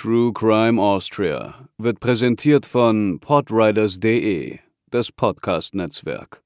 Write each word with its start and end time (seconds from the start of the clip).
True 0.00 0.32
Crime 0.32 0.80
Austria 0.80 1.68
wird 1.76 1.98
präsentiert 1.98 2.66
von 2.66 3.18
podriders.de, 3.18 4.60
das 4.92 5.10
Podcast-Netzwerk. 5.10 6.40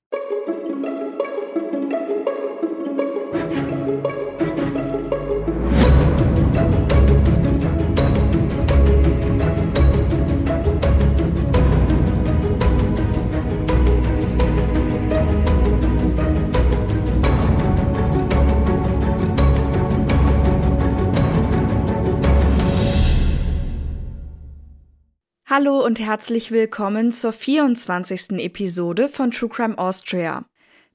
Hallo 25.54 25.84
und 25.84 26.00
herzlich 26.00 26.50
willkommen 26.50 27.12
zur 27.12 27.30
24. 27.30 28.38
Episode 28.38 29.10
von 29.10 29.32
True 29.32 29.50
Crime 29.50 29.76
Austria. 29.76 30.46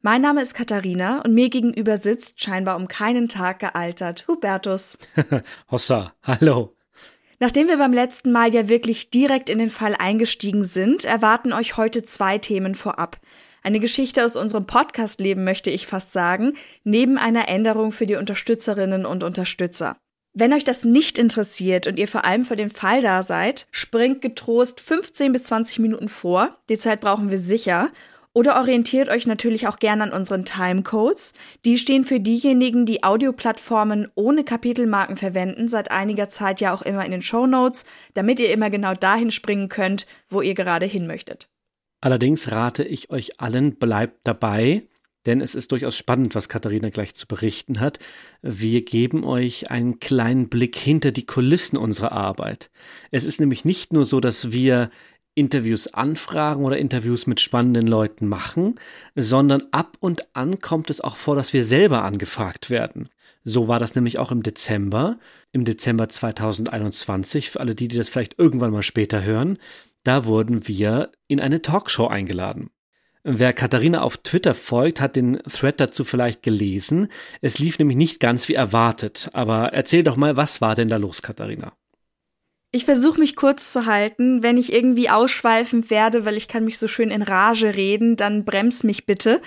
Mein 0.02 0.24
Name 0.24 0.42
ist 0.42 0.56
Katharina 0.56 1.22
und 1.22 1.36
mir 1.36 1.52
gegenüber 1.52 2.00
sitzt, 2.00 2.42
scheinbar 2.42 2.76
um 2.78 2.88
keinen 2.88 3.30
Tag 3.30 3.60
gealtert, 3.60 4.26
Hubertus. 4.28 4.98
Hossa, 5.72 6.16
hallo. 6.24 6.76
Nachdem 7.40 7.68
wir 7.68 7.78
beim 7.78 7.94
letzten 7.94 8.32
Mal 8.32 8.52
ja 8.52 8.68
wirklich 8.68 9.12
direkt 9.12 9.52
in 9.52 9.60
den 9.60 9.70
Fall 9.70 9.94
eingestiegen 9.94 10.64
sind, 10.64 11.05
erwarten 11.05 11.54
euch 11.54 11.78
heute 11.78 12.02
zwei 12.02 12.40
Themen 12.40 12.74
vorab. 12.74 13.20
Eine 13.62 13.80
Geschichte 13.80 14.26
aus 14.26 14.36
unserem 14.36 14.66
Podcast-Leben 14.66 15.44
möchte 15.44 15.70
ich 15.70 15.86
fast 15.86 16.14
sagen, 16.14 16.54
neben 16.84 17.20
einer 17.20 17.48
Änderung 17.48 17.92
für 17.92 18.08
die 18.08 18.16
Unterstützerinnen 18.16 19.05
und 19.05 19.22
Unterstützer. 19.22 19.98
Wenn 20.40 20.54
euch 20.54 20.64
das 20.64 20.86
nicht 20.86 21.18
interessiert 21.18 21.88
und 21.88 21.98
ihr 21.98 22.08
vor 22.08 22.23
allem 22.23 22.46
für 22.46 22.55
den 22.55 22.70
Fall 22.70 23.02
da 23.02 23.23
seid, 23.23 23.66
springt 23.72 24.22
getrost 24.22 24.80
15 24.80 25.32
bis 25.32 25.46
20 25.46 25.80
Minuten 25.80 26.10
vor. 26.10 26.55
Die 26.70 26.77
Zeit 26.77 27.02
brauchen 27.02 27.32
wir 27.32 27.40
sicher. 27.40 27.90
Oder 28.34 28.58
orientiert 28.58 29.10
euch 29.10 29.26
natürlich 29.26 29.68
auch 29.68 29.80
gerne 29.80 30.04
an 30.04 30.12
unseren 30.12 30.46
Timecodes. 30.46 31.34
Die 31.65 31.80
stehen 31.80 32.05
für 32.05 32.20
diejenigen, 32.20 32.85
die 32.85 33.04
Audioplattformen 33.04 34.10
ohne 34.13 34.43
Kapitelmarken 34.43 35.18
verwenden, 35.18 35.70
seit 35.70 35.90
einiger 35.90 36.30
Zeit 36.30 36.62
ja 36.62 36.71
auch 36.71 36.84
immer 36.84 37.04
in 37.04 37.10
den 37.10 37.24
Show 37.24 37.48
Notes, 37.48 37.85
damit 38.13 38.40
ihr 38.40 38.52
immer 38.52 38.70
genau 38.70 38.93
dahin 38.93 39.32
springen 39.32 39.70
könnt, 39.70 40.05
wo 40.30 40.41
ihr 40.41 40.54
gerade 40.54 40.85
hin 40.85 41.08
möchtet. 41.08 41.49
Allerdings 41.99 42.52
rate 42.52 42.84
ich 42.84 43.10
euch 43.10 43.41
allen, 43.41 43.77
bleibt 43.77 44.20
dabei, 44.27 44.84
denn 45.26 45.41
es 45.41 45.55
ist 45.55 45.71
durchaus 45.71 45.98
spannend, 45.98 46.35
was 46.35 46.49
Katharina 46.49 46.90
gleich 46.90 47.13
zu 47.15 47.27
berichten 47.27 47.79
hat. 47.79 47.99
Wir 48.41 48.85
geben 48.85 49.24
euch 49.24 49.70
einen 49.71 49.99
kleinen 49.99 50.49
Blick 50.49 50.76
hinter 50.76 51.12
die 51.12 51.26
Kulissen 51.26 51.77
unserer 51.77 52.13
Arbeit. 52.13 52.70
Es 53.12 53.26
ist 53.26 53.40
nämlich 53.40 53.65
nicht 53.65 53.91
nur 53.91 54.05
so, 54.05 54.20
dass 54.20 54.51
wir 54.51 54.90
Interviews 55.37 55.93
anfragen 55.93 56.65
oder 56.65 56.77
Interviews 56.77 57.27
mit 57.27 57.40
spannenden 57.40 57.85
Leuten 57.85 58.27
machen, 58.27 58.76
sondern 59.15 59.63
ab 59.71 59.96
und 59.99 60.35
an 60.35 60.59
kommt 60.59 60.90
es 60.90 60.99
auch 60.99 61.18
vor, 61.18 61.35
dass 61.35 61.54
wir 61.54 61.63
selber 61.63 62.04
angefragt 62.04 62.71
werden. 62.71 63.09
So 63.43 63.68
war 63.68 63.79
das 63.79 63.93
nämlich 63.93 64.18
auch 64.18 64.31
im 64.31 64.41
Dezember, 64.41 65.19
im 65.52 65.63
Dezember 65.63 66.09
2021, 66.09 67.52
für 67.52 67.59
alle 67.59 67.75
die, 67.75 67.88
die 67.88 67.97
das 67.97 68.09
vielleicht 68.09 68.40
irgendwann 68.40 68.72
mal 68.72 68.81
später 68.81 69.24
hören. 69.24 69.59
Da 70.03 70.25
wurden 70.25 70.68
wir 70.68 71.12
in 71.28 71.40
eine 71.40 71.62
Talkshow 71.62 72.07
eingeladen. 72.07 72.72
Wer 73.23 73.53
Katharina 73.53 74.01
auf 74.01 74.18
Twitter 74.18 74.53
folgt, 74.53 75.01
hat 75.01 75.16
den 75.16 75.40
Thread 75.40 75.79
dazu 75.79 76.03
vielleicht 76.03 76.44
gelesen. 76.44 77.09
Es 77.41 77.59
lief 77.59 77.78
nämlich 77.79 77.97
nicht 77.97 78.19
ganz 78.19 78.47
wie 78.47 78.53
erwartet. 78.53 79.29
Aber 79.34 79.74
erzähl 79.74 80.03
doch 80.03 80.16
mal, 80.16 80.38
was 80.38 80.62
war 80.62 80.75
denn 80.75 80.88
da 80.88 80.97
los, 80.97 81.22
Katharina? 81.22 81.74
Ich 82.72 82.84
versuche 82.84 83.22
mich 83.22 83.38
kurz 83.38 83.72
zu 83.72 83.85
halten. 83.85 84.44
Wenn 84.44 84.57
ich 84.57 84.74
irgendwie 84.74 85.09
ausschweifend 85.09 85.90
werde, 85.90 86.25
weil 86.25 86.35
ich 86.35 86.50
kann 86.50 86.66
mich 86.66 86.78
so 86.78 86.88
schön 86.90 87.09
in 87.09 87.22
Rage 87.22 87.75
reden, 87.75 88.18
dann 88.18 88.44
brems 88.44 88.84
mich 88.84 89.06
bitte. 89.06 89.41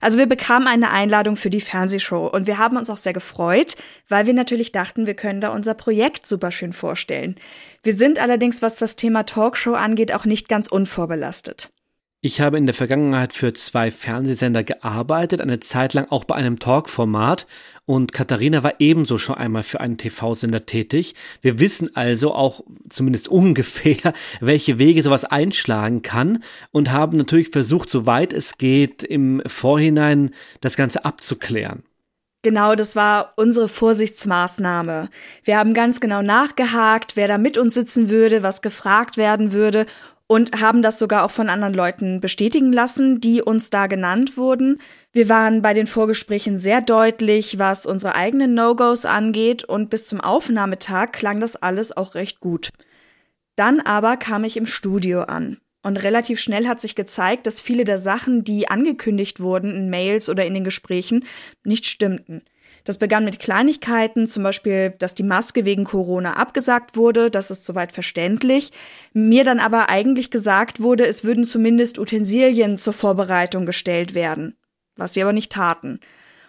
Also 0.00 0.18
wir 0.18 0.26
bekamen 0.26 0.66
eine 0.66 0.90
Einladung 0.90 1.36
für 1.36 1.50
die 1.50 1.60
Fernsehshow 1.60 2.26
und 2.26 2.48
wir 2.48 2.58
haben 2.58 2.76
uns 2.76 2.90
auch 2.90 2.96
sehr 2.96 3.12
gefreut, 3.12 3.76
weil 4.08 4.26
wir 4.26 4.34
natürlich 4.34 4.72
dachten, 4.72 5.06
wir 5.06 5.14
können 5.14 5.40
da 5.40 5.50
unser 5.50 5.74
Projekt 5.74 6.26
super 6.26 6.50
schön 6.50 6.72
vorstellen. 6.72 7.36
Wir 7.84 7.94
sind 7.94 8.18
allerdings, 8.18 8.60
was 8.60 8.76
das 8.76 8.96
Thema 8.96 9.22
Talkshow 9.22 9.74
angeht, 9.74 10.12
auch 10.12 10.24
nicht 10.24 10.48
ganz 10.48 10.66
unvorbelastet. 10.66 11.70
Ich 12.26 12.40
habe 12.40 12.56
in 12.56 12.64
der 12.64 12.74
Vergangenheit 12.74 13.34
für 13.34 13.52
zwei 13.52 13.90
Fernsehsender 13.90 14.64
gearbeitet, 14.64 15.42
eine 15.42 15.60
Zeit 15.60 15.92
lang 15.92 16.06
auch 16.08 16.24
bei 16.24 16.34
einem 16.34 16.58
Talkformat 16.58 17.46
und 17.84 18.12
Katharina 18.12 18.62
war 18.62 18.76
ebenso 18.78 19.18
schon 19.18 19.34
einmal 19.34 19.62
für 19.62 19.80
einen 19.80 19.98
TV-Sender 19.98 20.64
tätig. 20.64 21.14
Wir 21.42 21.60
wissen 21.60 21.94
also 21.94 22.32
auch 22.32 22.62
zumindest 22.88 23.28
ungefähr, 23.28 24.14
welche 24.40 24.78
Wege 24.78 25.02
sowas 25.02 25.26
einschlagen 25.26 26.00
kann 26.00 26.42
und 26.72 26.92
haben 26.92 27.18
natürlich 27.18 27.50
versucht, 27.50 27.90
soweit 27.90 28.32
es 28.32 28.56
geht, 28.56 29.02
im 29.02 29.42
Vorhinein 29.44 30.30
das 30.62 30.78
Ganze 30.78 31.04
abzuklären. 31.04 31.82
Genau, 32.40 32.74
das 32.74 32.96
war 32.96 33.32
unsere 33.36 33.68
Vorsichtsmaßnahme. 33.68 35.10
Wir 35.44 35.58
haben 35.58 35.72
ganz 35.72 36.00
genau 36.00 36.20
nachgehakt, 36.20 37.16
wer 37.16 37.28
da 37.28 37.36
mit 37.36 37.58
uns 37.58 37.74
sitzen 37.74 38.08
würde, 38.08 38.42
was 38.42 38.62
gefragt 38.62 39.18
werden 39.18 39.52
würde 39.52 39.84
und 40.26 40.60
haben 40.60 40.82
das 40.82 40.98
sogar 40.98 41.24
auch 41.24 41.30
von 41.30 41.48
anderen 41.48 41.74
Leuten 41.74 42.20
bestätigen 42.20 42.72
lassen, 42.72 43.20
die 43.20 43.42
uns 43.42 43.70
da 43.70 43.86
genannt 43.86 44.36
wurden. 44.36 44.80
Wir 45.12 45.28
waren 45.28 45.60
bei 45.60 45.74
den 45.74 45.86
Vorgesprächen 45.86 46.56
sehr 46.56 46.80
deutlich, 46.80 47.58
was 47.58 47.84
unsere 47.84 48.14
eigenen 48.14 48.54
No-Gos 48.54 49.04
angeht 49.04 49.64
und 49.64 49.90
bis 49.90 50.08
zum 50.08 50.20
Aufnahmetag 50.20 51.12
klang 51.12 51.40
das 51.40 51.56
alles 51.56 51.96
auch 51.96 52.14
recht 52.14 52.40
gut. 52.40 52.70
Dann 53.56 53.80
aber 53.80 54.16
kam 54.16 54.44
ich 54.44 54.56
im 54.56 54.66
Studio 54.66 55.22
an. 55.22 55.58
Und 55.82 55.98
relativ 55.98 56.40
schnell 56.40 56.66
hat 56.66 56.80
sich 56.80 56.94
gezeigt, 56.94 57.46
dass 57.46 57.60
viele 57.60 57.84
der 57.84 57.98
Sachen, 57.98 58.42
die 58.42 58.68
angekündigt 58.68 59.40
wurden 59.40 59.70
in 59.70 59.90
Mails 59.90 60.30
oder 60.30 60.46
in 60.46 60.54
den 60.54 60.64
Gesprächen, 60.64 61.26
nicht 61.62 61.84
stimmten. 61.84 62.42
Das 62.84 62.98
begann 62.98 63.24
mit 63.24 63.38
Kleinigkeiten, 63.40 64.26
zum 64.26 64.42
Beispiel, 64.42 64.94
dass 64.98 65.14
die 65.14 65.22
Maske 65.22 65.64
wegen 65.64 65.84
Corona 65.84 66.34
abgesagt 66.34 66.96
wurde, 66.96 67.30
das 67.30 67.50
ist 67.50 67.64
soweit 67.64 67.92
verständlich. 67.92 68.72
Mir 69.14 69.44
dann 69.44 69.58
aber 69.58 69.88
eigentlich 69.88 70.30
gesagt 70.30 70.82
wurde, 70.82 71.06
es 71.06 71.24
würden 71.24 71.44
zumindest 71.44 71.98
Utensilien 71.98 72.76
zur 72.76 72.92
Vorbereitung 72.92 73.64
gestellt 73.64 74.14
werden, 74.14 74.54
was 74.96 75.14
sie 75.14 75.22
aber 75.22 75.32
nicht 75.32 75.50
taten. 75.50 75.98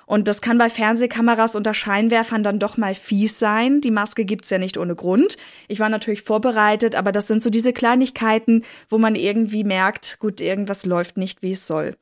Und 0.06 0.28
das 0.28 0.42
kann 0.42 0.58
bei 0.58 0.70
Fernsehkameras 0.70 1.56
unter 1.56 1.74
Scheinwerfern 1.74 2.44
dann 2.44 2.60
doch 2.60 2.78
mal 2.78 2.94
fies 2.94 3.40
sein. 3.40 3.82
Die 3.82 3.90
Maske 3.90 4.24
gibt's 4.24 4.50
ja 4.50 4.60
nicht 4.60 4.78
ohne 4.78 4.96
Grund. 4.96 5.38
Ich 5.68 5.80
war 5.80 5.90
natürlich 5.90 6.22
vorbereitet, 6.22 6.96
aber 6.96 7.12
das 7.12 7.28
sind 7.28 7.42
so 7.42 7.50
diese 7.50 7.74
Kleinigkeiten, 7.74 8.64
wo 8.88 8.98
man 8.98 9.16
irgendwie 9.16 9.64
merkt, 9.64 10.20
gut, 10.20 10.42
irgendwas 10.42 10.86
läuft 10.86 11.18
nicht, 11.18 11.42
wie 11.42 11.54
es 11.54 11.66
soll. 11.66 11.96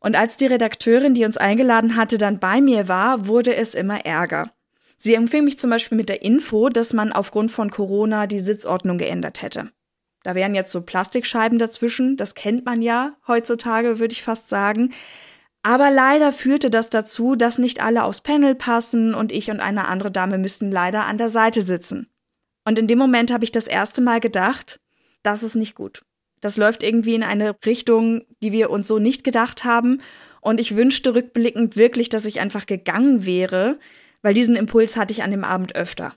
Und 0.00 0.16
als 0.16 0.36
die 0.36 0.46
Redakteurin, 0.46 1.14
die 1.14 1.24
uns 1.24 1.36
eingeladen 1.36 1.96
hatte, 1.96 2.18
dann 2.18 2.38
bei 2.38 2.60
mir 2.60 2.88
war, 2.88 3.26
wurde 3.26 3.54
es 3.54 3.74
immer 3.74 4.04
ärger. 4.04 4.52
Sie 4.96 5.14
empfing 5.14 5.44
mich 5.44 5.58
zum 5.58 5.70
Beispiel 5.70 5.96
mit 5.96 6.08
der 6.08 6.22
Info, 6.22 6.68
dass 6.68 6.92
man 6.92 7.12
aufgrund 7.12 7.50
von 7.50 7.70
Corona 7.70 8.26
die 8.26 8.38
Sitzordnung 8.38 8.98
geändert 8.98 9.42
hätte. 9.42 9.70
Da 10.22 10.34
wären 10.34 10.54
jetzt 10.54 10.72
so 10.72 10.80
Plastikscheiben 10.80 11.58
dazwischen, 11.58 12.16
das 12.16 12.34
kennt 12.34 12.64
man 12.64 12.82
ja 12.82 13.16
heutzutage, 13.28 14.00
würde 14.00 14.12
ich 14.12 14.22
fast 14.22 14.48
sagen. 14.48 14.92
Aber 15.62 15.90
leider 15.90 16.32
führte 16.32 16.70
das 16.70 16.90
dazu, 16.90 17.36
dass 17.36 17.58
nicht 17.58 17.80
alle 17.80 18.04
aufs 18.04 18.22
Panel 18.22 18.54
passen 18.54 19.14
und 19.14 19.32
ich 19.32 19.50
und 19.50 19.60
eine 19.60 19.86
andere 19.86 20.10
Dame 20.10 20.38
müssten 20.38 20.70
leider 20.70 21.06
an 21.06 21.18
der 21.18 21.28
Seite 21.28 21.62
sitzen. 21.62 22.10
Und 22.64 22.78
in 22.78 22.86
dem 22.86 22.98
Moment 22.98 23.32
habe 23.32 23.44
ich 23.44 23.52
das 23.52 23.68
erste 23.68 24.00
Mal 24.00 24.20
gedacht, 24.20 24.80
das 25.22 25.42
ist 25.42 25.54
nicht 25.54 25.74
gut. 25.74 26.04
Das 26.40 26.56
läuft 26.56 26.82
irgendwie 26.82 27.14
in 27.14 27.22
eine 27.22 27.56
Richtung, 27.64 28.22
die 28.42 28.52
wir 28.52 28.70
uns 28.70 28.88
so 28.88 28.98
nicht 28.98 29.24
gedacht 29.24 29.64
haben. 29.64 30.00
Und 30.40 30.60
ich 30.60 30.76
wünschte 30.76 31.14
rückblickend 31.14 31.76
wirklich, 31.76 32.08
dass 32.08 32.24
ich 32.24 32.40
einfach 32.40 32.66
gegangen 32.66 33.26
wäre, 33.26 33.78
weil 34.22 34.34
diesen 34.34 34.56
Impuls 34.56 34.96
hatte 34.96 35.12
ich 35.12 35.22
an 35.22 35.30
dem 35.30 35.44
Abend 35.44 35.74
öfter. 35.74 36.14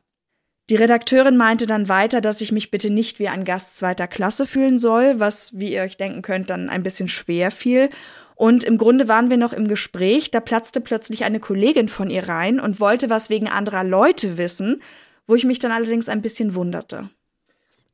Die 0.69 0.75
Redakteurin 0.75 1.35
meinte 1.35 1.65
dann 1.65 1.89
weiter, 1.89 2.21
dass 2.21 2.41
ich 2.41 2.51
mich 2.51 2.69
bitte 2.69 2.91
nicht 2.91 3.17
wie 3.17 3.27
ein 3.27 3.43
Gast 3.43 3.77
zweiter 3.77 4.07
Klasse 4.07 4.45
fühlen 4.45 4.77
soll, 4.77 5.19
was, 5.19 5.57
wie 5.57 5.73
ihr 5.73 5.81
euch 5.81 5.97
denken 5.97 6.21
könnt, 6.21 6.51
dann 6.51 6.69
ein 6.69 6.83
bisschen 6.83 7.07
schwer 7.07 7.49
fiel. 7.49 7.89
Und 8.35 8.63
im 8.63 8.77
Grunde 8.77 9.07
waren 9.07 9.31
wir 9.31 9.37
noch 9.37 9.51
im 9.51 9.67
Gespräch, 9.67 10.29
da 10.29 10.39
platzte 10.39 10.79
plötzlich 10.79 11.23
eine 11.23 11.39
Kollegin 11.39 11.89
von 11.89 12.11
ihr 12.11 12.27
rein 12.29 12.59
und 12.59 12.79
wollte 12.79 13.09
was 13.09 13.31
wegen 13.31 13.49
anderer 13.49 13.83
Leute 13.83 14.37
wissen, 14.37 14.81
wo 15.25 15.33
ich 15.33 15.43
mich 15.43 15.59
dann 15.59 15.71
allerdings 15.71 16.07
ein 16.07 16.21
bisschen 16.21 16.53
wunderte. 16.53 17.09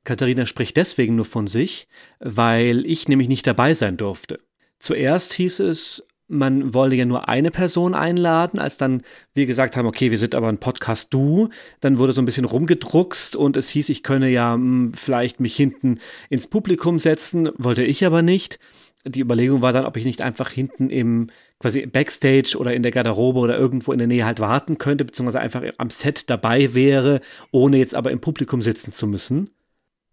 Katharina 0.06 0.46
spricht 0.46 0.78
deswegen 0.78 1.16
nur 1.16 1.26
von 1.26 1.48
sich, 1.48 1.88
weil 2.20 2.86
ich 2.86 3.08
nämlich 3.08 3.28
nicht 3.28 3.46
dabei 3.46 3.74
sein 3.74 3.98
durfte. 3.98 4.40
Zuerst 4.80 5.34
hieß 5.34 5.60
es, 5.60 6.04
man 6.28 6.74
wollte 6.74 6.96
ja 6.96 7.06
nur 7.06 7.30
eine 7.30 7.52
Person 7.52 7.94
einladen, 7.94 8.60
als 8.60 8.78
dann 8.78 9.02
wir 9.34 9.46
gesagt 9.46 9.78
haben, 9.78 9.88
okay, 9.88 10.12
wir 10.12 10.18
sind 10.18 10.34
aber 10.34 10.48
ein 10.48 10.60
Podcast 10.60 11.14
du, 11.14 11.50
dann 11.82 11.98
wurde 11.98 12.14
so 12.14 12.22
ein 12.22 12.26
bisschen 12.26 12.46
rumgedruckst 12.46 13.36
und 13.36 13.58
es 13.58 13.70
hieß, 13.70 13.90
ich 13.90 14.04
könne 14.04 14.30
ja 14.30 14.58
mh, 14.58 14.64
hm, 14.64 14.94
vielleicht 14.94 15.40
mich 15.40 15.56
hinten 15.56 16.00
ins 16.30 16.48
Publikum 16.48 17.00
setzen, 17.00 17.50
wollte 17.58 17.84
ich 17.84 18.06
aber 18.06 18.22
nicht. 18.22 18.60
Die 19.08 19.22
Überlegung 19.22 19.62
war 19.62 19.72
dann, 19.72 19.86
ob 19.86 19.98
ich 19.98 20.06
nicht 20.06 20.24
einfach 20.24 20.50
hinten 20.50 20.90
im 20.90 21.28
quasi 21.60 21.86
backstage 21.86 22.58
oder 22.58 22.74
in 22.74 22.82
der 22.82 22.92
Garderobe 22.92 23.40
oder 23.40 23.56
irgendwo 23.56 23.92
in 23.92 24.00
der 24.00 24.08
Nähe 24.08 24.26
halt 24.26 24.40
warten 24.40 24.80
könnte, 24.80 25.06
beziehungsweise 25.06 25.40
einfach 25.40 25.62
am 25.78 25.92
Set 25.92 26.30
dabei 26.32 26.74
wäre, 26.74 27.22
ohne 27.52 27.78
jetzt 27.78 27.94
aber 27.94 28.10
im 28.10 28.20
Publikum 28.20 28.64
sitzen 28.64 28.92
zu 28.92 29.06
müssen. 29.06 29.52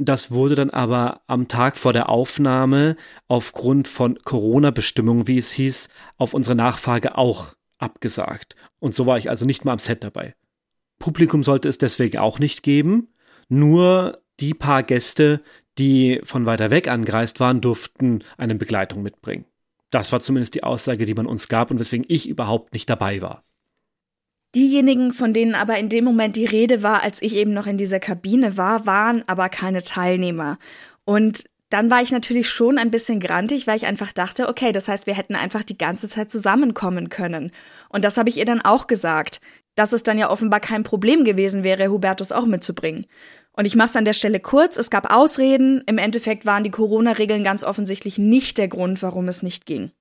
Das 0.05 0.33
wurde 0.33 0.57
dann 0.57 0.71
aber 0.71 1.21
am 1.29 1.47
Tag 1.47 1.77
vor 1.77 1.93
der 1.93 2.09
Aufnahme 2.09 2.97
aufgrund 3.29 3.87
von 3.87 4.19
Corona-Bestimmungen, 4.19 5.29
wie 5.29 5.39
es 5.39 5.53
hieß, 5.53 5.89
auf 6.17 6.35
unsere 6.35 6.57
Nachfrage 6.57 7.17
auch 7.17 7.55
abgesagt. 7.79 8.57
Und 8.81 8.97
so 8.97 9.07
war 9.07 9.17
ich 9.19 9.31
also 9.31 9.45
nicht 9.45 9.65
mal 9.65 9.73
am 9.73 9.79
Set 9.79 10.03
dabei. 10.03 10.35
Publikum 10.99 11.45
sollte 11.45 11.69
es 11.69 11.79
deswegen 11.79 12.19
auch 12.19 12.41
nicht 12.41 12.65
geben. 12.65 13.13
Nur 13.49 14.23
die 14.41 14.55
paar 14.55 14.83
Gäste, 14.83 15.41
die 15.79 16.21
von 16.25 16.47
weiter 16.47 16.71
weg 16.71 16.89
angereist 16.89 17.39
waren, 17.39 17.61
durften 17.61 18.25
eine 18.37 18.57
Begleitung 18.57 19.03
mitbringen. 19.03 19.45
Das 19.91 20.11
war 20.11 20.19
zumindest 20.19 20.55
die 20.55 20.65
Aussage, 20.65 21.07
die 21.07 21.15
man 21.15 21.27
uns 21.27 21.47
gab 21.47 21.71
und 21.71 21.79
weswegen 21.79 22.07
ich 22.09 22.29
überhaupt 22.29 22.73
nicht 22.73 22.91
dabei 22.91 23.23
war. 23.23 23.45
Diejenigen, 24.55 25.13
von 25.13 25.33
denen 25.33 25.55
aber 25.55 25.79
in 25.79 25.89
dem 25.89 26.05
Moment 26.05 26.37
die 26.37 26.45
Rede 26.45 26.83
war, 26.83 27.03
als 27.03 27.23
ich 27.23 27.35
eben 27.35 27.55
noch 27.55 27.67
in 27.67 27.79
dieser 27.79 28.01
Kabine 28.01 28.57
war, 28.57 28.85
waren 28.85 29.25
aber 29.27 29.49
keine 29.49 29.83
Teilnehmer. 29.83 30.59
Und 31.05 31.45
dann 31.71 31.91
war 31.91 32.03
ich 32.03 32.13
natürlich 32.13 32.51
schon 32.51 32.77
ein 32.77 32.91
bisschen 32.91 33.19
grantig, 33.19 33.67
weil 33.67 33.79
ich 33.79 33.87
einfach 33.87 34.13
dachte, 34.13 34.49
okay, 34.49 34.73
das 34.73 34.89
heißt, 34.89 35.07
wir 35.07 35.15
hätten 35.15 35.35
einfach 35.35 35.63
die 35.63 35.79
ganze 35.79 36.07
Zeit 36.07 36.31
zusammenkommen 36.31 37.09
können. 37.09 37.51
Und 37.89 38.05
das 38.05 38.19
habe 38.19 38.29
ich 38.29 38.37
ihr 38.37 38.45
dann 38.45 38.61
auch 38.61 38.87
gesagt, 38.87 39.41
dass 39.75 39.95
es 39.95 40.03
dann 40.03 40.19
ja 40.19 40.29
offenbar 40.29 40.61
kein 40.61 40.83
Problem 40.83 41.25
gewesen 41.25 41.65
wäre, 41.65 41.89
Hubertus 41.89 42.31
auch 42.31 42.45
mitzubringen. 42.45 43.07
Und 43.55 43.65
ich 43.65 43.75
mache 43.75 43.89
es 43.89 43.97
an 43.97 44.05
der 44.05 44.13
Stelle 44.13 44.39
kurz. 44.39 44.77
Es 44.77 44.91
gab 44.91 45.15
Ausreden. 45.15 45.83
Im 45.87 45.97
Endeffekt 45.97 46.45
waren 46.45 46.65
die 46.65 46.71
Corona-Regeln 46.71 47.43
ganz 47.43 47.65
offensichtlich 47.65 48.19
nicht 48.19 48.59
der 48.59 48.69
Grund, 48.69 49.03
warum 49.03 49.29
es 49.29 49.43
nicht 49.43 49.65
ging. 49.65 49.93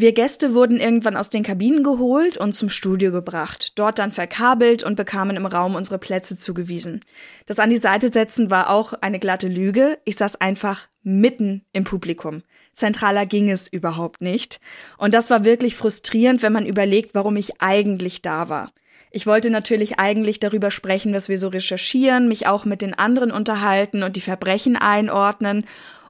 Wir 0.00 0.12
Gäste 0.12 0.54
wurden 0.54 0.76
irgendwann 0.76 1.16
aus 1.16 1.28
den 1.28 1.42
Kabinen 1.42 1.82
geholt 1.82 2.36
und 2.36 2.52
zum 2.52 2.68
Studio 2.68 3.10
gebracht, 3.10 3.72
dort 3.74 3.98
dann 3.98 4.12
verkabelt 4.12 4.84
und 4.84 4.94
bekamen 4.94 5.36
im 5.36 5.44
Raum 5.44 5.74
unsere 5.74 5.98
Plätze 5.98 6.36
zugewiesen. 6.36 7.04
Das 7.46 7.58
an 7.58 7.68
die 7.68 7.78
Seite 7.78 8.12
setzen 8.12 8.48
war 8.48 8.70
auch 8.70 8.92
eine 8.92 9.18
glatte 9.18 9.48
Lüge. 9.48 9.98
Ich 10.04 10.14
saß 10.14 10.40
einfach 10.40 10.86
mitten 11.02 11.64
im 11.72 11.82
Publikum. 11.82 12.44
Zentraler 12.74 13.26
ging 13.26 13.50
es 13.50 13.66
überhaupt 13.66 14.20
nicht. 14.20 14.60
Und 14.98 15.14
das 15.14 15.30
war 15.30 15.44
wirklich 15.44 15.74
frustrierend, 15.74 16.42
wenn 16.42 16.52
man 16.52 16.64
überlegt, 16.64 17.16
warum 17.16 17.34
ich 17.34 17.60
eigentlich 17.60 18.22
da 18.22 18.48
war. 18.48 18.70
Ich 19.10 19.26
wollte 19.26 19.50
natürlich 19.50 19.98
eigentlich 19.98 20.38
darüber 20.38 20.70
sprechen, 20.70 21.12
was 21.12 21.28
wir 21.28 21.38
so 21.38 21.48
recherchieren, 21.48 22.28
mich 22.28 22.46
auch 22.46 22.64
mit 22.64 22.82
den 22.82 22.94
anderen 22.94 23.32
unterhalten 23.32 24.04
und 24.04 24.14
die 24.14 24.20
Verbrechen 24.20 24.76
einordnen 24.76 25.64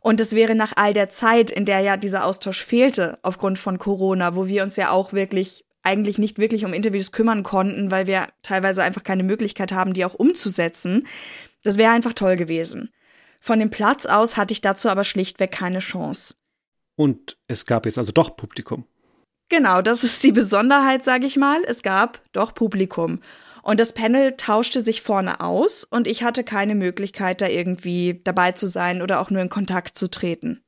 und 0.08 0.20
es 0.20 0.32
wäre 0.32 0.54
nach 0.54 0.72
all 0.76 0.94
der 0.94 1.10
Zeit, 1.10 1.50
in 1.50 1.66
der 1.66 1.80
ja 1.80 1.98
dieser 1.98 2.24
Austausch 2.24 2.64
fehlte, 2.64 3.16
aufgrund 3.20 3.58
von 3.58 3.76
Corona, 3.76 4.34
wo 4.34 4.46
wir 4.46 4.62
uns 4.62 4.76
ja 4.76 4.90
auch 4.90 5.12
wirklich 5.12 5.66
eigentlich 5.82 6.16
nicht 6.16 6.38
wirklich 6.38 6.64
um 6.64 6.72
Interviews 6.72 7.12
kümmern 7.12 7.42
konnten, 7.42 7.90
weil 7.90 8.06
wir 8.06 8.28
teilweise 8.42 8.82
einfach 8.82 9.02
keine 9.02 9.22
Möglichkeit 9.22 9.70
haben, 9.70 9.92
die 9.92 10.06
auch 10.06 10.14
umzusetzen. 10.14 11.06
Das 11.62 11.76
wäre 11.76 11.92
einfach 11.92 12.14
toll 12.14 12.36
gewesen. 12.36 12.88
Von 13.38 13.58
dem 13.58 13.68
Platz 13.68 14.06
aus 14.06 14.38
hatte 14.38 14.52
ich 14.52 14.62
dazu 14.62 14.88
aber 14.88 15.04
schlichtweg 15.04 15.52
keine 15.52 15.80
Chance. 15.80 16.32
Und 16.96 17.36
es 17.46 17.66
gab 17.66 17.84
jetzt 17.84 17.98
also 17.98 18.10
doch 18.10 18.34
Publikum. 18.34 18.86
Genau, 19.50 19.82
das 19.82 20.04
ist 20.04 20.22
die 20.22 20.32
Besonderheit, 20.32 21.04
sage 21.04 21.26
ich 21.26 21.36
mal. 21.36 21.60
Es 21.66 21.82
gab 21.82 22.22
doch 22.32 22.54
Publikum. 22.54 23.20
Und 23.68 23.78
das 23.80 23.92
Panel 23.92 24.32
tauschte 24.38 24.80
sich 24.80 25.02
vorne 25.02 25.40
aus 25.40 25.84
und 25.84 26.06
ich 26.06 26.22
hatte 26.22 26.42
keine 26.42 26.74
Möglichkeit, 26.74 27.42
da 27.42 27.48
irgendwie 27.48 28.18
dabei 28.24 28.52
zu 28.52 28.66
sein 28.66 29.02
oder 29.02 29.20
auch 29.20 29.28
nur 29.28 29.42
in 29.42 29.50
Kontakt 29.50 29.98
zu 29.98 30.08
treten. 30.08 30.62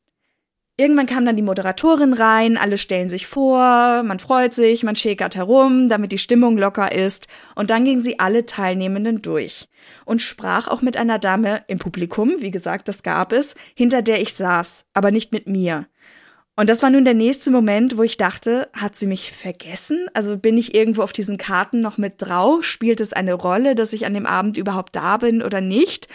Irgendwann 0.76 1.06
kam 1.06 1.24
dann 1.24 1.34
die 1.34 1.40
Moderatorin 1.40 2.12
rein, 2.12 2.58
alle 2.58 2.76
stellen 2.76 3.08
sich 3.08 3.26
vor, 3.26 4.02
man 4.02 4.18
freut 4.18 4.52
sich, 4.52 4.82
man 4.82 4.96
schäkert 4.96 5.34
herum, 5.34 5.88
damit 5.88 6.12
die 6.12 6.18
Stimmung 6.18 6.58
locker 6.58 6.92
ist, 6.92 7.26
und 7.54 7.70
dann 7.70 7.86
ging 7.86 8.02
sie 8.02 8.18
alle 8.18 8.44
Teilnehmenden 8.44 9.22
durch 9.22 9.70
und 10.04 10.20
sprach 10.20 10.68
auch 10.68 10.82
mit 10.82 10.98
einer 10.98 11.18
Dame 11.18 11.62
im 11.68 11.78
Publikum, 11.78 12.34
wie 12.40 12.50
gesagt, 12.50 12.86
das 12.86 13.02
gab 13.02 13.32
es, 13.32 13.54
hinter 13.74 14.02
der 14.02 14.20
ich 14.20 14.34
saß, 14.34 14.84
aber 14.92 15.10
nicht 15.10 15.32
mit 15.32 15.46
mir. 15.46 15.86
Und 16.56 16.68
das 16.68 16.82
war 16.82 16.90
nun 16.90 17.04
der 17.04 17.14
nächste 17.14 17.50
Moment, 17.50 17.96
wo 17.96 18.02
ich 18.02 18.16
dachte, 18.16 18.68
hat 18.72 18.94
sie 18.96 19.06
mich 19.06 19.32
vergessen? 19.32 20.08
Also 20.12 20.36
bin 20.36 20.58
ich 20.58 20.74
irgendwo 20.74 21.02
auf 21.02 21.12
diesen 21.12 21.38
Karten 21.38 21.80
noch 21.80 21.96
mit 21.96 22.14
drauf? 22.18 22.64
Spielt 22.64 23.00
es 23.00 23.12
eine 23.12 23.34
Rolle, 23.34 23.74
dass 23.74 23.92
ich 23.92 24.04
an 24.04 24.14
dem 24.14 24.26
Abend 24.26 24.58
überhaupt 24.58 24.94
da 24.94 25.16
bin 25.16 25.42
oder 25.42 25.60
nicht? 25.60 26.08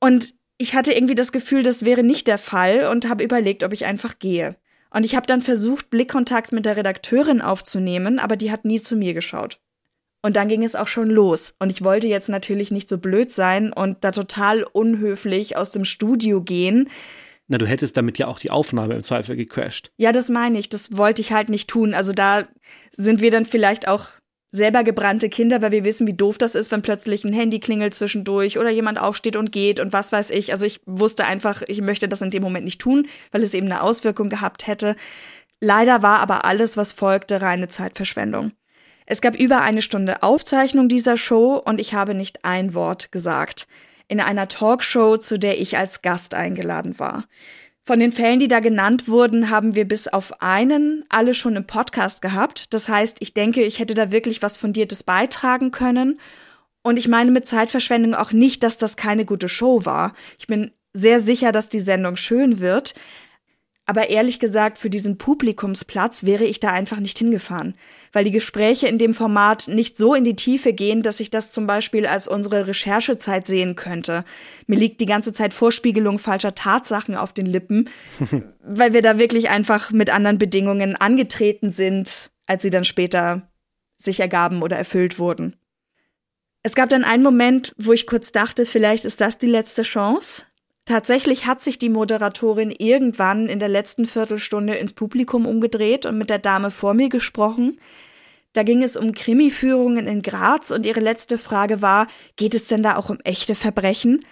Und 0.00 0.34
ich 0.58 0.74
hatte 0.74 0.92
irgendwie 0.92 1.14
das 1.14 1.32
Gefühl, 1.32 1.62
das 1.62 1.84
wäre 1.84 2.02
nicht 2.02 2.26
der 2.26 2.38
Fall 2.38 2.86
und 2.86 3.08
habe 3.08 3.24
überlegt, 3.24 3.64
ob 3.64 3.72
ich 3.72 3.84
einfach 3.84 4.18
gehe. 4.18 4.56
Und 4.90 5.04
ich 5.04 5.14
habe 5.14 5.26
dann 5.26 5.42
versucht, 5.42 5.90
Blickkontakt 5.90 6.52
mit 6.52 6.64
der 6.64 6.76
Redakteurin 6.76 7.42
aufzunehmen, 7.42 8.18
aber 8.18 8.36
die 8.36 8.50
hat 8.50 8.64
nie 8.64 8.80
zu 8.80 8.96
mir 8.96 9.12
geschaut. 9.12 9.60
Und 10.22 10.36
dann 10.36 10.48
ging 10.48 10.64
es 10.64 10.74
auch 10.74 10.88
schon 10.88 11.08
los. 11.08 11.54
Und 11.58 11.70
ich 11.70 11.84
wollte 11.84 12.08
jetzt 12.08 12.28
natürlich 12.28 12.70
nicht 12.70 12.88
so 12.88 12.98
blöd 12.98 13.30
sein 13.30 13.72
und 13.72 14.02
da 14.02 14.10
total 14.10 14.64
unhöflich 14.64 15.56
aus 15.56 15.72
dem 15.72 15.84
Studio 15.84 16.42
gehen. 16.42 16.88
Na, 17.48 17.58
du 17.58 17.66
hättest 17.66 17.96
damit 17.96 18.18
ja 18.18 18.26
auch 18.26 18.38
die 18.38 18.50
Aufnahme 18.50 18.94
im 18.94 19.02
Zweifel 19.02 19.36
gecrashed. 19.36 19.92
Ja, 19.96 20.12
das 20.12 20.28
meine 20.28 20.58
ich. 20.58 20.68
Das 20.68 20.96
wollte 20.96 21.22
ich 21.22 21.32
halt 21.32 21.48
nicht 21.48 21.68
tun. 21.68 21.94
Also 21.94 22.12
da 22.12 22.48
sind 22.92 23.20
wir 23.20 23.30
dann 23.30 23.46
vielleicht 23.46 23.86
auch 23.86 24.08
selber 24.50 24.82
gebrannte 24.82 25.28
Kinder, 25.28 25.62
weil 25.62 25.70
wir 25.70 25.84
wissen, 25.84 26.06
wie 26.06 26.14
doof 26.14 26.38
das 26.38 26.54
ist, 26.54 26.72
wenn 26.72 26.82
plötzlich 26.82 27.24
ein 27.24 27.32
Handy 27.32 27.60
klingelt 27.60 27.94
zwischendurch 27.94 28.58
oder 28.58 28.70
jemand 28.70 28.98
aufsteht 28.98 29.36
und 29.36 29.52
geht 29.52 29.78
und 29.78 29.92
was 29.92 30.12
weiß 30.12 30.30
ich. 30.30 30.50
Also 30.50 30.66
ich 30.66 30.80
wusste 30.86 31.24
einfach, 31.24 31.62
ich 31.66 31.80
möchte 31.82 32.08
das 32.08 32.22
in 32.22 32.30
dem 32.30 32.42
Moment 32.42 32.64
nicht 32.64 32.80
tun, 32.80 33.06
weil 33.30 33.42
es 33.42 33.54
eben 33.54 33.66
eine 33.66 33.82
Auswirkung 33.82 34.28
gehabt 34.28 34.66
hätte. 34.66 34.96
Leider 35.60 36.02
war 36.02 36.20
aber 36.20 36.44
alles, 36.44 36.76
was 36.76 36.92
folgte, 36.92 37.42
reine 37.42 37.68
Zeitverschwendung. 37.68 38.52
Es 39.04 39.20
gab 39.20 39.36
über 39.36 39.60
eine 39.60 39.82
Stunde 39.82 40.22
Aufzeichnung 40.22 40.88
dieser 40.88 41.16
Show 41.16 41.62
und 41.64 41.80
ich 41.80 41.94
habe 41.94 42.14
nicht 42.14 42.44
ein 42.44 42.74
Wort 42.74 43.12
gesagt 43.12 43.68
in 44.08 44.20
einer 44.20 44.48
Talkshow, 44.48 45.16
zu 45.16 45.38
der 45.38 45.60
ich 45.60 45.76
als 45.76 46.02
Gast 46.02 46.34
eingeladen 46.34 46.98
war. 46.98 47.24
Von 47.82 48.00
den 48.00 48.10
Fällen, 48.10 48.40
die 48.40 48.48
da 48.48 48.58
genannt 48.58 49.06
wurden, 49.06 49.48
haben 49.48 49.76
wir 49.76 49.86
bis 49.86 50.08
auf 50.08 50.42
einen 50.42 51.04
alle 51.08 51.34
schon 51.34 51.54
im 51.54 51.68
Podcast 51.68 52.20
gehabt. 52.20 52.74
Das 52.74 52.88
heißt, 52.88 53.18
ich 53.20 53.32
denke, 53.32 53.62
ich 53.62 53.78
hätte 53.78 53.94
da 53.94 54.10
wirklich 54.10 54.42
was 54.42 54.56
Fundiertes 54.56 55.04
beitragen 55.04 55.70
können. 55.70 56.18
Und 56.82 56.98
ich 56.98 57.06
meine 57.06 57.30
mit 57.30 57.46
Zeitverschwendung 57.46 58.14
auch 58.14 58.32
nicht, 58.32 58.64
dass 58.64 58.76
das 58.76 58.96
keine 58.96 59.24
gute 59.24 59.48
Show 59.48 59.84
war. 59.84 60.14
Ich 60.38 60.48
bin 60.48 60.72
sehr 60.92 61.20
sicher, 61.20 61.52
dass 61.52 61.68
die 61.68 61.78
Sendung 61.78 62.16
schön 62.16 62.58
wird. 62.58 62.94
Aber 63.86 64.10
ehrlich 64.10 64.40
gesagt, 64.40 64.78
für 64.78 64.90
diesen 64.90 65.16
Publikumsplatz 65.16 66.24
wäre 66.24 66.44
ich 66.44 66.58
da 66.58 66.72
einfach 66.72 66.98
nicht 66.98 67.18
hingefahren, 67.18 67.76
weil 68.12 68.24
die 68.24 68.30
Gespräche 68.30 68.88
in 68.88 68.98
dem 68.98 69.14
Format 69.14 69.68
nicht 69.68 69.96
so 69.96 70.14
in 70.14 70.24
die 70.24 70.36
Tiefe 70.36 70.72
gehen, 70.72 71.02
dass 71.02 71.20
ich 71.20 71.30
das 71.30 71.52
zum 71.52 71.66
Beispiel 71.66 72.06
als 72.06 72.28
unsere 72.28 72.66
Recherchezeit 72.66 73.46
sehen 73.46 73.76
könnte. 73.76 74.24
Mir 74.66 74.78
liegt 74.78 75.00
die 75.00 75.06
ganze 75.06 75.32
Zeit 75.32 75.52
Vorspiegelung 75.52 76.18
falscher 76.18 76.54
Tatsachen 76.54 77.16
auf 77.16 77.32
den 77.32 77.46
Lippen, 77.46 77.88
weil 78.62 78.92
wir 78.92 79.02
da 79.02 79.18
wirklich 79.18 79.48
einfach 79.48 79.90
mit 79.90 80.10
anderen 80.10 80.38
Bedingungen 80.38 80.96
angetreten 80.96 81.70
sind, 81.70 82.30
als 82.46 82.62
sie 82.62 82.70
dann 82.70 82.84
später 82.84 83.48
sich 83.96 84.20
ergaben 84.20 84.62
oder 84.62 84.76
erfüllt 84.76 85.18
wurden. 85.18 85.56
Es 86.62 86.74
gab 86.74 86.88
dann 86.88 87.04
einen 87.04 87.22
Moment, 87.22 87.74
wo 87.78 87.92
ich 87.92 88.08
kurz 88.08 88.32
dachte, 88.32 88.66
vielleicht 88.66 89.04
ist 89.04 89.20
das 89.20 89.38
die 89.38 89.46
letzte 89.46 89.82
Chance, 89.82 90.45
Tatsächlich 90.86 91.46
hat 91.46 91.60
sich 91.60 91.80
die 91.80 91.88
Moderatorin 91.88 92.70
irgendwann 92.70 93.48
in 93.48 93.58
der 93.58 93.68
letzten 93.68 94.06
Viertelstunde 94.06 94.76
ins 94.76 94.92
Publikum 94.92 95.44
umgedreht 95.44 96.06
und 96.06 96.16
mit 96.16 96.30
der 96.30 96.38
Dame 96.38 96.70
vor 96.70 96.94
mir 96.94 97.08
gesprochen. 97.08 97.80
Da 98.52 98.62
ging 98.62 98.84
es 98.84 98.96
um 98.96 99.12
Krimiführungen 99.12 100.06
in 100.06 100.22
Graz 100.22 100.70
und 100.70 100.86
ihre 100.86 101.00
letzte 101.00 101.38
Frage 101.38 101.82
war, 101.82 102.06
geht 102.36 102.54
es 102.54 102.68
denn 102.68 102.84
da 102.84 102.96
auch 102.96 103.10
um 103.10 103.18
echte 103.24 103.56
Verbrechen? 103.56 104.24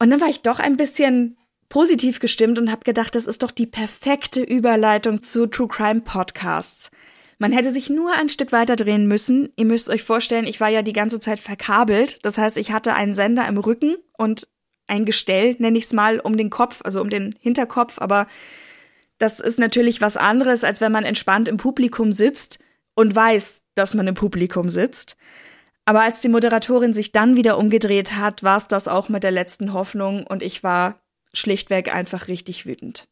Und 0.00 0.10
dann 0.10 0.20
war 0.20 0.28
ich 0.28 0.42
doch 0.42 0.58
ein 0.58 0.76
bisschen 0.76 1.38
positiv 1.68 2.18
gestimmt 2.18 2.58
und 2.58 2.70
habe 2.70 2.82
gedacht, 2.82 3.14
das 3.14 3.26
ist 3.26 3.44
doch 3.44 3.52
die 3.52 3.66
perfekte 3.66 4.42
Überleitung 4.42 5.22
zu 5.22 5.46
True 5.46 5.68
Crime 5.68 6.00
Podcasts. 6.00 6.90
Man 7.38 7.52
hätte 7.52 7.70
sich 7.70 7.88
nur 7.88 8.12
ein 8.12 8.28
Stück 8.28 8.50
weiter 8.50 8.74
drehen 8.74 9.06
müssen. 9.06 9.52
Ihr 9.56 9.66
müsst 9.66 9.88
euch 9.88 10.02
vorstellen, 10.02 10.46
ich 10.46 10.60
war 10.60 10.68
ja 10.68 10.82
die 10.82 10.92
ganze 10.92 11.20
Zeit 11.20 11.38
verkabelt. 11.38 12.18
Das 12.24 12.36
heißt, 12.36 12.58
ich 12.58 12.72
hatte 12.72 12.94
einen 12.94 13.14
Sender 13.14 13.46
im 13.46 13.58
Rücken 13.58 13.94
und 14.18 14.48
ein 14.86 15.04
Gestell, 15.04 15.56
nenne 15.58 15.78
ich 15.78 15.84
es 15.84 15.92
mal, 15.92 16.20
um 16.20 16.36
den 16.36 16.50
Kopf, 16.50 16.80
also 16.84 17.00
um 17.00 17.10
den 17.10 17.34
Hinterkopf, 17.40 17.98
aber 17.98 18.26
das 19.18 19.40
ist 19.40 19.58
natürlich 19.58 20.00
was 20.00 20.16
anderes, 20.16 20.64
als 20.64 20.80
wenn 20.80 20.92
man 20.92 21.04
entspannt 21.04 21.48
im 21.48 21.56
Publikum 21.56 22.12
sitzt 22.12 22.58
und 22.94 23.14
weiß, 23.14 23.62
dass 23.74 23.94
man 23.94 24.08
im 24.08 24.14
Publikum 24.14 24.68
sitzt. 24.68 25.16
Aber 25.84 26.02
als 26.02 26.20
die 26.20 26.28
Moderatorin 26.28 26.92
sich 26.92 27.12
dann 27.12 27.36
wieder 27.36 27.58
umgedreht 27.58 28.16
hat, 28.16 28.42
war 28.42 28.56
es 28.56 28.68
das 28.68 28.88
auch 28.88 29.08
mit 29.08 29.22
der 29.22 29.30
letzten 29.30 29.72
Hoffnung 29.72 30.26
und 30.26 30.42
ich 30.42 30.62
war 30.62 31.00
schlichtweg 31.32 31.94
einfach 31.94 32.28
richtig 32.28 32.66
wütend. 32.66 33.08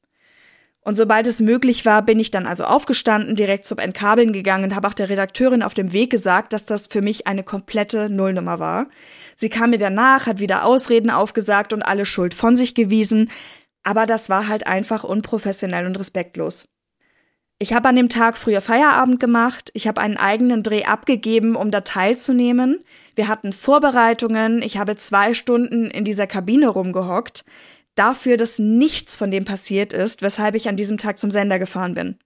Und 0.83 0.97
sobald 0.97 1.27
es 1.27 1.41
möglich 1.41 1.85
war, 1.85 2.03
bin 2.03 2.19
ich 2.19 2.31
dann 2.31 2.47
also 2.47 2.65
aufgestanden, 2.65 3.37
direkt 3.37 3.67
zum 3.67 3.79
Entkabeln 3.79 4.33
gegangen 4.33 4.65
und 4.65 4.75
habe 4.75 4.89
auch 4.89 4.95
der 4.95 5.11
Redakteurin 5.11 5.63
auf 5.63 5.75
dem 5.75 5.93
Weg 5.93 6.11
gesagt, 6.11 6.55
dass 6.55 6.65
das 6.65 6.87
für 6.87 7.03
mich 7.03 7.27
eine 7.27 7.43
komplette 7.43 8.09
Nullnummer 8.09 8.59
war. 8.59 8.89
Sie 9.37 9.51
kam 9.51 9.71
mir 9.71 9.79
danach, 9.79 10.27
hat 10.27 10.41
wieder 10.41 10.65
Ausreden 10.65 11.11
aufgesagt 11.11 11.75
und 11.75 11.83
alle 11.83 12.07
Schuld 12.07 12.33
von 12.33 12.57
sich 12.57 12.75
gewiesen, 12.75 13.31
aber 13.83 14.07
das 14.07 14.31
war 14.31 14.49
halt 14.49 14.67
einfach 14.67 15.05
unprofessionell 15.05 15.87
und 15.87 15.99
respektlos. 15.99 16.67
Ich 17.59 17.75
habe 17.75 17.91
an 17.91 17.97
dem 17.97 18.09
Tag 18.09 18.39
früher 18.39 18.63
Feierabend 18.63 19.21
gemacht, 19.21 19.71
ich 19.75 19.87
habe 19.87 20.01
einen 20.01 20.17
eigenen 20.17 20.63
Dreh 20.63 20.85
abgegeben, 20.85 21.57
um 21.57 21.71
da 21.71 21.83
teilzunehmen. 21.83 22.83
Wir 23.15 23.29
hatten 23.29 23.53
Vorbereitungen, 23.53 24.63
ich 24.63 24.79
habe 24.79 24.97
zwei 24.97 25.35
Stunden 25.35 25.91
in 25.91 26.07
dieser 26.07 26.27
Kabine 26.27 26.69
rumgehockt, 26.69 27.45
dafür, 28.01 28.39
dass 28.39 28.59
nichts 28.59 29.15
von 29.15 29.31
dem 29.31 29.45
passiert 29.45 29.93
ist, 29.93 30.23
weshalb 30.23 30.55
ich 30.55 30.69
an 30.69 30.77
diesem 30.77 30.97
Tag 30.97 31.19
zum 31.19 31.31
Sender 31.31 31.59
gefahren 31.59 31.95
bin. 31.95 32.17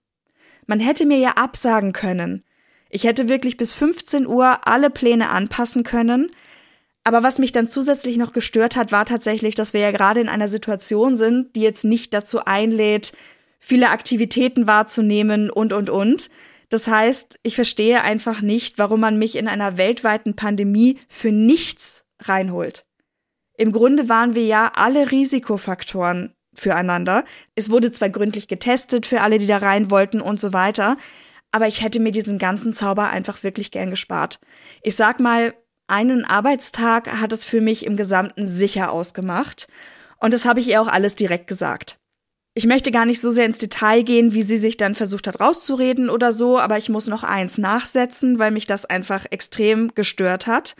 Man 0.67 0.81
hätte 0.81 1.05
mir 1.05 1.19
ja 1.19 1.33
absagen 1.33 1.93
können. 1.93 2.45
Ich 2.89 3.05
hätte 3.05 3.29
wirklich 3.29 3.57
bis 3.57 3.75
15 3.75 4.27
Uhr 4.27 4.69
alle 4.69 4.89
Pläne 4.89 5.31
anpassen 5.31 5.83
können. 5.83 6.31
Aber 7.03 7.25
was 7.25 7.41
mich 7.41 7.51
dann 7.51 7.67
zusätzlich 7.67 8.17
noch 8.17 8.33
gestört 8.33 8.77
hat, 8.77 8.93
war 8.93 9.05
tatsächlich, 9.05 9.57
dass 9.57 9.75
wir 9.75 9.81
ja 9.81 9.91
gerade 9.91 10.21
in 10.21 10.29
einer 10.29 10.49
Situation 10.49 11.17
sind, 11.17 11.57
die 11.57 11.63
jetzt 11.63 11.85
nicht 11.85 12.15
dazu 12.15 12.45
einlädt, 12.45 13.13
viele 13.59 13.91
Aktivitäten 13.91 14.69
wahrzunehmen 14.69 15.51
und, 15.51 15.73
und, 15.73 15.91
und. 15.91 16.31
Das 16.69 16.87
heißt, 16.87 17.41
ich 17.43 17.57
verstehe 17.57 18.03
einfach 18.03 18.43
nicht, 18.43 18.79
warum 18.79 19.01
man 19.01 19.19
mich 19.19 19.37
in 19.37 19.49
einer 19.49 19.77
weltweiten 19.77 20.37
Pandemie 20.37 20.99
für 21.09 21.33
nichts 21.33 22.05
reinholt. 22.21 22.87
Im 23.57 23.73
Grunde 23.73 24.09
waren 24.09 24.35
wir 24.35 24.45
ja 24.45 24.73
alle 24.75 25.11
Risikofaktoren 25.11 26.35
füreinander. 26.55 27.25
Es 27.55 27.71
wurde 27.71 27.91
zwar 27.91 28.11
gründlich 28.11 28.49
getestet 28.49 29.07
für 29.07 29.21
alle, 29.21 29.39
die 29.39 29.47
da 29.47 29.59
rein 29.59 29.91
wollten 29.91 30.21
und 30.21 30.41
so 30.41 30.53
weiter, 30.53 30.97
aber 31.53 31.69
ich 31.69 31.83
hätte 31.83 32.01
mir 32.01 32.13
diesen 32.13 32.39
ganzen 32.39 32.73
Zauber 32.73 33.11
einfach 33.11 33.43
wirklich 33.43 33.71
gern 33.71 33.91
gespart. 33.91 34.41
Ich 34.83 34.97
sag 34.97 35.21
mal, 35.21 35.55
einen 35.87 36.25
Arbeitstag 36.25 37.21
hat 37.21 37.33
es 37.33 37.45
für 37.45 37.61
mich 37.61 37.87
im 37.87 37.97
Gesamten 37.97 38.49
sicher 38.49 38.91
ausgemacht. 38.91 39.69
Und 40.19 40.33
das 40.33 40.45
habe 40.45 40.61
ich 40.61 40.69
ihr 40.69 40.81
auch 40.81 40.89
alles 40.89 41.15
direkt 41.15 41.47
gesagt. 41.47 41.99
Ich 42.55 42.67
möchte 42.67 42.91
gar 42.91 43.05
nicht 43.05 43.21
so 43.21 43.31
sehr 43.31 43.47
ins 43.47 43.59
Detail 43.59 44.03
gehen, 44.03 44.33
wie 44.33 44.43
sie 44.43 44.57
sich 44.57 44.77
dann 44.77 44.95
versucht 44.95 45.27
hat 45.27 45.41
rauszureden 45.41 46.09
oder 46.09 46.33
so, 46.33 46.59
aber 46.59 46.79
ich 46.79 46.89
muss 46.89 47.09
noch 47.09 47.25
eins 47.25 47.59
nachsetzen, 47.59 48.39
weil 48.39 48.53
mich 48.53 48.67
das 48.67 48.87
einfach 48.87 49.27
extrem 49.31 49.93
gestört 49.95 50.47
hat. 50.47 50.77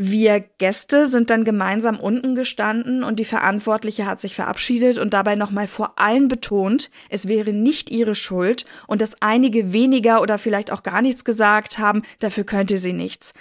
Wir 0.00 0.38
Gäste 0.58 1.08
sind 1.08 1.28
dann 1.28 1.42
gemeinsam 1.42 1.98
unten 1.98 2.36
gestanden 2.36 3.02
und 3.02 3.18
die 3.18 3.24
Verantwortliche 3.24 4.06
hat 4.06 4.20
sich 4.20 4.36
verabschiedet 4.36 4.96
und 4.96 5.12
dabei 5.12 5.34
nochmal 5.34 5.66
vor 5.66 5.94
allen 5.96 6.28
betont, 6.28 6.92
es 7.08 7.26
wäre 7.26 7.52
nicht 7.52 7.90
ihre 7.90 8.14
Schuld 8.14 8.64
und 8.86 9.00
dass 9.00 9.20
einige 9.22 9.72
weniger 9.72 10.22
oder 10.22 10.38
vielleicht 10.38 10.70
auch 10.70 10.84
gar 10.84 11.02
nichts 11.02 11.24
gesagt 11.24 11.78
haben, 11.78 12.02
dafür 12.20 12.44
könnte 12.44 12.78
sie 12.78 12.92
nichts. 12.92 13.32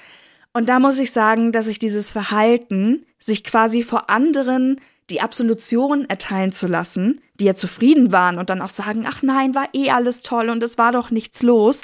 Und 0.51 0.67
da 0.67 0.79
muss 0.79 0.97
ich 0.97 1.11
sagen, 1.11 1.51
dass 1.51 1.67
ich 1.67 1.77
dieses 1.77 2.09
Verhalten, 2.09 3.05
sich 3.19 3.43
quasi 3.43 3.83
vor 3.83 4.09
anderen 4.09 4.81
die 5.11 5.21
Absolution 5.21 6.09
erteilen 6.09 6.53
zu 6.53 6.65
lassen, 6.65 7.21
die 7.35 7.45
ja 7.45 7.53
zufrieden 7.53 8.11
waren 8.11 8.39
und 8.39 8.49
dann 8.49 8.63
auch 8.63 8.69
sagen, 8.69 9.03
ach 9.05 9.21
nein, 9.21 9.53
war 9.53 9.69
eh 9.73 9.91
alles 9.91 10.23
toll 10.23 10.49
und 10.49 10.63
es 10.63 10.79
war 10.79 10.91
doch 10.91 11.11
nichts 11.11 11.43
los, 11.43 11.83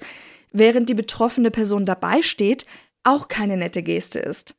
während 0.52 0.90
die 0.90 0.96
betroffene 0.96 1.52
Person 1.52 1.86
dabei 1.86 2.24
steht, 2.24 2.66
auch 3.04 3.28
keine 3.28 3.56
nette 3.56 3.84
Geste 3.84 4.18
ist. 4.18 4.56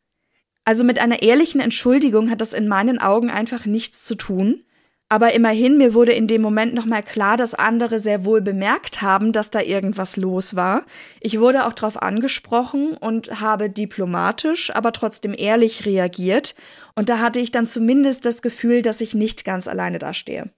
Also 0.64 0.84
mit 0.84 0.98
einer 0.98 1.22
ehrlichen 1.22 1.60
Entschuldigung 1.60 2.30
hat 2.30 2.40
das 2.40 2.52
in 2.52 2.68
meinen 2.68 2.98
Augen 2.98 3.30
einfach 3.30 3.66
nichts 3.66 4.04
zu 4.04 4.14
tun. 4.14 4.64
Aber 5.10 5.34
immerhin, 5.34 5.76
mir 5.76 5.92
wurde 5.92 6.12
in 6.12 6.26
dem 6.26 6.40
Moment 6.40 6.74
nochmal 6.74 7.02
klar, 7.02 7.36
dass 7.36 7.52
andere 7.54 8.00
sehr 8.00 8.24
wohl 8.24 8.40
bemerkt 8.40 9.02
haben, 9.02 9.32
dass 9.32 9.50
da 9.50 9.60
irgendwas 9.60 10.16
los 10.16 10.56
war. 10.56 10.86
Ich 11.20 11.38
wurde 11.38 11.66
auch 11.66 11.74
darauf 11.74 12.02
angesprochen 12.02 12.96
und 12.96 13.40
habe 13.40 13.68
diplomatisch, 13.68 14.74
aber 14.74 14.92
trotzdem 14.92 15.34
ehrlich 15.36 15.84
reagiert. 15.84 16.54
Und 16.96 17.10
da 17.10 17.18
hatte 17.18 17.38
ich 17.38 17.52
dann 17.52 17.66
zumindest 17.66 18.24
das 18.24 18.40
Gefühl, 18.40 18.80
dass 18.80 19.02
ich 19.02 19.14
nicht 19.14 19.44
ganz 19.44 19.68
alleine 19.68 19.98
dastehe. 19.98 20.50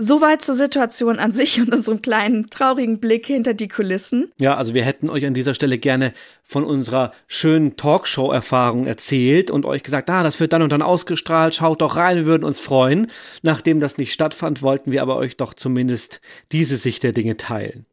Soweit 0.00 0.42
zur 0.42 0.54
Situation 0.54 1.18
an 1.18 1.32
sich 1.32 1.60
und 1.60 1.74
unserem 1.74 2.00
kleinen 2.00 2.50
traurigen 2.50 3.00
Blick 3.00 3.26
hinter 3.26 3.52
die 3.52 3.66
Kulissen. 3.66 4.30
Ja, 4.38 4.56
also 4.56 4.72
wir 4.72 4.84
hätten 4.84 5.10
euch 5.10 5.26
an 5.26 5.34
dieser 5.34 5.54
Stelle 5.54 5.76
gerne 5.76 6.12
von 6.44 6.62
unserer 6.62 7.10
schönen 7.26 7.74
Talkshow-Erfahrung 7.76 8.86
erzählt 8.86 9.50
und 9.50 9.66
euch 9.66 9.82
gesagt, 9.82 10.08
ah, 10.08 10.22
das 10.22 10.38
wird 10.38 10.52
dann 10.52 10.62
und 10.62 10.70
dann 10.70 10.82
ausgestrahlt, 10.82 11.56
schaut 11.56 11.82
doch 11.82 11.96
rein, 11.96 12.16
wir 12.16 12.26
würden 12.26 12.44
uns 12.44 12.60
freuen. 12.60 13.08
Nachdem 13.42 13.80
das 13.80 13.98
nicht 13.98 14.12
stattfand, 14.12 14.62
wollten 14.62 14.92
wir 14.92 15.02
aber 15.02 15.16
euch 15.16 15.36
doch 15.36 15.52
zumindest 15.52 16.20
diese 16.52 16.76
Sicht 16.76 17.02
der 17.02 17.10
Dinge 17.10 17.36
teilen. 17.36 17.84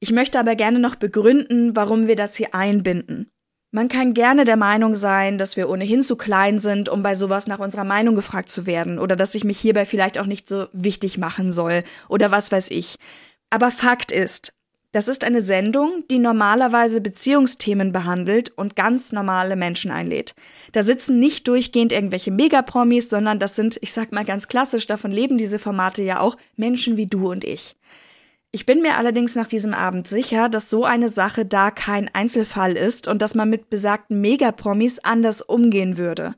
Ich 0.00 0.10
möchte 0.10 0.40
aber 0.40 0.56
gerne 0.56 0.78
noch 0.78 0.94
begründen, 0.94 1.76
warum 1.76 2.08
wir 2.08 2.16
das 2.16 2.34
hier 2.34 2.54
einbinden. 2.54 3.31
Man 3.74 3.88
kann 3.88 4.12
gerne 4.12 4.44
der 4.44 4.58
Meinung 4.58 4.94
sein, 4.94 5.38
dass 5.38 5.56
wir 5.56 5.70
ohnehin 5.70 6.02
zu 6.02 6.16
klein 6.16 6.58
sind, 6.58 6.90
um 6.90 7.02
bei 7.02 7.14
sowas 7.14 7.46
nach 7.46 7.58
unserer 7.58 7.84
Meinung 7.84 8.14
gefragt 8.14 8.50
zu 8.50 8.66
werden 8.66 8.98
oder 8.98 9.16
dass 9.16 9.34
ich 9.34 9.44
mich 9.44 9.58
hierbei 9.58 9.86
vielleicht 9.86 10.18
auch 10.18 10.26
nicht 10.26 10.46
so 10.46 10.66
wichtig 10.74 11.16
machen 11.16 11.52
soll 11.52 11.82
oder 12.10 12.30
was 12.30 12.52
weiß 12.52 12.70
ich. 12.70 12.96
Aber 13.48 13.70
Fakt 13.70 14.12
ist, 14.12 14.52
das 14.92 15.08
ist 15.08 15.24
eine 15.24 15.40
Sendung, 15.40 16.04
die 16.10 16.18
normalerweise 16.18 17.00
Beziehungsthemen 17.00 17.92
behandelt 17.92 18.50
und 18.50 18.76
ganz 18.76 19.10
normale 19.10 19.56
Menschen 19.56 19.90
einlädt. 19.90 20.34
Da 20.72 20.82
sitzen 20.82 21.18
nicht 21.18 21.48
durchgehend 21.48 21.92
irgendwelche 21.92 22.30
Megapromis, 22.30 23.08
sondern 23.08 23.38
das 23.38 23.56
sind, 23.56 23.78
ich 23.80 23.94
sag 23.94 24.12
mal 24.12 24.26
ganz 24.26 24.48
klassisch, 24.48 24.86
davon 24.86 25.12
leben 25.12 25.38
diese 25.38 25.58
Formate 25.58 26.02
ja 26.02 26.20
auch, 26.20 26.36
Menschen 26.56 26.98
wie 26.98 27.06
du 27.06 27.30
und 27.30 27.42
ich. 27.42 27.74
Ich 28.54 28.66
bin 28.66 28.82
mir 28.82 28.98
allerdings 28.98 29.34
nach 29.34 29.48
diesem 29.48 29.72
Abend 29.72 30.06
sicher, 30.06 30.50
dass 30.50 30.68
so 30.68 30.84
eine 30.84 31.08
Sache 31.08 31.46
da 31.46 31.70
kein 31.70 32.14
Einzelfall 32.14 32.76
ist 32.76 33.08
und 33.08 33.22
dass 33.22 33.34
man 33.34 33.48
mit 33.48 33.70
besagten 33.70 34.20
Megapromis 34.20 34.98
anders 34.98 35.40
umgehen 35.40 35.96
würde. 35.96 36.34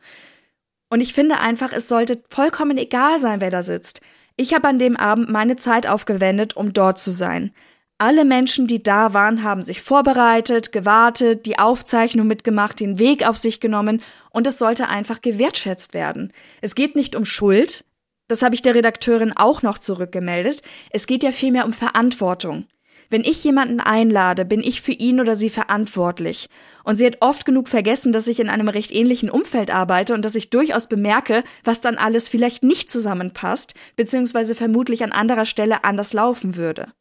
Und 0.90 1.00
ich 1.00 1.12
finde 1.12 1.40
einfach, 1.40 1.73
es 1.73 1.88
sollte 1.88 2.23
vollkommen 2.30 2.78
egal 2.78 3.18
sein, 3.18 3.40
wer 3.40 3.50
da 3.50 3.64
sitzt. 3.64 4.00
Ich 4.37 4.54
habe 4.54 4.68
an 4.68 4.78
dem 4.78 4.97
Abend 4.97 5.28
meine 5.28 5.56
Zeit 5.56 5.88
aufgewendet, 5.88 6.56
um 6.56 6.73
dort 6.73 7.00
zu 7.00 7.11
sein. 7.11 7.52
Alle 7.99 8.25
Menschen, 8.25 8.68
die 8.68 8.83
da 8.83 9.12
waren, 9.12 9.42
haben 9.42 9.62
sich 9.62 9.83
vorbereitet, 9.83 10.71
gewartet, 10.71 11.47
die 11.47 11.59
Aufzeichnung 11.59 12.28
mitgemacht, 12.28 12.78
den 12.78 13.00
Weg 13.00 13.26
auf 13.26 13.37
sich 13.37 13.59
genommen 13.59 14.02
und 14.30 14.47
es 14.47 14.59
sollte 14.59 14.88
einfach 14.88 15.21
gewertschätzt 15.21 15.94
werden. 15.94 16.33
Es 16.61 16.76
geht 16.76 16.94
nicht 16.94 17.16
um 17.16 17.25
Schuld, 17.25 17.85
das 18.28 18.43
habe 18.43 18.54
ich 18.54 18.62
der 18.62 18.75
Redakteurin 18.75 19.33
auch 19.37 19.62
noch 19.62 19.78
zurückgemeldet. 19.78 20.62
Es 20.90 21.07
geht 21.07 21.23
ja 21.23 21.33
vielmehr 21.33 21.66
um 21.66 21.73
Verantwortung. 21.73 22.66
Wenn 23.11 23.23
ich 23.23 23.45
jemanden 23.45 23.81
einlade, 23.81 24.45
bin 24.45 24.61
ich 24.61 24.81
für 24.81 24.93
ihn 24.93 25.21
oder 25.21 25.37
sie 25.37 25.50
verantwortlich. 25.50 26.49
Und 26.85 26.97
sie 26.97 27.07
hat 27.07 27.19
oft 27.21 27.45
genug 27.45 27.69
vergessen, 27.69 28.12
dass 28.12 28.26
ich 28.26 28.40
in 28.40 28.49
einem 28.49 28.69
recht 28.69 28.93
ähnlichen 28.93 29.31
Umfeld 29.31 29.71
arbeite 29.71 30.14
und 30.14 30.25
dass 30.25 30.35
ich 30.35 30.50
durchaus 30.50 30.88
bemerke, 30.88 31.45
was 31.64 31.81
dann 31.81 31.97
alles 31.97 32.28
vielleicht 32.28 32.62
nicht 32.62 32.88
zusammenpasst, 32.90 33.75
beziehungsweise 33.97 34.54
vermutlich 34.54 35.04
an 35.04 35.12
anderer 35.12 35.45
Stelle 35.45 35.85
anders 35.85 36.12
laufen 36.12 36.57
würde. 36.57 36.93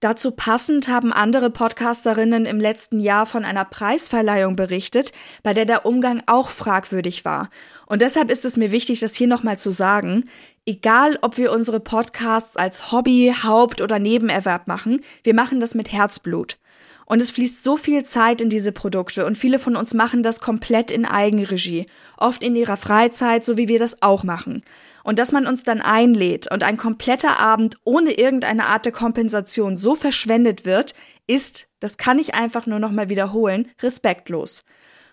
Dazu 0.00 0.30
passend 0.30 0.88
haben 0.88 1.10
andere 1.10 1.48
Podcasterinnen 1.48 2.44
im 2.44 2.60
letzten 2.60 3.00
Jahr 3.00 3.24
von 3.24 3.46
einer 3.46 3.64
Preisverleihung 3.64 4.54
berichtet, 4.54 5.12
bei 5.42 5.54
der 5.54 5.64
der 5.64 5.86
Umgang 5.86 6.22
auch 6.26 6.50
fragwürdig 6.50 7.24
war. 7.24 7.48
Und 7.86 8.02
deshalb 8.02 8.30
ist 8.30 8.44
es 8.44 8.58
mir 8.58 8.72
wichtig, 8.72 9.00
das 9.00 9.14
hier 9.14 9.26
nochmal 9.26 9.56
zu 9.56 9.70
sagen. 9.70 10.28
Egal, 10.66 11.18
ob 11.22 11.38
wir 11.38 11.50
unsere 11.50 11.80
Podcasts 11.80 12.58
als 12.58 12.92
Hobby, 12.92 13.32
Haupt- 13.42 13.80
oder 13.80 13.98
Nebenerwerb 13.98 14.66
machen, 14.66 15.00
wir 15.22 15.32
machen 15.32 15.60
das 15.60 15.74
mit 15.74 15.90
Herzblut. 15.90 16.58
Und 17.06 17.22
es 17.22 17.30
fließt 17.30 17.62
so 17.62 17.78
viel 17.78 18.04
Zeit 18.04 18.42
in 18.42 18.50
diese 18.50 18.72
Produkte 18.72 19.24
und 19.24 19.38
viele 19.38 19.58
von 19.58 19.76
uns 19.76 19.94
machen 19.94 20.22
das 20.22 20.40
komplett 20.40 20.90
in 20.90 21.06
Eigenregie, 21.06 21.86
oft 22.18 22.42
in 22.42 22.54
ihrer 22.54 22.76
Freizeit, 22.76 23.44
so 23.44 23.56
wie 23.56 23.68
wir 23.68 23.78
das 23.78 24.02
auch 24.02 24.24
machen. 24.24 24.62
Und 25.06 25.20
dass 25.20 25.30
man 25.30 25.46
uns 25.46 25.62
dann 25.62 25.80
einlädt 25.80 26.50
und 26.50 26.64
ein 26.64 26.76
kompletter 26.76 27.38
Abend 27.38 27.78
ohne 27.84 28.18
irgendeine 28.18 28.66
Art 28.66 28.86
der 28.86 28.92
Kompensation 28.92 29.76
so 29.76 29.94
verschwendet 29.94 30.64
wird, 30.64 30.96
ist, 31.28 31.68
das 31.78 31.96
kann 31.96 32.18
ich 32.18 32.34
einfach 32.34 32.66
nur 32.66 32.80
nochmal 32.80 33.08
wiederholen, 33.08 33.68
respektlos. 33.80 34.64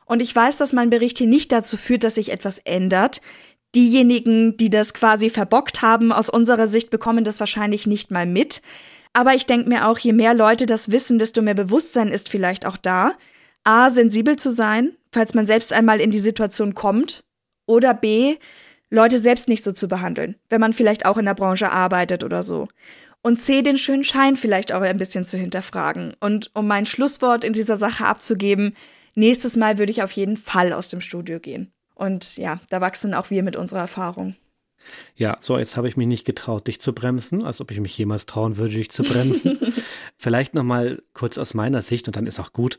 Und 0.05 0.19
ich 0.19 0.35
weiß, 0.35 0.57
dass 0.57 0.73
mein 0.73 0.89
Bericht 0.89 1.19
hier 1.19 1.27
nicht 1.27 1.51
dazu 1.51 1.77
führt, 1.77 2.03
dass 2.03 2.15
sich 2.15 2.31
etwas 2.31 2.57
ändert. 2.57 3.21
Diejenigen, 3.75 4.57
die 4.57 4.71
das 4.71 4.95
quasi 4.95 5.29
verbockt 5.29 5.83
haben, 5.83 6.11
aus 6.11 6.27
unserer 6.27 6.67
Sicht 6.67 6.89
bekommen 6.89 7.23
das 7.23 7.39
wahrscheinlich 7.39 7.85
nicht 7.85 8.09
mal 8.09 8.25
mit. 8.25 8.63
Aber 9.13 9.35
ich 9.35 9.45
denke 9.45 9.69
mir 9.69 9.87
auch, 9.87 9.99
je 9.99 10.13
mehr 10.13 10.33
Leute 10.33 10.65
das 10.65 10.89
wissen, 10.89 11.19
desto 11.19 11.43
mehr 11.43 11.53
Bewusstsein 11.53 12.07
ist 12.07 12.29
vielleicht 12.29 12.65
auch 12.65 12.77
da. 12.77 13.13
A, 13.63 13.91
sensibel 13.91 14.37
zu 14.37 14.49
sein, 14.49 14.95
falls 15.11 15.35
man 15.35 15.45
selbst 15.45 15.71
einmal 15.71 16.01
in 16.01 16.09
die 16.09 16.17
Situation 16.17 16.73
kommt. 16.73 17.23
Oder 17.67 17.93
B, 17.93 18.37
Leute 18.93 19.17
selbst 19.17 19.49
nicht 19.49 19.63
so 19.63 19.71
zu 19.71 19.87
behandeln, 19.87 20.35
wenn 20.49 20.61
man 20.61 20.71
vielleicht 20.71 21.07
auch 21.07 21.17
in 21.17 21.25
der 21.25 21.33
Branche 21.33 21.71
arbeitet 21.71 22.23
oder 22.23 22.43
so. 22.43 22.67
Und 23.23 23.37
C, 23.37 23.63
den 23.63 23.79
schönen 23.79 24.03
Schein 24.03 24.35
vielleicht 24.35 24.71
auch 24.71 24.81
ein 24.81 24.99
bisschen 24.99 25.25
zu 25.25 25.35
hinterfragen. 25.35 26.13
Und 26.19 26.51
um 26.53 26.67
mein 26.67 26.85
Schlusswort 26.85 27.43
in 27.43 27.53
dieser 27.53 27.75
Sache 27.75 28.05
abzugeben, 28.05 28.75
nächstes 29.15 29.57
Mal 29.57 29.79
würde 29.79 29.91
ich 29.91 30.03
auf 30.03 30.11
jeden 30.11 30.37
Fall 30.37 30.73
aus 30.73 30.89
dem 30.89 31.01
Studio 31.01 31.39
gehen. 31.39 31.71
Und 31.95 32.37
ja, 32.37 32.59
da 32.69 32.81
wachsen 32.81 33.15
auch 33.15 33.31
wir 33.31 33.41
mit 33.41 33.55
unserer 33.55 33.79
Erfahrung. 33.79 34.35
Ja, 35.15 35.37
so, 35.39 35.57
jetzt 35.57 35.75
habe 35.75 35.87
ich 35.87 35.97
mich 35.97 36.07
nicht 36.07 36.25
getraut, 36.25 36.67
dich 36.67 36.79
zu 36.79 36.93
bremsen, 36.93 37.43
als 37.43 37.61
ob 37.61 37.71
ich 37.71 37.79
mich 37.79 37.97
jemals 37.97 38.27
trauen 38.27 38.57
würde, 38.57 38.75
dich 38.75 38.91
zu 38.91 39.01
bremsen. 39.01 39.57
Vielleicht 40.17 40.53
nochmal 40.53 41.01
kurz 41.13 41.39
aus 41.39 41.55
meiner 41.55 41.81
Sicht 41.81 42.07
und 42.07 42.15
dann 42.15 42.27
ist 42.27 42.39
auch 42.39 42.53
gut. 42.53 42.77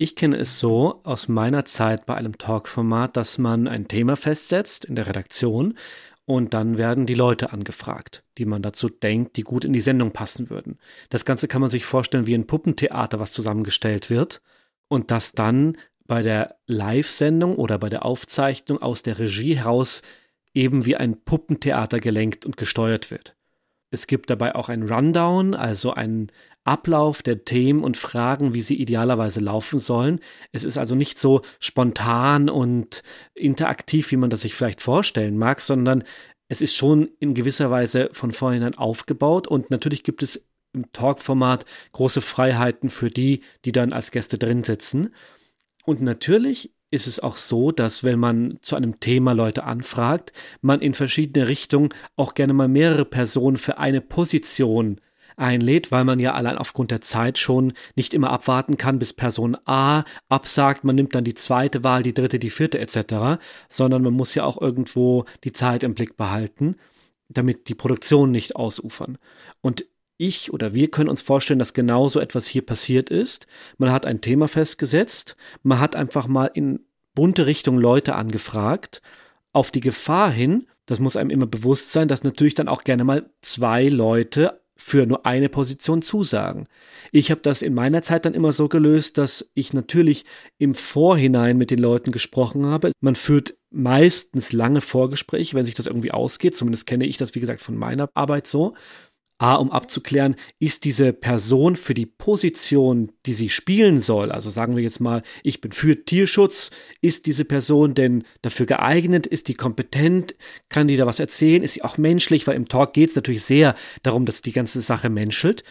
Ich 0.00 0.14
kenne 0.14 0.36
es 0.36 0.60
so 0.60 1.00
aus 1.02 1.26
meiner 1.26 1.64
Zeit 1.64 2.06
bei 2.06 2.14
einem 2.14 2.38
Talkformat, 2.38 3.16
dass 3.16 3.36
man 3.36 3.66
ein 3.66 3.88
Thema 3.88 4.14
festsetzt 4.14 4.84
in 4.84 4.94
der 4.94 5.08
Redaktion 5.08 5.74
Und 6.24 6.54
dann 6.54 6.78
werden 6.78 7.06
die 7.06 7.14
Leute 7.14 7.52
angefragt, 7.52 8.22
die 8.36 8.44
man 8.44 8.62
dazu 8.62 8.88
denkt, 8.88 9.36
die 9.36 9.42
gut 9.42 9.64
in 9.64 9.72
die 9.72 9.80
Sendung 9.80 10.12
passen 10.12 10.50
würden. 10.50 10.78
Das 11.08 11.24
Ganze 11.24 11.48
kann 11.48 11.62
man 11.62 11.70
sich 11.70 11.84
vorstellen 11.84 12.26
wie 12.26 12.34
ein 12.34 12.46
Puppentheater, 12.46 13.18
was 13.18 13.32
zusammengestellt 13.32 14.08
wird 14.08 14.40
und 14.86 15.10
das 15.10 15.32
dann 15.32 15.76
bei 16.06 16.22
der 16.22 16.58
Live-Sendung 16.66 17.56
oder 17.56 17.78
bei 17.78 17.88
der 17.88 18.04
Aufzeichnung 18.04 18.80
aus 18.80 19.02
der 19.02 19.18
Regie 19.18 19.56
heraus 19.56 20.02
eben 20.54 20.86
wie 20.86 20.96
ein 20.96 21.24
Puppentheater 21.24 21.98
gelenkt 21.98 22.46
und 22.46 22.56
gesteuert 22.56 23.10
wird. 23.10 23.34
Es 23.90 24.06
gibt 24.06 24.30
dabei 24.30 24.54
auch 24.54 24.68
ein 24.68 24.82
Rundown, 24.82 25.54
also 25.54 25.92
einen 25.92 26.30
Ablauf 26.68 27.22
der 27.22 27.44
Themen 27.44 27.82
und 27.82 27.96
Fragen, 27.96 28.52
wie 28.52 28.60
sie 28.60 28.76
idealerweise 28.76 29.40
laufen 29.40 29.78
sollen. 29.78 30.20
Es 30.52 30.64
ist 30.64 30.76
also 30.76 30.94
nicht 30.94 31.18
so 31.18 31.40
spontan 31.60 32.50
und 32.50 33.02
interaktiv, 33.34 34.12
wie 34.12 34.16
man 34.16 34.28
das 34.28 34.42
sich 34.42 34.54
vielleicht 34.54 34.82
vorstellen 34.82 35.38
mag, 35.38 35.62
sondern 35.62 36.04
es 36.48 36.60
ist 36.60 36.76
schon 36.76 37.08
in 37.20 37.32
gewisser 37.32 37.70
Weise 37.70 38.10
von 38.12 38.32
vornherein 38.32 38.76
aufgebaut 38.76 39.48
und 39.48 39.70
natürlich 39.70 40.02
gibt 40.02 40.22
es 40.22 40.46
im 40.74 40.92
Talk-Format 40.92 41.64
große 41.92 42.20
Freiheiten 42.20 42.90
für 42.90 43.10
die, 43.10 43.40
die 43.64 43.72
dann 43.72 43.94
als 43.94 44.10
Gäste 44.10 44.36
drin 44.36 44.62
sitzen. 44.62 45.14
Und 45.86 46.02
natürlich 46.02 46.74
ist 46.90 47.06
es 47.06 47.18
auch 47.18 47.36
so, 47.36 47.72
dass 47.72 48.04
wenn 48.04 48.18
man 48.18 48.58
zu 48.60 48.76
einem 48.76 49.00
Thema 49.00 49.32
Leute 49.32 49.64
anfragt, 49.64 50.32
man 50.60 50.80
in 50.80 50.92
verschiedene 50.92 51.48
Richtungen 51.48 51.90
auch 52.16 52.34
gerne 52.34 52.52
mal 52.52 52.68
mehrere 52.68 53.06
Personen 53.06 53.56
für 53.56 53.78
eine 53.78 54.02
Position 54.02 55.00
einlädt, 55.38 55.90
weil 55.90 56.04
man 56.04 56.18
ja 56.18 56.34
allein 56.34 56.58
aufgrund 56.58 56.90
der 56.90 57.00
Zeit 57.00 57.38
schon 57.38 57.72
nicht 57.96 58.14
immer 58.14 58.30
abwarten 58.30 58.76
kann, 58.76 58.98
bis 58.98 59.12
Person 59.12 59.56
A 59.64 60.04
absagt, 60.28 60.84
man 60.84 60.96
nimmt 60.96 61.14
dann 61.14 61.24
die 61.24 61.34
zweite 61.34 61.84
Wahl, 61.84 62.02
die 62.02 62.14
dritte, 62.14 62.38
die 62.38 62.50
vierte 62.50 62.78
etc., 62.78 63.40
sondern 63.68 64.02
man 64.02 64.14
muss 64.14 64.34
ja 64.34 64.44
auch 64.44 64.60
irgendwo 64.60 65.24
die 65.44 65.52
Zeit 65.52 65.82
im 65.82 65.94
Blick 65.94 66.16
behalten, 66.16 66.76
damit 67.28 67.68
die 67.68 67.74
Produktionen 67.74 68.32
nicht 68.32 68.56
ausufern. 68.56 69.18
Und 69.60 69.84
ich 70.18 70.52
oder 70.52 70.74
wir 70.74 70.90
können 70.90 71.08
uns 71.08 71.22
vorstellen, 71.22 71.60
dass 71.60 71.74
genau 71.74 72.08
so 72.08 72.18
etwas 72.18 72.46
hier 72.46 72.66
passiert 72.66 73.08
ist. 73.08 73.46
Man 73.78 73.92
hat 73.92 74.04
ein 74.04 74.20
Thema 74.20 74.48
festgesetzt, 74.48 75.36
man 75.62 75.78
hat 75.78 75.94
einfach 75.94 76.26
mal 76.26 76.50
in 76.52 76.80
bunte 77.14 77.46
Richtung 77.46 77.78
Leute 77.78 78.14
angefragt, 78.14 79.00
auf 79.52 79.70
die 79.70 79.80
Gefahr 79.80 80.30
hin, 80.30 80.66
das 80.86 81.00
muss 81.00 81.16
einem 81.16 81.30
immer 81.30 81.46
bewusst 81.46 81.92
sein, 81.92 82.08
dass 82.08 82.22
natürlich 82.22 82.54
dann 82.54 82.68
auch 82.68 82.84
gerne 82.84 83.04
mal 83.04 83.30
zwei 83.42 83.88
Leute 83.88 84.60
für 84.80 85.06
nur 85.06 85.26
eine 85.26 85.48
Position 85.48 86.02
zusagen. 86.02 86.68
Ich 87.10 87.30
habe 87.30 87.40
das 87.42 87.62
in 87.62 87.74
meiner 87.74 88.00
Zeit 88.02 88.24
dann 88.24 88.32
immer 88.32 88.52
so 88.52 88.68
gelöst, 88.68 89.18
dass 89.18 89.50
ich 89.54 89.72
natürlich 89.72 90.24
im 90.58 90.72
Vorhinein 90.72 91.58
mit 91.58 91.70
den 91.70 91.80
Leuten 91.80 92.12
gesprochen 92.12 92.64
habe. 92.64 92.92
Man 93.00 93.16
führt 93.16 93.56
meistens 93.70 94.52
lange 94.52 94.80
Vorgespräche, 94.80 95.56
wenn 95.56 95.66
sich 95.66 95.74
das 95.74 95.86
irgendwie 95.86 96.12
ausgeht. 96.12 96.56
Zumindest 96.56 96.86
kenne 96.86 97.06
ich 97.06 97.16
das, 97.16 97.34
wie 97.34 97.40
gesagt, 97.40 97.60
von 97.60 97.76
meiner 97.76 98.08
Arbeit 98.14 98.46
so. 98.46 98.74
A, 99.38 99.54
um 99.54 99.70
abzuklären, 99.70 100.34
ist 100.58 100.84
diese 100.84 101.12
Person 101.12 101.76
für 101.76 101.94
die 101.94 102.06
Position, 102.06 103.12
die 103.24 103.34
sie 103.34 103.50
spielen 103.50 104.00
soll, 104.00 104.32
also 104.32 104.50
sagen 104.50 104.74
wir 104.74 104.82
jetzt 104.82 105.00
mal, 105.00 105.22
ich 105.44 105.60
bin 105.60 105.70
für 105.70 106.04
Tierschutz, 106.04 106.70
ist 107.00 107.26
diese 107.26 107.44
Person 107.44 107.94
denn 107.94 108.24
dafür 108.42 108.66
geeignet, 108.66 109.28
ist 109.28 109.46
die 109.46 109.54
kompetent, 109.54 110.34
kann 110.68 110.88
die 110.88 110.96
da 110.96 111.06
was 111.06 111.20
erzählen, 111.20 111.62
ist 111.62 111.74
sie 111.74 111.84
auch 111.84 111.98
menschlich, 111.98 112.48
weil 112.48 112.56
im 112.56 112.66
Talk 112.66 112.94
geht 112.94 113.10
es 113.10 113.16
natürlich 113.16 113.44
sehr 113.44 113.76
darum, 114.02 114.26
dass 114.26 114.42
die 114.42 114.52
ganze 114.52 114.80
Sache 114.80 115.08
menschelt. 115.08 115.62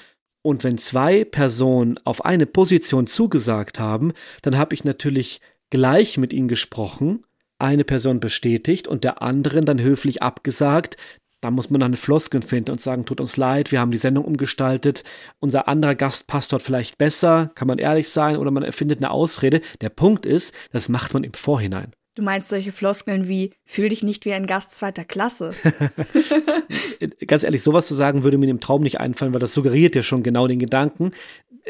Und 0.42 0.64
wenn 0.64 0.78
zwei 0.78 1.26
Personen 1.26 2.00
auf 2.06 2.24
eine 2.24 2.46
Position 2.46 3.06
zugesagt 3.06 3.80
haben, 3.80 4.14
dann 4.44 4.58
habe 4.58 4.76
ich 4.76 4.86
natürlich 4.86 5.42
gleich 5.72 6.18
mit 6.18 6.32
ihnen 6.32 6.48
gesprochen, 6.48 7.26
eine 7.60 7.84
Person 7.84 8.22
bestätigt 8.22 8.88
und 8.88 9.04
der 9.04 9.22
anderen 9.22 9.66
dann 9.66 9.82
höflich 9.82 10.22
abgesagt, 10.22 10.96
da 11.42 11.52
muss 11.52 11.70
man 11.70 11.80
dann 11.80 11.94
Floskeln 11.94 12.42
finden 12.42 12.72
und 12.72 12.82
sagen, 12.82 13.06
tut 13.06 13.22
uns 13.22 13.38
leid, 13.38 13.72
wir 13.72 13.80
haben 13.80 13.92
die 13.92 13.98
Sendung 13.98 14.26
umgestaltet, 14.26 15.04
unser 15.40 15.68
anderer 15.68 15.96
Gast 15.96 16.28
passt 16.28 16.52
dort 16.52 16.62
vielleicht 16.62 16.98
besser, 16.98 17.52
kann 17.56 17.68
man 17.68 17.78
ehrlich 17.78 18.10
sein 18.10 18.38
oder 18.38 18.52
man 18.52 18.64
erfindet 18.64 19.00
eine 19.00 19.12
Ausrede. 19.12 19.62
Der 19.82 19.90
Punkt 19.90 20.26
ist, 20.26 20.54
das 20.72 20.90
macht 20.90 21.14
man 21.14 21.24
im 21.24 21.34
Vorhinein. 21.34 21.92
Du 22.16 22.24
meinst 22.24 22.50
solche 22.50 22.72
Floskeln 22.72 23.28
wie, 23.28 23.54
fühl 23.64 23.90
dich 23.90 24.02
nicht 24.02 24.26
wie 24.26 24.34
ein 24.34 24.48
Gast 24.48 24.72
zweiter 24.72 25.06
Klasse. 25.06 25.52
Ganz 27.28 27.44
ehrlich, 27.44 27.62
sowas 27.62 27.86
zu 27.86 27.94
sagen, 27.94 28.24
würde 28.24 28.40
mir 28.40 28.50
im 28.50 28.60
Traum 28.60 28.82
nicht 28.82 29.00
einfallen, 29.00 29.34
weil 29.34 29.40
das 29.40 29.54
suggeriert 29.54 29.96
ja 29.96 30.02
schon 30.02 30.24
genau 30.24 30.48
den 30.48 30.58
Gedanken. 30.58 31.12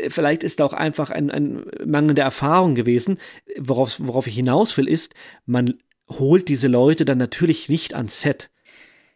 Vielleicht 0.07 0.43
ist 0.43 0.61
da 0.61 0.65
auch 0.65 0.73
einfach 0.73 1.09
ein, 1.09 1.31
ein 1.31 1.65
Mangel 1.85 2.15
der 2.15 2.23
Erfahrung 2.23 2.75
gewesen. 2.75 3.17
Worauf, 3.57 3.97
worauf 3.99 4.27
ich 4.27 4.35
hinaus 4.35 4.77
will, 4.77 4.87
ist, 4.87 5.15
man 5.45 5.73
holt 6.09 6.47
diese 6.47 6.69
Leute 6.69 7.03
dann 7.03 7.17
natürlich 7.17 7.67
nicht 7.67 7.93
ans 7.93 8.21
Set 8.21 8.49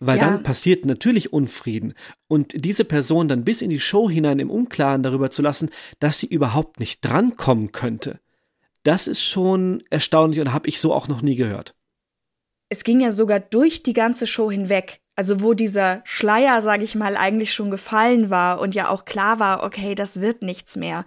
weil 0.01 0.17
ja. 0.17 0.25
dann 0.25 0.43
passiert 0.43 0.85
natürlich 0.85 1.31
Unfrieden. 1.31 1.93
Und 2.27 2.65
diese 2.65 2.83
Person 2.83 3.27
dann 3.27 3.45
bis 3.45 3.61
in 3.61 3.69
die 3.69 3.79
Show 3.79 4.09
hinein 4.09 4.39
im 4.39 4.49
Unklaren 4.49 5.03
darüber 5.03 5.29
zu 5.29 5.41
lassen, 5.41 5.69
dass 5.99 6.19
sie 6.19 6.27
überhaupt 6.27 6.79
nicht 6.79 7.01
drankommen 7.01 7.71
könnte, 7.71 8.19
das 8.83 9.07
ist 9.07 9.21
schon 9.23 9.83
erstaunlich 9.91 10.39
und 10.39 10.53
habe 10.53 10.67
ich 10.67 10.81
so 10.81 10.91
auch 10.93 11.07
noch 11.07 11.21
nie 11.21 11.35
gehört. 11.35 11.75
Es 12.67 12.83
ging 12.83 12.99
ja 12.99 13.11
sogar 13.11 13.39
durch 13.39 13.83
die 13.83 13.93
ganze 13.93 14.25
Show 14.25 14.49
hinweg. 14.49 15.01
Also 15.15 15.41
wo 15.41 15.53
dieser 15.53 16.01
Schleier, 16.03 16.61
sage 16.61 16.83
ich 16.83 16.95
mal, 16.95 17.15
eigentlich 17.15 17.53
schon 17.53 17.69
gefallen 17.69 18.29
war 18.31 18.59
und 18.59 18.73
ja 18.73 18.89
auch 18.89 19.05
klar 19.05 19.39
war, 19.39 19.63
okay, 19.63 19.93
das 19.93 20.19
wird 20.19 20.41
nichts 20.41 20.75
mehr. 20.75 21.05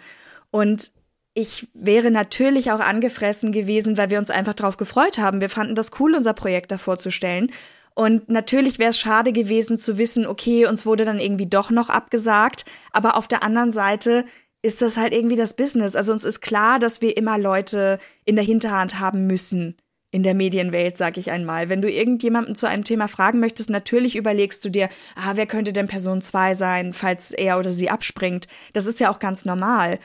Und 0.51 0.93
ich 1.33 1.67
wäre 1.75 2.13
natürlich 2.13 2.71
auch 2.71 2.79
angefressen 2.79 3.51
gewesen, 3.51 3.99
weil 3.99 4.11
wir 4.11 4.21
uns 4.21 4.31
einfach 4.31 4.55
darauf 4.55 4.77
gefreut 4.77 5.19
haben. 5.19 5.41
Wir 5.41 5.49
fanden 5.49 5.75
das 5.75 5.91
cool, 5.99 6.15
unser 6.15 6.33
Projekt 6.33 6.71
da 6.71 6.79
vorzustellen. 6.79 7.51
Und 7.95 8.29
natürlich 8.29 8.79
wäre 8.79 8.91
es 8.91 8.99
schade 8.99 9.33
gewesen 9.33 9.79
zu 9.79 9.99
wissen, 9.99 10.27
okay, 10.27 10.67
uns 10.67 10.85
wurde 10.85 11.05
dann 11.05 11.19
irgendwie 11.19 11.47
doch 11.47 11.71
noch 11.71 11.91
abgesagt. 11.91 12.65
Aber 12.91 13.17
auf 13.17 13.29
der 13.29 13.43
anderen 13.43 13.71
Seite 13.71 14.25
ist 14.63 14.83
das 14.83 14.97
halt 14.97 15.13
irgendwie 15.13 15.37
das 15.37 15.55
Business. 15.55 15.95
Also 15.95 16.13
uns 16.13 16.25
ist 16.25 16.41
klar, 16.41 16.79
dass 16.79 17.03
wir 17.03 17.17
immer 17.17 17.39
Leute 17.39 17.99
in 18.25 18.35
der 18.37 18.45
Hinterhand 18.45 18.99
haben 18.99 19.27
müssen 19.27 19.77
in 20.15 20.23
der 20.23 20.35
Medienwelt, 20.35 20.97
sag 20.97 21.17
ich 21.17 21.33
einmal. 21.33 21.69
Wenn 21.69 21.83
du 21.83 21.91
irgendjemanden 21.91 22.55
zu 22.55 22.69
einem 22.69 22.85
Thema 22.85 23.09
fragen 23.09 23.41
möchtest, 23.41 23.69
natürlich 23.69 24.15
überlegst 24.15 24.65
du 24.65 24.69
dir, 24.69 24.89
ah, 25.17 25.33
wer 25.35 25.47
könnte 25.47 25.73
denn 25.73 25.89
Person 25.89 26.23
2 26.23 26.55
sein, 26.55 26.93
falls 26.93 27.33
er 27.33 27.59
oder 27.59 27.73
sie 27.73 27.91
abspringt. 27.91 28.47
Das 28.75 28.87
ist 28.87 29.01
ja 29.01 29.11
auch 29.11 29.19
ganz 29.19 29.45
normal. 29.45 29.99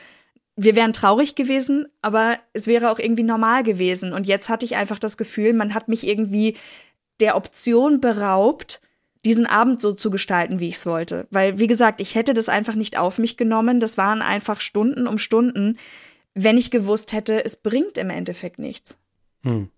Wir 0.56 0.74
wären 0.74 0.92
traurig 0.92 1.36
gewesen, 1.36 1.86
aber 2.02 2.38
es 2.52 2.66
wäre 2.66 2.90
auch 2.90 2.98
irgendwie 2.98 3.22
normal 3.22 3.62
gewesen. 3.62 4.12
Und 4.12 4.26
jetzt 4.26 4.48
hatte 4.48 4.66
ich 4.66 4.74
einfach 4.74 4.98
das 4.98 5.16
Gefühl, 5.16 5.52
man 5.52 5.74
hat 5.74 5.86
mich 5.86 6.04
irgendwie 6.04 6.56
der 7.20 7.36
Option 7.36 8.00
beraubt, 8.00 8.80
diesen 9.24 9.46
Abend 9.46 9.80
so 9.80 9.92
zu 9.92 10.10
gestalten, 10.10 10.60
wie 10.60 10.68
ich 10.68 10.76
es 10.76 10.86
wollte. 10.86 11.26
Weil, 11.30 11.58
wie 11.58 11.66
gesagt, 11.66 12.00
ich 12.00 12.14
hätte 12.14 12.34
das 12.34 12.48
einfach 12.48 12.74
nicht 12.74 12.98
auf 12.98 13.18
mich 13.18 13.36
genommen. 13.36 13.80
Das 13.80 13.98
waren 13.98 14.22
einfach 14.22 14.60
Stunden 14.60 15.06
um 15.06 15.18
Stunden, 15.18 15.78
wenn 16.34 16.56
ich 16.56 16.70
gewusst 16.70 17.12
hätte, 17.12 17.44
es 17.44 17.56
bringt 17.56 17.98
im 17.98 18.10
Endeffekt 18.10 18.58
nichts. 18.58 18.98
Hm. 19.42 19.68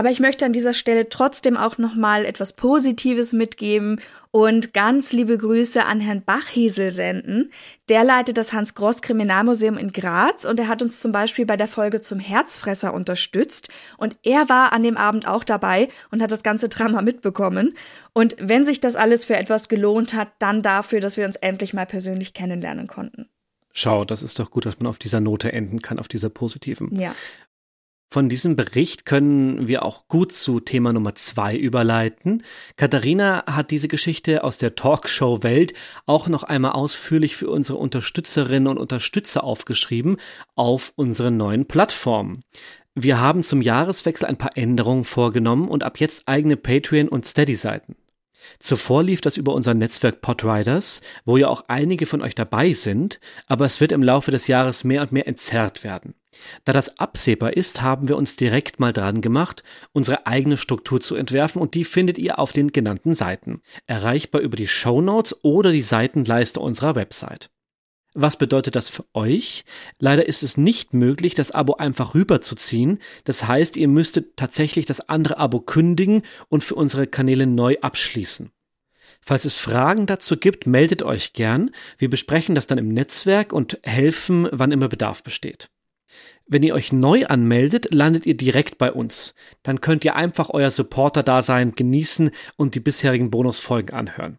Aber 0.00 0.10
ich 0.10 0.18
möchte 0.18 0.46
an 0.46 0.54
dieser 0.54 0.72
Stelle 0.72 1.10
trotzdem 1.10 1.58
auch 1.58 1.76
nochmal 1.76 2.24
etwas 2.24 2.54
Positives 2.54 3.34
mitgeben 3.34 4.00
und 4.30 4.72
ganz 4.72 5.12
liebe 5.12 5.36
Grüße 5.36 5.84
an 5.84 6.00
Herrn 6.00 6.22
Bachhiesel 6.24 6.90
senden. 6.90 7.52
Der 7.90 8.02
leitet 8.02 8.38
das 8.38 8.54
Hans-Gross-Kriminalmuseum 8.54 9.76
in 9.76 9.92
Graz 9.92 10.46
und 10.46 10.58
er 10.58 10.68
hat 10.68 10.80
uns 10.80 11.00
zum 11.00 11.12
Beispiel 11.12 11.44
bei 11.44 11.58
der 11.58 11.68
Folge 11.68 12.00
zum 12.00 12.18
Herzfresser 12.18 12.94
unterstützt 12.94 13.68
und 13.98 14.16
er 14.22 14.48
war 14.48 14.72
an 14.72 14.84
dem 14.84 14.96
Abend 14.96 15.28
auch 15.28 15.44
dabei 15.44 15.88
und 16.10 16.22
hat 16.22 16.30
das 16.30 16.42
ganze 16.42 16.70
Drama 16.70 17.02
mitbekommen. 17.02 17.74
Und 18.14 18.36
wenn 18.40 18.64
sich 18.64 18.80
das 18.80 18.96
alles 18.96 19.26
für 19.26 19.36
etwas 19.36 19.68
gelohnt 19.68 20.14
hat, 20.14 20.28
dann 20.38 20.62
dafür, 20.62 21.00
dass 21.00 21.18
wir 21.18 21.26
uns 21.26 21.36
endlich 21.36 21.74
mal 21.74 21.84
persönlich 21.84 22.32
kennenlernen 22.32 22.86
konnten. 22.86 23.28
Schau, 23.72 24.06
das 24.06 24.22
ist 24.22 24.38
doch 24.38 24.50
gut, 24.50 24.64
dass 24.64 24.80
man 24.80 24.88
auf 24.88 24.98
dieser 24.98 25.20
Note 25.20 25.52
enden 25.52 25.82
kann, 25.82 25.98
auf 25.98 26.08
dieser 26.08 26.30
positiven. 26.30 26.98
Ja. 26.98 27.14
Von 28.12 28.28
diesem 28.28 28.56
Bericht 28.56 29.06
können 29.06 29.68
wir 29.68 29.84
auch 29.84 30.08
gut 30.08 30.32
zu 30.32 30.58
Thema 30.58 30.92
Nummer 30.92 31.14
zwei 31.14 31.56
überleiten. 31.56 32.42
Katharina 32.74 33.44
hat 33.46 33.70
diese 33.70 33.86
Geschichte 33.86 34.42
aus 34.42 34.58
der 34.58 34.74
Talkshow-Welt 34.74 35.74
auch 36.06 36.26
noch 36.26 36.42
einmal 36.42 36.72
ausführlich 36.72 37.36
für 37.36 37.48
unsere 37.48 37.78
Unterstützerinnen 37.78 38.66
und 38.66 38.78
Unterstützer 38.78 39.44
aufgeschrieben 39.44 40.16
auf 40.56 40.92
unseren 40.96 41.36
neuen 41.36 41.66
Plattformen. 41.66 42.42
Wir 42.96 43.20
haben 43.20 43.44
zum 43.44 43.62
Jahreswechsel 43.62 44.26
ein 44.26 44.38
paar 44.38 44.56
Änderungen 44.56 45.04
vorgenommen 45.04 45.68
und 45.68 45.84
ab 45.84 46.00
jetzt 46.00 46.26
eigene 46.26 46.56
Patreon- 46.56 47.08
und 47.08 47.24
Steady-Seiten. 47.24 47.94
Zuvor 48.58 49.02
lief 49.02 49.20
das 49.20 49.36
über 49.36 49.54
unser 49.54 49.74
Netzwerk 49.74 50.20
Podriders, 50.20 51.00
wo 51.24 51.36
ja 51.36 51.48
auch 51.48 51.64
einige 51.68 52.06
von 52.06 52.22
euch 52.22 52.34
dabei 52.34 52.72
sind, 52.72 53.20
aber 53.46 53.66
es 53.66 53.80
wird 53.80 53.92
im 53.92 54.02
Laufe 54.02 54.30
des 54.30 54.46
Jahres 54.46 54.84
mehr 54.84 55.02
und 55.02 55.12
mehr 55.12 55.26
entzerrt 55.26 55.84
werden. 55.84 56.14
Da 56.64 56.72
das 56.72 56.98
absehbar 56.98 57.56
ist, 57.56 57.82
haben 57.82 58.08
wir 58.08 58.16
uns 58.16 58.36
direkt 58.36 58.80
mal 58.80 58.92
dran 58.92 59.20
gemacht, 59.20 59.62
unsere 59.92 60.26
eigene 60.26 60.56
Struktur 60.56 61.00
zu 61.00 61.14
entwerfen 61.16 61.60
und 61.60 61.74
die 61.74 61.84
findet 61.84 62.18
ihr 62.18 62.38
auf 62.38 62.52
den 62.52 62.72
genannten 62.72 63.14
Seiten, 63.14 63.60
erreichbar 63.86 64.40
über 64.40 64.56
die 64.56 64.68
Show 64.68 65.00
Notes 65.00 65.36
oder 65.42 65.72
die 65.72 65.82
Seitenleiste 65.82 66.60
unserer 66.60 66.94
Website. 66.94 67.50
Was 68.22 68.36
bedeutet 68.36 68.76
das 68.76 68.90
für 68.90 69.06
euch? 69.14 69.64
Leider 69.98 70.28
ist 70.28 70.42
es 70.42 70.58
nicht 70.58 70.92
möglich, 70.92 71.32
das 71.32 71.52
Abo 71.52 71.76
einfach 71.76 72.14
rüberzuziehen. 72.14 72.98
Das 73.24 73.48
heißt, 73.48 73.78
ihr 73.78 73.88
müsstet 73.88 74.36
tatsächlich 74.36 74.84
das 74.84 75.08
andere 75.08 75.38
Abo 75.38 75.60
kündigen 75.60 76.20
und 76.50 76.62
für 76.62 76.74
unsere 76.74 77.06
Kanäle 77.06 77.46
neu 77.46 77.76
abschließen. 77.80 78.50
Falls 79.22 79.46
es 79.46 79.56
Fragen 79.56 80.04
dazu 80.04 80.36
gibt, 80.36 80.66
meldet 80.66 81.02
euch 81.02 81.32
gern. 81.32 81.70
Wir 81.96 82.10
besprechen 82.10 82.54
das 82.54 82.66
dann 82.66 82.76
im 82.76 82.88
Netzwerk 82.88 83.54
und 83.54 83.78
helfen, 83.84 84.46
wann 84.52 84.70
immer 84.70 84.88
Bedarf 84.88 85.22
besteht. 85.22 85.70
Wenn 86.46 86.62
ihr 86.62 86.74
euch 86.74 86.92
neu 86.92 87.24
anmeldet, 87.24 87.94
landet 87.94 88.26
ihr 88.26 88.36
direkt 88.36 88.76
bei 88.76 88.92
uns. 88.92 89.34
Dann 89.62 89.80
könnt 89.80 90.04
ihr 90.04 90.14
einfach 90.14 90.50
euer 90.50 90.70
Supporter-Dasein 90.70 91.72
genießen 91.74 92.32
und 92.56 92.74
die 92.74 92.80
bisherigen 92.80 93.30
Bonusfolgen 93.30 93.94
anhören. 93.94 94.36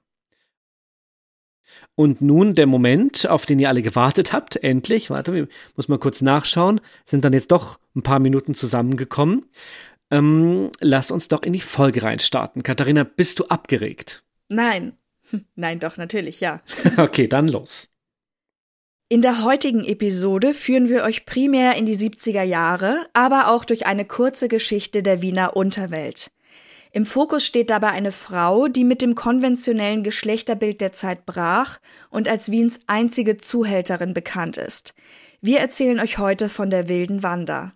Und 1.96 2.22
nun 2.22 2.54
der 2.54 2.68
Moment, 2.68 3.28
auf 3.28 3.46
den 3.46 3.60
ihr 3.60 3.70
alle 3.70 3.82
gewartet 3.82 4.34
habt, 4.34 4.56
endlich, 4.56 5.10
warte, 5.10 5.38
ich 5.38 5.76
muss 5.76 5.88
mal 5.88 6.00
kurz 6.00 6.22
nachschauen, 6.22 6.82
sind 7.06 7.26
dann 7.26 7.34
jetzt 7.34 7.52
doch 7.52 7.80
ein 7.96 8.02
paar 8.02 8.20
Minuten 8.20 8.56
zusammengekommen. 8.56 9.46
Ähm, 10.10 10.72
lass 10.80 11.12
uns 11.12 11.28
doch 11.28 11.44
in 11.44 11.54
die 11.54 11.62
Folge 11.62 12.04
reinstarten. 12.04 12.64
Katharina, 12.64 13.04
bist 13.04 13.40
du 13.40 13.46
abgeregt? 13.46 14.24
Nein. 14.50 14.94
Nein, 15.56 15.80
doch, 15.80 15.98
natürlich, 15.98 16.42
ja. 16.42 16.62
okay, 16.98 17.28
dann 17.28 17.48
los. 17.48 17.90
In 19.08 19.22
der 19.22 19.44
heutigen 19.44 19.84
Episode 19.84 20.54
führen 20.54 20.88
wir 20.88 21.04
euch 21.04 21.26
primär 21.26 21.76
in 21.76 21.86
die 21.86 21.98
70er 21.98 22.44
Jahre, 22.44 23.08
aber 23.14 23.50
auch 23.50 23.66
durch 23.66 23.86
eine 23.86 24.06
kurze 24.06 24.48
Geschichte 24.48 25.04
der 25.04 25.22
Wiener 25.22 25.56
Unterwelt. 25.58 26.32
Im 26.94 27.06
Fokus 27.06 27.46
steht 27.46 27.70
dabei 27.70 27.90
eine 27.90 28.12
Frau, 28.12 28.68
die 28.68 28.84
mit 28.84 29.02
dem 29.02 29.16
konventionellen 29.16 30.04
Geschlechterbild 30.04 30.82
der 30.82 30.92
Zeit 30.92 31.26
brach 31.26 31.80
und 32.10 32.28
als 32.28 32.52
Wiens 32.52 32.82
einzige 32.88 33.38
Zuhälterin 33.38 34.14
bekannt 34.14 34.58
ist. 34.58 34.94
Wir 35.40 35.60
erzählen 35.60 36.00
euch 36.00 36.18
heute 36.18 36.50
von 36.50 36.70
der 36.70 36.90
wilden 36.90 37.24
Wanda. 37.24 37.74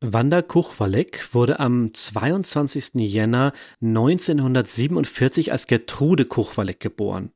Wanda 0.00 0.42
Kuchwalek 0.42 1.32
wurde 1.32 1.58
am 1.58 1.94
22. 1.94 2.96
Jänner 2.96 3.54
1947 3.80 5.52
als 5.52 5.66
Gertrude 5.66 6.26
Kuchwalek 6.26 6.80
geboren. 6.80 7.32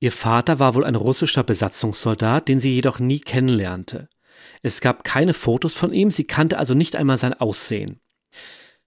Ihr 0.00 0.10
Vater 0.10 0.58
war 0.58 0.74
wohl 0.74 0.84
ein 0.84 0.96
russischer 0.96 1.44
Besatzungssoldat, 1.44 2.48
den 2.48 2.58
sie 2.58 2.74
jedoch 2.74 2.98
nie 2.98 3.20
kennenlernte. 3.20 4.08
Es 4.62 4.80
gab 4.80 5.04
keine 5.04 5.32
Fotos 5.32 5.74
von 5.74 5.92
ihm, 5.92 6.10
sie 6.10 6.24
kannte 6.24 6.58
also 6.58 6.74
nicht 6.74 6.96
einmal 6.96 7.18
sein 7.18 7.34
Aussehen. 7.34 8.00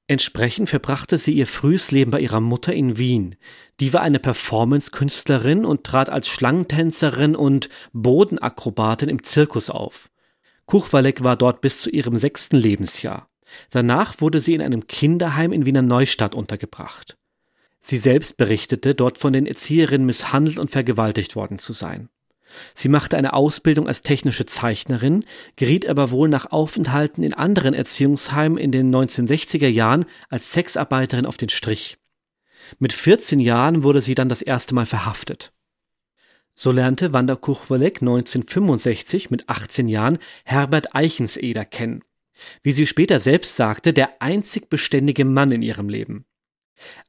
Entsprechend 0.09 0.71
verbrachte 0.71 1.19
sie 1.19 1.33
ihr 1.33 1.45
frühes 1.45 1.91
Leben 1.91 2.09
bei 2.09 2.19
ihrer 2.19 2.39
Mutter 2.39 2.73
in 2.73 2.97
Wien. 2.97 3.35
Die 3.79 3.93
war 3.93 4.01
eine 4.01 4.17
Performance-Künstlerin 4.17 5.65
und 5.65 5.83
trat 5.83 6.09
als 6.09 6.27
Schlangentänzerin 6.29 7.35
und 7.35 7.69
Bodenakrobatin 7.93 9.07
im 9.07 9.21
Zirkus 9.21 9.69
auf. 9.69 10.09
Kuchwalek 10.65 11.23
war 11.23 11.35
dort 11.35 11.61
bis 11.61 11.79
zu 11.79 11.91
ihrem 11.91 12.17
sechsten 12.17 12.57
Lebensjahr. 12.57 13.29
Danach 13.69 14.19
wurde 14.19 14.41
sie 14.41 14.55
in 14.55 14.63
einem 14.63 14.87
Kinderheim 14.87 15.53
in 15.53 15.67
Wiener 15.67 15.83
Neustadt 15.83 16.33
untergebracht. 16.33 17.15
Sie 17.79 17.97
selbst 17.97 18.35
berichtete, 18.35 18.95
dort 18.95 19.19
von 19.19 19.31
den 19.31 19.45
Erzieherinnen 19.45 20.07
misshandelt 20.07 20.57
und 20.57 20.71
vergewaltigt 20.71 21.35
worden 21.35 21.59
zu 21.59 21.71
sein. 21.71 22.09
Sie 22.73 22.89
machte 22.89 23.17
eine 23.17 23.33
Ausbildung 23.33 23.87
als 23.87 24.01
technische 24.01 24.45
Zeichnerin, 24.45 25.25
geriet 25.55 25.87
aber 25.87 26.11
wohl 26.11 26.29
nach 26.29 26.51
Aufenthalten 26.51 27.23
in 27.23 27.33
anderen 27.33 27.73
Erziehungsheimen 27.73 28.57
in 28.57 28.71
den 28.71 28.93
1960er 28.93 29.67
Jahren 29.67 30.05
als 30.29 30.51
Sexarbeiterin 30.51 31.25
auf 31.25 31.37
den 31.37 31.49
Strich. 31.49 31.97
Mit 32.77 32.93
14 32.93 33.39
Jahren 33.39 33.83
wurde 33.83 34.01
sie 34.01 34.15
dann 34.15 34.29
das 34.29 34.41
erste 34.41 34.75
Mal 34.75 34.85
verhaftet. 34.85 35.51
So 36.55 36.71
lernte 36.71 37.13
Wanda 37.13 37.35
Kuchwolek 37.35 38.01
1965 38.01 39.29
mit 39.29 39.47
18 39.47 39.87
Jahren 39.87 40.17
Herbert 40.43 40.93
Eichenseder 40.93 41.65
kennen. 41.65 42.03
Wie 42.63 42.71
sie 42.71 42.85
später 42.85 43.19
selbst 43.19 43.55
sagte, 43.55 43.93
der 43.93 44.21
einzig 44.21 44.69
beständige 44.69 45.25
Mann 45.25 45.51
in 45.51 45.61
ihrem 45.61 45.89
Leben. 45.89 46.25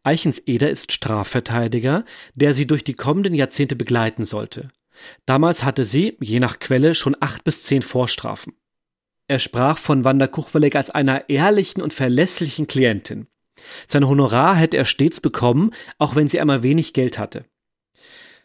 Eichenseder 0.02 0.70
ist 0.70 0.92
Strafverteidiger, 0.92 2.04
der 2.34 2.54
sie 2.54 2.66
durch 2.66 2.84
die 2.84 2.94
kommenden 2.94 3.34
Jahrzehnte 3.34 3.76
begleiten 3.76 4.24
sollte. 4.24 4.70
Damals 5.26 5.64
hatte 5.64 5.84
sie, 5.84 6.16
je 6.20 6.40
nach 6.40 6.58
Quelle, 6.58 6.94
schon 6.94 7.16
acht 7.20 7.44
bis 7.44 7.62
zehn 7.64 7.82
Vorstrafen. 7.82 8.54
Er 9.28 9.38
sprach 9.38 9.78
von 9.78 10.04
Wanda 10.04 10.26
Kuchwalek 10.26 10.74
als 10.74 10.90
einer 10.90 11.28
ehrlichen 11.28 11.82
und 11.82 11.94
verlässlichen 11.94 12.66
Klientin. 12.66 13.28
Sein 13.86 14.08
Honorar 14.08 14.56
hätte 14.56 14.76
er 14.76 14.84
stets 14.84 15.20
bekommen, 15.20 15.70
auch 15.98 16.16
wenn 16.16 16.26
sie 16.26 16.40
einmal 16.40 16.62
wenig 16.62 16.92
Geld 16.92 17.18
hatte. 17.18 17.44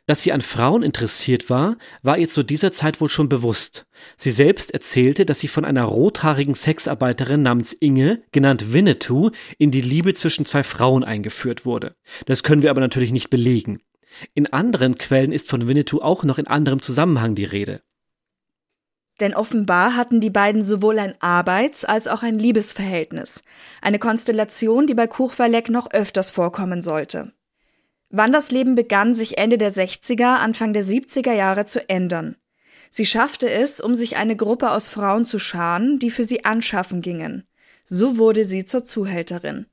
Dass 0.08 0.22
sie 0.22 0.32
an 0.32 0.42
Frauen 0.42 0.84
interessiert 0.84 1.50
war, 1.50 1.78
war 2.04 2.20
ihr 2.20 2.30
zu 2.30 2.44
dieser 2.44 2.72
Zeit 2.72 3.02
wohl 3.02 3.10
schon 3.10 3.28
bewusst. 3.28 3.88
Sie 4.18 4.32
selbst 4.32 4.72
erzählte, 4.72 5.26
dass 5.26 5.40
sie 5.40 5.48
von 5.48 5.66
einer 5.66 5.84
rothaarigen 5.84 6.54
Sexarbeiterin 6.54 7.42
namens 7.42 7.74
Inge, 7.74 8.22
genannt 8.32 8.72
Winnetou, 8.72 9.32
in 9.58 9.72
die 9.72 9.82
Liebe 9.82 10.14
zwischen 10.14 10.46
zwei 10.46 10.64
Frauen 10.64 11.04
eingeführt 11.04 11.66
wurde. 11.66 11.96
Das 12.28 12.44
können 12.44 12.62
wir 12.62 12.70
aber 12.70 12.82
natürlich 12.82 13.12
nicht 13.12 13.32
belegen. 13.32 13.80
In 14.34 14.52
anderen 14.52 14.98
Quellen 14.98 15.32
ist 15.32 15.50
von 15.50 15.68
Winnetou 15.68 16.02
auch 16.02 16.24
noch 16.24 16.38
in 16.38 16.48
anderem 16.48 16.82
Zusammenhang 16.82 17.36
die 17.36 17.46
Rede. 17.46 17.82
Denn 19.20 19.34
offenbar 19.34 19.96
hatten 19.96 20.20
die 20.20 20.30
beiden 20.30 20.62
sowohl 20.62 21.00
ein 21.00 21.16
Arbeits- 21.22 21.86
als 21.86 22.08
auch 22.08 22.22
ein 22.22 22.38
Liebesverhältnis. 22.38 23.44
Eine 23.82 24.00
Konstellation, 24.00 24.88
die 24.88 24.94
bei 24.94 25.08
Kuchverleck 25.08 25.70
noch 25.70 25.92
öfters 25.92 26.32
vorkommen 26.32 26.82
sollte. 26.82 27.32
Wanders 28.10 28.52
Leben 28.52 28.76
begann 28.76 29.14
sich 29.14 29.38
Ende 29.38 29.58
der 29.58 29.72
60er, 29.72 30.38
Anfang 30.38 30.74
der 30.74 30.84
70er 30.84 31.34
Jahre 31.34 31.66
zu 31.66 31.88
ändern. 31.90 32.36
Sie 32.90 33.06
schaffte 33.06 33.50
es, 33.50 33.82
um 33.82 33.96
sich 33.96 34.16
eine 34.16 34.36
Gruppe 34.36 34.72
aus 34.72 34.88
Frauen 34.88 35.26
zu 35.26 35.40
scharen, 35.40 36.00
die 36.00 36.12
für 36.12 36.24
sie 36.24 36.46
anschaffen 36.46 37.02
gingen. 37.02 37.48
So 37.84 38.18
wurde 38.18 38.46
sie 38.46 38.66
zur 38.66 38.84
Zuhälterin. 38.84 39.66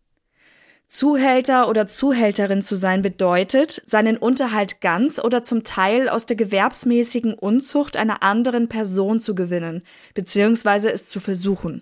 Zuhälter 0.93 1.71
oder 1.71 1.87
Zuhälterin 1.87 2.61
zu 2.61 2.77
sein 2.77 3.01
bedeutet, 3.01 3.81
seinen 3.87 4.19
Unterhalt 4.19 4.83
ganz 4.83 5.19
oder 5.19 5.43
zum 5.43 5.65
Teil 5.65 6.11
aus 6.11 6.27
der 6.27 6.37
gewerbsmäßigen 6.37 7.33
Unzucht 7.33 7.97
einer 7.97 8.23
anderen 8.23 8.69
Person 8.69 9.19
zu 9.19 9.35
gewinnen, 9.35 9.85
beziehungsweise 10.13 10.93
es 10.93 11.09
zu 11.09 11.19
versuchen. 11.19 11.81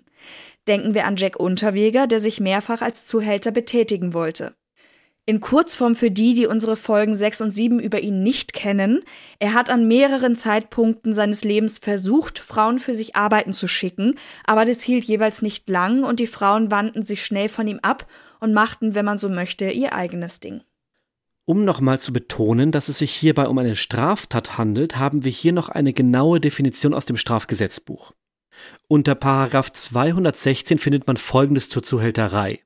Denken 0.65 0.93
wir 0.93 1.05
an 1.05 1.17
Jack 1.17 1.37
Unterweger, 1.37 2.07
der 2.07 2.21
sich 2.21 2.39
mehrfach 2.39 2.81
als 2.81 3.05
Zuhälter 3.05 3.51
betätigen 3.51 4.13
wollte. 4.13 4.53
In 5.25 5.41
Kurzform 5.41 5.93
für 5.93 6.09
die, 6.09 6.33
die 6.33 6.47
unsere 6.47 6.77
Folgen 6.77 7.13
6 7.13 7.41
und 7.41 7.51
7 7.51 7.79
über 7.79 7.99
ihn 7.99 8.23
nicht 8.23 8.53
kennen, 8.53 9.01
er 9.39 9.53
hat 9.53 9.69
an 9.69 9.89
mehreren 9.89 10.37
Zeitpunkten 10.37 11.13
seines 11.13 11.43
Lebens 11.43 11.79
versucht, 11.79 12.39
Frauen 12.39 12.79
für 12.79 12.93
sich 12.93 13.15
arbeiten 13.17 13.51
zu 13.51 13.67
schicken, 13.67 14.15
aber 14.45 14.63
das 14.63 14.81
hielt 14.81 15.03
jeweils 15.03 15.41
nicht 15.41 15.69
lang 15.69 16.05
und 16.05 16.21
die 16.21 16.27
Frauen 16.27 16.71
wandten 16.71 17.03
sich 17.03 17.25
schnell 17.25 17.49
von 17.49 17.67
ihm 17.67 17.79
ab 17.81 18.07
und 18.41 18.53
machten, 18.53 18.95
wenn 18.95 19.05
man 19.05 19.17
so 19.17 19.29
möchte, 19.29 19.71
ihr 19.71 19.93
eigenes 19.93 20.41
Ding. 20.41 20.61
Um 21.45 21.65
nochmal 21.65 21.99
zu 21.99 22.13
betonen, 22.13 22.71
dass 22.71 22.89
es 22.89 22.99
sich 22.99 23.13
hierbei 23.13 23.47
um 23.47 23.57
eine 23.57 23.75
Straftat 23.75 24.57
handelt, 24.57 24.97
haben 24.97 25.23
wir 25.23 25.31
hier 25.31 25.53
noch 25.53 25.69
eine 25.69 25.93
genaue 25.93 26.39
Definition 26.39 26.93
aus 26.93 27.05
dem 27.05 27.17
Strafgesetzbuch. 27.17 28.13
Unter 28.87 29.15
Paragraph 29.15 29.71
216 29.71 30.77
findet 30.77 31.07
man 31.07 31.17
folgendes 31.17 31.69
zur 31.69 31.83
Zuhälterei. 31.83 32.61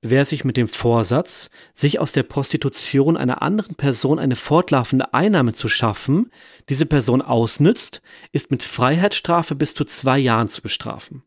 Wer 0.00 0.24
sich 0.24 0.44
mit 0.44 0.56
dem 0.56 0.68
Vorsatz, 0.68 1.50
sich 1.74 1.98
aus 1.98 2.12
der 2.12 2.22
Prostitution 2.22 3.16
einer 3.16 3.42
anderen 3.42 3.74
Person 3.74 4.20
eine 4.20 4.36
fortlaufende 4.36 5.12
Einnahme 5.12 5.54
zu 5.54 5.68
schaffen, 5.68 6.30
diese 6.68 6.86
Person 6.86 7.20
ausnützt, 7.20 8.00
ist 8.30 8.52
mit 8.52 8.62
Freiheitsstrafe 8.62 9.56
bis 9.56 9.74
zu 9.74 9.84
zwei 9.84 10.18
Jahren 10.18 10.48
zu 10.48 10.62
bestrafen. 10.62 11.24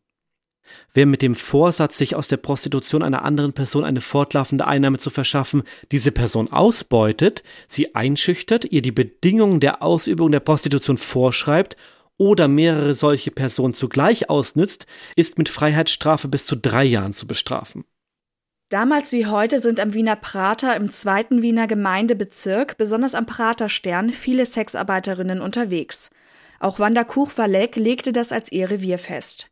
Wer 0.94 1.06
mit 1.06 1.22
dem 1.22 1.34
Vorsatz, 1.34 1.98
sich 1.98 2.14
aus 2.14 2.28
der 2.28 2.36
Prostitution 2.36 3.02
einer 3.02 3.24
anderen 3.24 3.52
Person 3.52 3.84
eine 3.84 4.00
fortlaufende 4.00 4.66
Einnahme 4.66 4.98
zu 4.98 5.10
verschaffen, 5.10 5.62
diese 5.90 6.12
Person 6.12 6.52
ausbeutet, 6.52 7.42
sie 7.68 7.94
einschüchtert, 7.94 8.64
ihr 8.66 8.82
die 8.82 8.92
Bedingungen 8.92 9.60
der 9.60 9.82
Ausübung 9.82 10.30
der 10.30 10.40
Prostitution 10.40 10.98
vorschreibt 10.98 11.76
oder 12.18 12.48
mehrere 12.48 12.94
solche 12.94 13.30
Personen 13.30 13.74
zugleich 13.74 14.30
ausnützt, 14.30 14.86
ist 15.16 15.38
mit 15.38 15.48
Freiheitsstrafe 15.48 16.28
bis 16.28 16.46
zu 16.46 16.56
drei 16.56 16.84
Jahren 16.84 17.12
zu 17.12 17.26
bestrafen. 17.26 17.84
Damals 18.68 19.12
wie 19.12 19.26
heute 19.26 19.58
sind 19.58 19.80
am 19.80 19.92
Wiener 19.92 20.16
Prater 20.16 20.76
im 20.76 20.90
zweiten 20.90 21.42
Wiener 21.42 21.66
Gemeindebezirk, 21.66 22.78
besonders 22.78 23.14
am 23.14 23.26
Praterstern, 23.26 24.10
viele 24.10 24.46
Sexarbeiterinnen 24.46 25.42
unterwegs. 25.42 26.10
Auch 26.58 26.78
Wanda 26.78 27.04
Kuchwalek 27.04 27.76
legte 27.76 28.12
das 28.12 28.32
als 28.32 28.50
ihr 28.50 28.70
Revier 28.70 28.98
fest. 28.98 29.51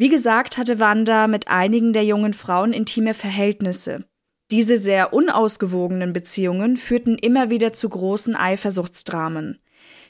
Wie 0.00 0.08
gesagt, 0.08 0.56
hatte 0.56 0.78
Wanda 0.78 1.26
mit 1.26 1.48
einigen 1.48 1.92
der 1.92 2.06
jungen 2.06 2.32
Frauen 2.32 2.72
intime 2.72 3.12
Verhältnisse. 3.12 4.06
Diese 4.50 4.78
sehr 4.78 5.12
unausgewogenen 5.12 6.14
Beziehungen 6.14 6.78
führten 6.78 7.16
immer 7.16 7.50
wieder 7.50 7.74
zu 7.74 7.86
großen 7.90 8.34
Eifersuchtsdramen. 8.34 9.58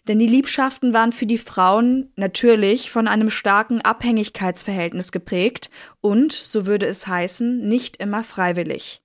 Denn 0.07 0.20
die 0.20 0.29
Liebschaften 0.29 0.94
waren 0.94 1.11
für 1.11 1.26
die 1.26 1.38
Frauen 1.38 2.12
natürlich 2.14 2.92
von 2.92 3.09
einem 3.09 3.31
starken 3.31 3.81
Abhängigkeitsverhältnis 3.81 5.11
geprägt 5.11 5.70
und, 6.00 6.31
so 6.31 6.66
würde 6.66 6.87
es 6.87 7.09
heißen, 7.09 7.66
nicht 7.66 7.96
immer 7.96 8.22
freiwillig. 8.22 9.03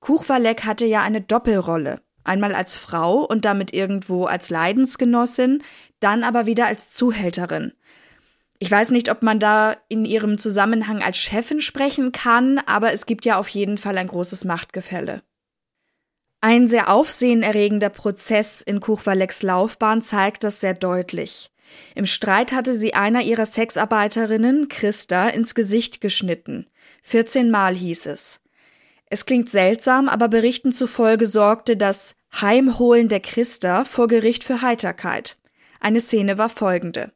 Kuchwalek 0.00 0.66
hatte 0.66 0.84
ja 0.84 1.00
eine 1.00 1.22
Doppelrolle. 1.22 2.02
Einmal 2.24 2.54
als 2.54 2.76
Frau 2.76 3.24
und 3.24 3.46
damit 3.46 3.72
irgendwo 3.72 4.26
als 4.26 4.50
Leidensgenossin, 4.50 5.62
dann 5.98 6.24
aber 6.24 6.44
wieder 6.44 6.66
als 6.66 6.92
Zuhälterin. 6.92 7.72
Ich 8.58 8.70
weiß 8.70 8.90
nicht, 8.90 9.10
ob 9.10 9.22
man 9.22 9.38
da 9.38 9.76
in 9.88 10.04
ihrem 10.04 10.38
Zusammenhang 10.38 11.02
als 11.02 11.18
Chefin 11.18 11.60
sprechen 11.60 12.12
kann, 12.12 12.58
aber 12.58 12.92
es 12.92 13.06
gibt 13.06 13.24
ja 13.24 13.38
auf 13.38 13.48
jeden 13.48 13.78
Fall 13.78 13.98
ein 13.98 14.08
großes 14.08 14.44
Machtgefälle. 14.44 15.22
Ein 16.40 16.68
sehr 16.68 16.90
aufsehenerregender 16.90 17.90
Prozess 17.90 18.60
in 18.60 18.80
Kuchwaleks 18.80 19.42
Laufbahn 19.42 20.00
zeigt 20.00 20.44
das 20.44 20.60
sehr 20.60 20.74
deutlich. 20.74 21.50
Im 21.94 22.06
Streit 22.06 22.52
hatte 22.52 22.74
sie 22.74 22.94
einer 22.94 23.22
ihrer 23.22 23.46
Sexarbeiterinnen, 23.46 24.68
Christa, 24.68 25.28
ins 25.28 25.54
Gesicht 25.54 26.00
geschnitten. 26.00 26.66
14 27.02 27.50
Mal 27.50 27.74
hieß 27.74 28.06
es. 28.06 28.40
Es 29.08 29.26
klingt 29.26 29.50
seltsam, 29.50 30.08
aber 30.08 30.28
Berichten 30.28 30.72
zufolge 30.72 31.26
sorgte 31.26 31.76
das 31.76 32.16
Heimholen 32.40 33.08
der 33.08 33.20
Christa 33.20 33.84
vor 33.84 34.08
Gericht 34.08 34.44
für 34.44 34.62
Heiterkeit. 34.62 35.38
Eine 35.80 36.00
Szene 36.00 36.38
war 36.38 36.48
folgende. 36.48 37.12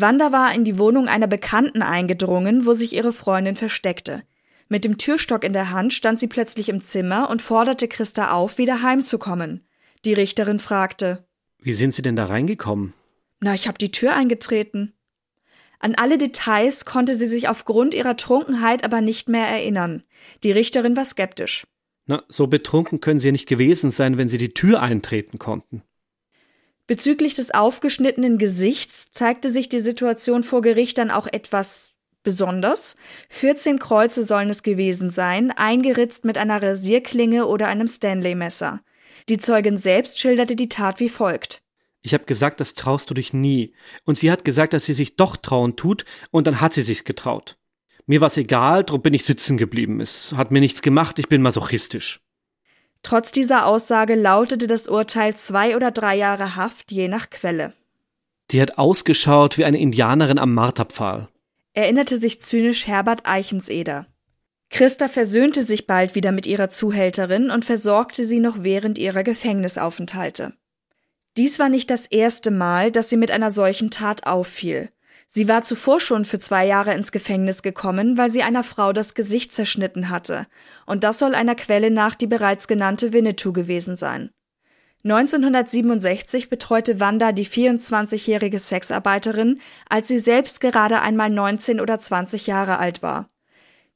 Wanda 0.00 0.32
war 0.32 0.54
in 0.54 0.64
die 0.64 0.78
Wohnung 0.78 1.08
einer 1.08 1.26
Bekannten 1.26 1.82
eingedrungen, 1.82 2.66
wo 2.66 2.72
sich 2.72 2.94
ihre 2.94 3.12
Freundin 3.12 3.56
versteckte. 3.56 4.22
Mit 4.68 4.84
dem 4.84 4.98
Türstock 4.98 5.42
in 5.42 5.52
der 5.52 5.70
Hand 5.70 5.92
stand 5.92 6.18
sie 6.18 6.28
plötzlich 6.28 6.68
im 6.68 6.82
Zimmer 6.82 7.28
und 7.28 7.42
forderte 7.42 7.88
Christa 7.88 8.30
auf, 8.30 8.58
wieder 8.58 8.82
heimzukommen. 8.82 9.66
Die 10.04 10.12
Richterin 10.12 10.58
fragte 10.58 11.24
Wie 11.60 11.74
sind 11.74 11.94
Sie 11.94 12.02
denn 12.02 12.16
da 12.16 12.26
reingekommen? 12.26 12.94
Na, 13.40 13.54
ich 13.54 13.66
habe 13.66 13.78
die 13.78 13.90
Tür 13.90 14.14
eingetreten. 14.14 14.92
An 15.80 15.94
alle 15.94 16.18
Details 16.18 16.84
konnte 16.84 17.14
sie 17.14 17.26
sich 17.26 17.48
aufgrund 17.48 17.94
ihrer 17.94 18.16
Trunkenheit 18.16 18.84
aber 18.84 19.00
nicht 19.00 19.28
mehr 19.28 19.46
erinnern. 19.46 20.04
Die 20.44 20.52
Richterin 20.52 20.96
war 20.96 21.06
skeptisch. 21.06 21.66
Na, 22.06 22.22
so 22.28 22.46
betrunken 22.46 23.00
können 23.00 23.18
Sie 23.18 23.28
ja 23.28 23.32
nicht 23.32 23.48
gewesen 23.48 23.90
sein, 23.90 24.18
wenn 24.18 24.28
Sie 24.28 24.38
die 24.38 24.52
Tür 24.52 24.82
eintreten 24.82 25.38
konnten. 25.38 25.82
Bezüglich 26.90 27.34
des 27.34 27.52
aufgeschnittenen 27.52 28.36
Gesichts 28.36 29.12
zeigte 29.12 29.48
sich 29.48 29.68
die 29.68 29.78
Situation 29.78 30.42
vor 30.42 30.60
Gericht 30.60 30.98
dann 30.98 31.12
auch 31.12 31.28
etwas 31.28 31.92
besonders. 32.24 32.96
14 33.28 33.78
Kreuze 33.78 34.24
sollen 34.24 34.50
es 34.50 34.64
gewesen 34.64 35.08
sein, 35.08 35.52
eingeritzt 35.52 36.24
mit 36.24 36.36
einer 36.36 36.60
Rasierklinge 36.60 37.46
oder 37.46 37.68
einem 37.68 37.86
Stanley-Messer. 37.86 38.80
Die 39.28 39.38
Zeugin 39.38 39.76
selbst 39.76 40.18
schilderte 40.18 40.56
die 40.56 40.68
Tat 40.68 40.98
wie 40.98 41.08
folgt. 41.08 41.62
Ich 42.02 42.12
habe 42.12 42.24
gesagt, 42.24 42.58
das 42.58 42.74
traust 42.74 43.08
du 43.08 43.14
dich 43.14 43.32
nie. 43.32 43.72
Und 44.04 44.18
sie 44.18 44.32
hat 44.32 44.44
gesagt, 44.44 44.72
dass 44.72 44.84
sie 44.84 44.94
sich 44.94 45.14
doch 45.14 45.36
trauen 45.36 45.76
tut, 45.76 46.04
und 46.32 46.48
dann 46.48 46.60
hat 46.60 46.74
sie 46.74 46.82
sich's 46.82 47.04
getraut. 47.04 47.56
Mir 48.06 48.20
war's 48.20 48.36
egal, 48.36 48.82
drum 48.82 49.00
bin 49.00 49.14
ich 49.14 49.24
sitzen 49.24 49.58
geblieben. 49.58 50.00
Es 50.00 50.32
hat 50.32 50.50
mir 50.50 50.58
nichts 50.58 50.82
gemacht, 50.82 51.20
ich 51.20 51.28
bin 51.28 51.40
masochistisch. 51.40 52.20
Trotz 53.02 53.32
dieser 53.32 53.66
Aussage 53.66 54.14
lautete 54.14 54.66
das 54.66 54.88
Urteil 54.88 55.34
zwei 55.34 55.74
oder 55.76 55.90
drei 55.90 56.16
Jahre 56.16 56.56
Haft, 56.56 56.92
je 56.92 57.08
nach 57.08 57.30
Quelle. 57.30 57.72
Die 58.50 58.60
hat 58.60 58.78
ausgeschaut 58.78 59.58
wie 59.58 59.64
eine 59.64 59.78
Indianerin 59.78 60.38
am 60.38 60.54
Marterpfahl. 60.54 61.28
Erinnerte 61.72 62.16
sich 62.16 62.40
zynisch 62.40 62.86
Herbert 62.86 63.22
Eichenseder. 63.24 64.06
Christa 64.70 65.08
versöhnte 65.08 65.64
sich 65.64 65.86
bald 65.86 66.14
wieder 66.14 66.32
mit 66.32 66.46
ihrer 66.46 66.68
Zuhälterin 66.68 67.50
und 67.50 67.64
versorgte 67.64 68.24
sie 68.24 68.38
noch 68.38 68.62
während 68.62 68.98
ihrer 68.98 69.22
Gefängnisaufenthalte. 69.22 70.52
Dies 71.36 71.58
war 71.58 71.68
nicht 71.68 71.90
das 71.90 72.06
erste 72.06 72.50
Mal, 72.50 72.92
dass 72.92 73.08
sie 73.08 73.16
mit 73.16 73.30
einer 73.30 73.50
solchen 73.50 73.90
Tat 73.90 74.26
auffiel. 74.26 74.90
Sie 75.32 75.46
war 75.46 75.62
zuvor 75.62 76.00
schon 76.00 76.24
für 76.24 76.40
zwei 76.40 76.66
Jahre 76.66 76.92
ins 76.92 77.12
Gefängnis 77.12 77.62
gekommen, 77.62 78.18
weil 78.18 78.30
sie 78.30 78.42
einer 78.42 78.64
Frau 78.64 78.92
das 78.92 79.14
Gesicht 79.14 79.52
zerschnitten 79.52 80.10
hatte, 80.10 80.48
und 80.86 81.04
das 81.04 81.20
soll 81.20 81.34
einer 81.36 81.54
Quelle 81.54 81.90
nach 81.92 82.16
die 82.16 82.26
bereits 82.26 82.66
genannte 82.66 83.12
Winnetou 83.12 83.52
gewesen 83.52 83.96
sein. 83.96 84.30
1967 85.04 86.50
betreute 86.50 87.00
Wanda 87.00 87.32
die 87.32 87.46
24-jährige 87.46 88.58
Sexarbeiterin, 88.58 89.60
als 89.88 90.08
sie 90.08 90.18
selbst 90.18 90.60
gerade 90.60 91.00
einmal 91.00 91.30
19 91.30 91.80
oder 91.80 91.98
20 91.98 92.48
Jahre 92.48 92.78
alt 92.78 93.00
war. 93.00 93.28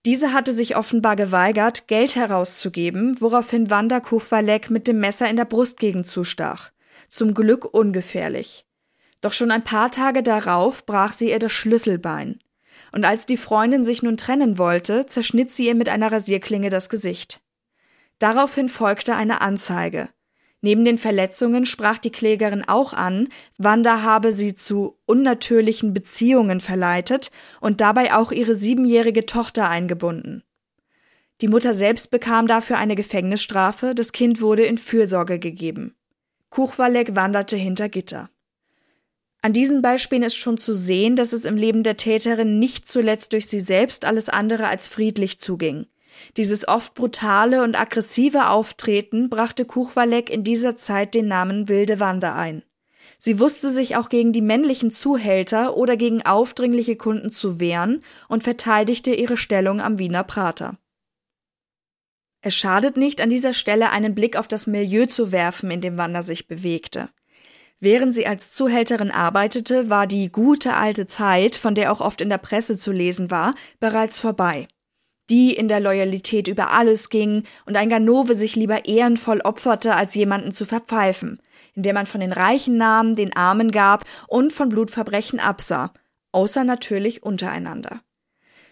Diese 0.07 0.33
hatte 0.33 0.55
sich 0.55 0.77
offenbar 0.77 1.17
geweigert, 1.17 1.89
Geld 1.89 2.15
herauszugeben, 2.15 3.21
woraufhin 3.21 3.71
Wanda 3.71 4.01
Kuchwalek 4.01 4.71
mit 4.71 4.87
dem 4.87 5.01
Messer 5.01 5.29
in 5.29 5.37
der 5.37 5.47
Brustgegend 5.47 6.07
zustach 6.07 6.71
zum 7.15 7.35
Glück 7.35 7.65
ungefährlich. 7.65 8.64
Doch 9.25 9.33
schon 9.33 9.51
ein 9.51 9.65
paar 9.65 9.91
Tage 9.91 10.23
darauf 10.23 10.85
brach 10.85 11.15
sie 11.15 11.31
ihr 11.31 11.39
das 11.39 11.51
Schlüsselbein. 11.51 12.41
Und 12.93 13.07
als 13.07 13.25
die 13.25 13.39
Freundin 13.39 13.83
sich 13.83 14.03
nun 14.03 14.19
trennen 14.19 14.59
wollte, 14.59 15.07
zerschnitt 15.07 15.51
sie 15.51 15.67
ihr 15.69 15.75
mit 15.75 15.89
einer 15.89 16.13
Rasierklinge 16.13 16.69
das 16.69 16.91
Gesicht. 16.91 17.41
Daraufhin 18.19 18.69
folgte 18.69 19.17
eine 19.17 19.41
Anzeige. 19.41 20.11
Neben 20.61 20.85
den 20.85 20.99
Verletzungen 20.99 21.65
sprach 21.65 21.97
die 21.97 22.13
Klägerin 22.13 22.69
auch 22.69 22.93
an, 22.93 23.29
Wanda 23.57 24.03
habe 24.03 24.31
sie 24.31 24.55
zu 24.55 24.99
unnatürlichen 25.07 25.95
Beziehungen 25.95 26.61
verleitet 26.61 27.31
und 27.63 27.81
dabei 27.81 28.15
auch 28.15 28.31
ihre 28.31 28.55
siebenjährige 28.55 29.25
Tochter 29.25 29.71
eingebunden. 29.71 30.43
Die 31.41 31.49
Mutter 31.49 31.73
selbst 31.73 32.11
bekam 32.11 32.47
dafür 32.47 32.77
eine 32.77 32.95
Gefängnisstrafe, 32.95 33.95
das 33.95 34.13
Kind 34.13 34.43
wurde 34.43 34.65
in 34.65 34.77
Fürsorge 34.77 35.39
gegeben. 35.39 35.95
Kuchwalek 36.51 37.17
wanderte 37.17 37.57
hinter 37.57 37.89
Gitter. 37.89 38.29
An 39.45 39.53
diesen 39.53 39.83
Beispielen 39.83 40.23
ist 40.23 40.37
schon 40.37 40.57
zu 40.57 40.75
sehen, 40.75 41.17
dass 41.17 41.35
es 41.35 41.45
im 41.45 41.59
Leben 41.59 41.83
der 41.83 41.99
Täterin 41.99 42.59
nicht 42.59 42.89
zuletzt 42.89 43.35
durch 43.35 43.47
sie 43.47 43.61
selbst 43.61 44.07
alles 44.07 44.31
andere 44.31 44.69
als 44.69 44.87
friedlich 44.87 45.39
zuging. 45.39 45.85
Dieses 46.39 46.67
oft 46.67 46.95
brutale 46.95 47.63
und 47.63 47.79
aggressive 47.79 48.49
Auftreten 48.49 49.29
brachte 49.29 49.67
Kuchwalek 49.67 50.31
in 50.31 50.45
dieser 50.45 50.77
Zeit 50.77 51.15
den 51.15 51.29
Namen 51.29 51.69
Wilde 51.69 52.01
Wanda 52.01 52.35
ein. 52.35 52.63
Sie 53.19 53.39
wusste 53.39 53.69
sich 53.71 53.97
auch 53.97 54.09
gegen 54.09 54.33
die 54.33 54.41
männlichen 54.41 54.91
Zuhälter 54.91 55.77
oder 55.77 55.99
gegen 55.99 56.23
aufdringliche 56.23 56.97
Kunden 56.97 57.31
zu 57.31 57.61
wehren 57.61 58.03
und 58.31 58.45
verteidigte 58.45 59.13
ihre 59.13 59.37
Stellung 59.37 59.83
am 59.83 59.99
Wiener 59.99 60.25
Prater. 60.25 60.79
Es 62.41 62.55
schadet 62.55 62.97
nicht, 62.97 63.21
an 63.21 63.29
dieser 63.29 63.53
Stelle 63.53 63.91
einen 63.91 64.15
Blick 64.15 64.39
auf 64.39 64.49
das 64.49 64.67
Milieu 64.67 65.05
zu 65.05 65.33
werfen, 65.33 65.71
in 65.71 65.83
dem 65.83 65.99
Wanda 65.99 66.23
sich 66.23 66.49
bewegte. 66.49 67.11
Während 67.85 68.15
sie 68.15 68.27
als 68.27 68.51
Zuhälterin 68.51 69.11
arbeitete, 69.11 69.91
war 69.91 70.07
die 70.07 70.33
gute 70.33 70.73
alte 70.73 71.07
Zeit, 71.07 71.55
von 71.55 71.75
der 71.75 71.93
auch 71.93 72.01
oft 72.01 72.23
in 72.23 72.31
der 72.31 72.39
Presse 72.39 72.79
zu 72.79 72.93
lesen 72.93 73.31
war, 73.31 73.55
bereits 73.79 74.19
vorbei. 74.19 74.69
Die 75.29 75.53
in 75.53 75.69
der 75.69 75.81
Loyalität 75.81 76.49
über 76.49 76.71
alles 76.71 77.11
ging 77.11 77.43
und 77.67 77.77
ein 77.77 77.91
Ganove 77.91 78.37
sich 78.37 78.57
lieber 78.57 78.87
ehrenvoll 78.87 79.43
opferte, 79.43 79.97
als 79.97 80.15
jemanden 80.15 80.51
zu 80.51 80.65
verpfeifen, 80.65 81.43
in 81.75 81.83
der 81.83 81.93
man 81.93 82.07
von 82.07 82.23
den 82.23 82.33
Reichen 82.33 82.79
nahm, 82.79 83.17
den 83.17 83.37
Armen 83.37 83.71
gab 83.71 84.07
und 84.29 84.55
von 84.55 84.71
Blutverbrechen 84.71 85.39
absah, 85.39 85.93
außer 86.33 86.65
natürlich 86.65 87.23
untereinander. 87.23 88.01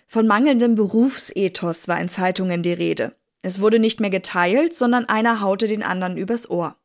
Von 0.07 0.27
mangelndem 0.27 0.75
Berufsethos 0.75 1.87
war 1.87 2.01
in 2.01 2.09
Zeitungen 2.09 2.63
die 2.63 2.73
Rede. 2.73 3.15
Es 3.43 3.61
wurde 3.61 3.79
nicht 3.79 4.01
mehr 4.01 4.09
geteilt, 4.09 4.73
sondern 4.73 5.05
einer 5.05 5.43
haute 5.43 5.69
den 5.69 5.83
anderen 5.83 6.17
übers 6.17 6.49
Ohr. 6.49 6.77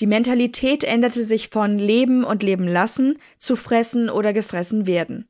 Die 0.00 0.06
Mentalität 0.06 0.82
änderte 0.82 1.22
sich 1.22 1.48
von 1.50 1.78
Leben 1.78 2.24
und 2.24 2.42
Leben 2.42 2.66
lassen 2.66 3.18
zu 3.38 3.54
Fressen 3.54 4.08
oder 4.08 4.32
gefressen 4.32 4.86
werden. 4.86 5.28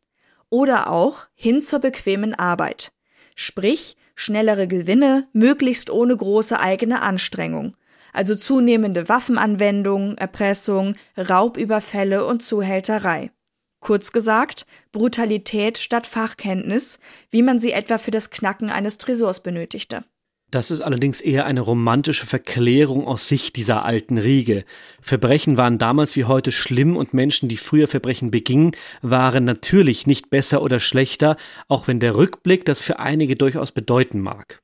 Oder 0.49 0.91
auch 0.91 1.27
hin 1.35 1.61
zur 1.61 1.81
bequemen 1.81 2.35
Arbeit. 2.35 2.93
Sprich, 3.35 3.97
schnellere 4.15 4.69
Gewinne, 4.69 5.27
möglichst 5.33 5.91
ohne 5.91 6.17
große 6.17 6.61
eigene 6.61 7.03
Anstrengung. 7.03 7.77
Also 8.13 8.37
zunehmende 8.37 9.09
Waffenanwendung, 9.09 10.17
Erpressung, 10.19 10.95
Raubüberfälle 11.17 12.25
und 12.25 12.43
Zuhälterei. 12.43 13.33
Kurz 13.81 14.13
gesagt, 14.13 14.67
Brutalität 14.93 15.79
statt 15.79 16.07
Fachkenntnis, 16.07 17.01
wie 17.31 17.43
man 17.43 17.59
sie 17.59 17.73
etwa 17.73 17.99
für 17.99 18.11
das 18.11 18.31
Knacken 18.31 18.71
eines 18.71 18.99
Tresors 18.99 19.43
benötigte. 19.43 20.05
Das 20.51 20.73
ist 20.73 20.81
allerdings 20.81 21.21
eher 21.21 21.47
eine 21.47 21.61
romantische 21.61 22.27
Verklärung 22.27 23.07
aus 23.07 23.29
Sicht 23.29 23.55
dieser 23.55 23.85
alten 23.85 24.19
Riege. 24.19 24.65
Verbrechen 25.01 25.57
waren 25.57 25.79
damals 25.79 26.17
wie 26.17 26.25
heute 26.25 26.51
schlimm 26.51 26.97
und 26.97 27.15
Menschen, 27.15 27.49
die 27.49 27.57
früher 27.57 27.87
Verbrechen 27.87 28.33
begingen, 28.33 28.73
waren 29.01 29.45
natürlich 29.45 30.09
nicht 30.09 30.29
besser 30.29 30.61
oder 30.63 30.81
schlechter, 30.81 31.37
auch 31.69 31.87
wenn 31.87 32.01
der 32.01 32.17
Rückblick 32.17 32.65
das 32.65 32.81
für 32.81 32.99
einige 32.99 33.37
durchaus 33.37 33.71
bedeuten 33.71 34.21
mag. 34.21 34.61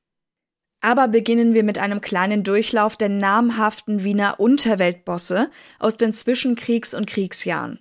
Aber 0.81 1.07
beginnen 1.07 1.55
wir 1.55 1.63
mit 1.63 1.79
einem 1.79 2.01
kleinen 2.01 2.43
Durchlauf 2.43 2.97
der 2.97 3.09
namhaften 3.09 4.03
Wiener 4.03 4.41
Unterweltbosse 4.41 5.51
aus 5.79 5.97
den 5.97 6.13
Zwischenkriegs- 6.13 6.97
und 6.97 7.07
Kriegsjahren. 7.07 7.79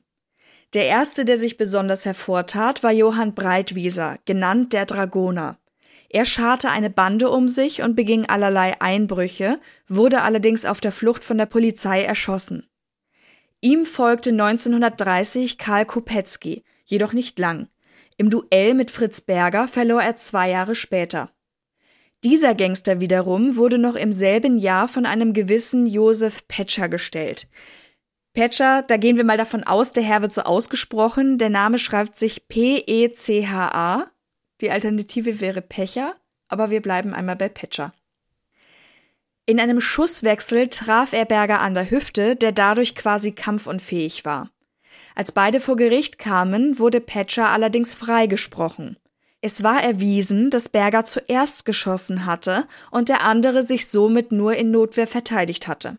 Der 0.74 0.86
erste, 0.86 1.26
der 1.26 1.40
sich 1.40 1.58
besonders 1.58 2.06
hervortat, 2.06 2.84
war 2.84 2.92
Johann 2.92 3.34
Breitwieser, 3.34 4.20
genannt 4.26 4.74
der 4.74 4.86
Dragoner. 4.86 5.58
Er 6.16 6.24
scharte 6.24 6.70
eine 6.70 6.90
Bande 6.90 7.30
um 7.30 7.50
sich 7.50 7.82
und 7.82 7.98
beging 7.98 8.26
allerlei 8.26 8.80
Einbrüche, 8.80 9.60
wurde 9.90 10.22
allerdings 10.22 10.64
auf 10.64 10.80
der 10.80 10.94
Flucht 10.94 11.26
von 11.26 11.38
der 11.38 11.46
Polizei 11.46 12.04
erschossen. 12.04 12.70
Ihm 13.60 13.86
folgte 13.86 14.30
1930 14.30 15.58
Karl 15.58 15.84
Kopetzky, 15.84 16.64
jedoch 16.86 17.12
nicht 17.12 17.38
lang. 17.38 17.68
Im 18.16 18.30
Duell 18.30 18.76
mit 18.76 18.92
Fritz 18.92 19.20
Berger 19.20 19.68
verlor 19.68 20.02
er 20.02 20.16
zwei 20.16 20.52
Jahre 20.52 20.74
später. 20.74 21.32
Dieser 22.24 22.56
Gangster 22.56 23.02
wiederum 23.02 23.58
wurde 23.58 23.78
noch 23.78 23.96
im 23.96 24.14
selben 24.14 24.58
Jahr 24.58 24.88
von 24.88 25.06
einem 25.06 25.34
gewissen 25.34 25.86
Josef 25.86 26.48
Petscher 26.48 26.88
gestellt. 26.88 27.50
Petscher, 28.32 28.84
da 28.84 28.96
gehen 28.96 29.18
wir 29.18 29.26
mal 29.26 29.36
davon 29.36 29.66
aus, 29.66 29.92
der 29.92 30.04
Herr 30.04 30.22
wird 30.22 30.32
so 30.32 30.44
ausgesprochen. 30.44 31.40
Der 31.40 31.50
Name 31.50 31.78
schreibt 31.78 32.16
sich 32.16 32.48
P-E-C-H-A. 32.48 34.15
Die 34.62 34.72
Alternative 34.72 35.42
wäre 35.42 35.62
Pecher, 35.62 36.16
aber 36.48 36.70
wir 36.70 36.82
bleiben 36.82 37.14
einmal 37.14 37.36
bei 37.36 37.50
Petscher. 37.50 37.94
In 39.46 39.60
einem 39.60 39.80
Schusswechsel 39.80 40.70
traf 40.70 41.14
er 41.14 41.26
Berger 41.26 41.60
an 41.60 41.74
der 41.76 41.92
Hüfte, 41.92 42.36
der 42.36 42.52
dadurch 42.52 42.96
quasi 42.96 43.32
kampfunfähig 43.32 44.26
war. 44.26 44.50
Als 45.14 45.32
beide 45.32 45.60
vor 45.60 45.76
Gericht 45.76 46.18
kamen, 46.18 46.80
wurde 46.80 47.00
Petscher 47.00 47.50
allerdings 47.50 47.94
freigesprochen. 47.94 48.98
Es 49.42 49.62
war 49.62 49.84
erwiesen, 49.84 50.50
dass 50.50 50.70
Berger 50.70 51.06
zuerst 51.06 51.66
geschossen 51.66 52.26
hatte 52.26 52.68
und 52.90 53.10
der 53.10 53.24
andere 53.24 53.62
sich 53.62 53.88
somit 53.88 54.32
nur 54.32 54.56
in 54.56 54.72
Notwehr 54.72 55.06
verteidigt 55.06 55.68
hatte. 55.68 55.98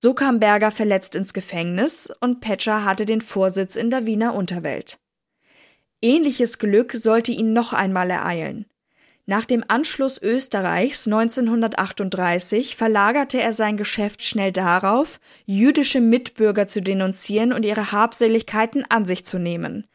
So 0.00 0.14
kam 0.14 0.40
Berger 0.40 0.72
verletzt 0.72 1.14
ins 1.14 1.32
Gefängnis 1.32 2.12
und 2.20 2.40
Petscher 2.40 2.84
hatte 2.84 3.06
den 3.06 3.20
Vorsitz 3.20 3.76
in 3.76 3.90
der 3.90 4.06
Wiener 4.06 4.34
Unterwelt. 4.34 4.98
Ähnliches 6.06 6.58
Glück 6.58 6.92
sollte 6.92 7.32
ihn 7.32 7.52
noch 7.52 7.72
einmal 7.72 8.12
ereilen. 8.12 8.66
Nach 9.24 9.44
dem 9.44 9.64
Anschluss 9.66 10.22
Österreichs 10.22 11.08
1938 11.08 12.76
verlagerte 12.76 13.40
er 13.40 13.52
sein 13.52 13.76
Geschäft 13.76 14.24
schnell 14.24 14.52
darauf, 14.52 15.18
jüdische 15.46 16.00
Mitbürger 16.00 16.68
zu 16.68 16.80
denunzieren 16.80 17.52
und 17.52 17.64
ihre 17.64 17.90
Habseligkeiten 17.90 18.84
an 18.88 19.04
sich 19.04 19.24
zu 19.24 19.40
nehmen. 19.40 19.88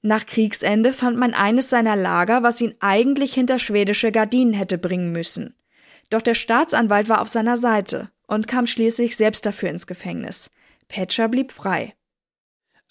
Nach 0.00 0.24
Kriegsende 0.24 0.94
fand 0.94 1.18
man 1.18 1.34
eines 1.34 1.68
seiner 1.68 1.96
Lager, 1.96 2.42
was 2.42 2.62
ihn 2.62 2.72
eigentlich 2.80 3.34
hinter 3.34 3.58
schwedische 3.58 4.10
Gardinen 4.10 4.54
hätte 4.54 4.78
bringen 4.78 5.12
müssen. 5.12 5.54
Doch 6.08 6.22
der 6.22 6.32
Staatsanwalt 6.32 7.10
war 7.10 7.20
auf 7.20 7.28
seiner 7.28 7.58
Seite 7.58 8.08
und 8.26 8.48
kam 8.48 8.66
schließlich 8.66 9.18
selbst 9.18 9.44
dafür 9.44 9.68
ins 9.68 9.86
Gefängnis. 9.86 10.50
Petscher 10.88 11.28
blieb 11.28 11.52
frei. 11.52 11.92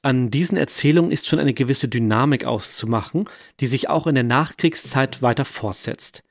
An 0.08 0.32
diesen 0.32 0.56
Erzählungen 0.56 1.12
ist 1.12 1.28
schon 1.28 1.38
eine 1.38 1.54
gewisse 1.54 1.90
Dynamik 1.90 2.46
auszumachen, 2.46 3.30
die 3.60 3.68
sich 3.68 3.90
auch 3.90 4.08
in 4.08 4.16
der 4.16 4.24
Nachkriegszeit 4.24 5.22
weiter 5.22 5.44
fortsetzt. 5.44 6.24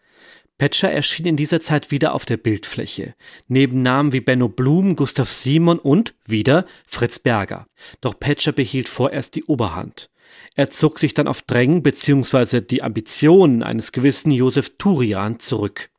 Petscher 0.56 0.90
erschien 0.90 1.26
in 1.26 1.36
dieser 1.36 1.60
Zeit 1.60 1.90
wieder 1.90 2.14
auf 2.14 2.24
der 2.24 2.38
Bildfläche, 2.38 3.14
neben 3.48 3.82
Namen 3.82 4.14
wie 4.14 4.22
Benno 4.22 4.48
Blum, 4.48 4.96
Gustav 4.96 5.30
Simon 5.30 5.78
und, 5.78 6.14
wieder, 6.24 6.64
Fritz 6.86 7.18
Berger. 7.18 7.66
Doch 8.00 8.18
Petscher 8.18 8.52
behielt 8.52 8.88
vorerst 8.88 9.34
die 9.34 9.44
Oberhand. 9.44 10.08
Er 10.54 10.70
zog 10.70 10.98
sich 10.98 11.12
dann 11.12 11.28
auf 11.28 11.42
Drängen 11.42 11.82
bzw. 11.82 12.62
die 12.62 12.82
Ambitionen 12.82 13.62
eines 13.62 13.92
gewissen 13.92 14.30
Josef 14.30 14.78
Turian 14.78 15.38
zurück. 15.38 15.90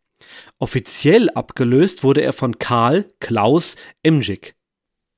Offiziell 0.57 1.29
abgelöst 1.29 2.03
wurde 2.03 2.21
er 2.21 2.33
von 2.33 2.57
Karl 2.57 3.05
Klaus 3.19 3.75
Emjik. 4.01 4.55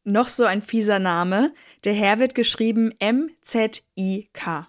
Noch 0.04 0.28
so 0.28 0.44
ein 0.46 0.62
fieser 0.62 0.98
Name, 0.98 1.54
der 1.84 1.94
Herr 1.94 2.20
wird 2.20 2.36
geschrieben 2.36 2.92
M-Z-I-K. 3.00 4.68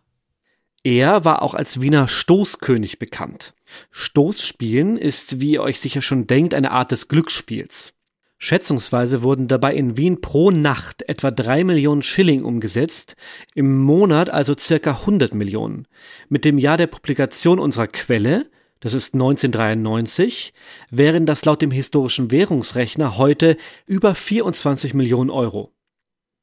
Er 0.83 1.25
war 1.25 1.43
auch 1.43 1.55
als 1.55 1.83
Wiener 1.83 2.09
Stoßkönig 2.09 2.99
bekannt. 2.99 3.55
Stoßspielen 3.91 4.97
ist, 4.97 5.41
wie 5.41 5.53
ihr 5.53 5.63
euch 5.63 5.79
sicher 5.79 6.01
schon 6.01 6.27
denkt, 6.27 6.55
eine 6.55 6.71
Art 6.71 6.91
des 6.91 7.09
Glücksspiels. 7.09 7.93
Schätzungsweise 8.39 9.23
wurden 9.23 9.49
dabei 9.49 9.75
in 9.75 9.99
Wien 9.99 10.23
pro 10.23 10.51
Nacht 10.51 11.03
etwa 11.03 11.31
drei 11.31 11.63
Millionen 11.63 12.03
Schilling 12.03 12.43
umgesetzt, 12.43 13.15
im 13.55 13.83
Monat 13.83 14.31
also 14.31 14.57
circa 14.59 14.93
100 14.93 15.35
Millionen. 15.35 15.87
Mit 16.31 16.47
dem 16.47 16.57
Jahr 16.57 16.79
der 16.79 16.87
Publikation 16.87 17.59
unserer 17.59 17.87
Quelle, 17.87 18.51
das 18.81 18.95
ist 18.95 19.13
1993, 19.13 20.55
wären 20.91 21.27
das 21.27 21.45
laut 21.45 21.61
dem 21.61 21.71
historischen 21.71 22.31
Währungsrechner 22.31 23.19
heute 23.19 23.59
über 23.85 24.15
24 24.15 24.95
Millionen 24.95 25.29
Euro. 25.29 25.75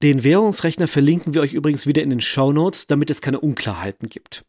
Den 0.03 0.23
Währungsrechner 0.23 0.87
verlinken 0.87 1.33
wir 1.33 1.41
euch 1.41 1.53
übrigens 1.53 1.87
wieder 1.87 2.03
in 2.03 2.11
den 2.11 2.21
Show 2.21 2.53
Notes, 2.53 2.85
damit 2.85 3.09
es 3.09 3.21
keine 3.21 3.39
Unklarheiten 3.39 4.09
gibt. 4.09 4.45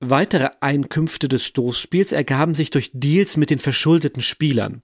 Weitere 0.00 0.50
Einkünfte 0.60 1.28
des 1.28 1.46
Stoßspiels 1.46 2.12
ergaben 2.12 2.54
sich 2.54 2.70
durch 2.70 2.90
Deals 2.92 3.38
mit 3.38 3.48
den 3.48 3.58
verschuldeten 3.58 4.22
Spielern. 4.22 4.82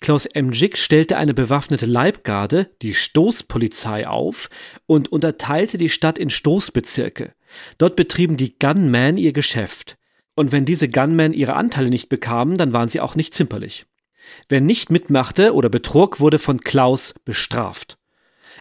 Klaus 0.00 0.26
Emjik 0.26 0.76
stellte 0.76 1.16
eine 1.16 1.34
bewaffnete 1.34 1.86
Leibgarde, 1.86 2.70
die 2.82 2.94
Stoßpolizei, 2.94 4.06
auf 4.06 4.50
und 4.86 5.12
unterteilte 5.12 5.78
die 5.78 5.88
Stadt 5.88 6.18
in 6.18 6.30
Stoßbezirke. 6.30 7.34
Dort 7.78 7.96
betrieben 7.96 8.36
die 8.36 8.58
Gunmen 8.58 9.16
ihr 9.16 9.32
Geschäft. 9.32 9.96
Und 10.34 10.52
wenn 10.52 10.64
diese 10.64 10.88
Gunmen 10.88 11.32
ihre 11.32 11.54
Anteile 11.54 11.90
nicht 11.90 12.08
bekamen, 12.08 12.56
dann 12.56 12.72
waren 12.72 12.88
sie 12.88 13.00
auch 13.00 13.14
nicht 13.14 13.34
zimperlich. 13.34 13.86
Wer 14.48 14.60
nicht 14.60 14.90
mitmachte 14.90 15.54
oder 15.54 15.68
betrog, 15.68 16.20
wurde 16.20 16.38
von 16.38 16.60
Klaus 16.60 17.14
bestraft. 17.24 17.99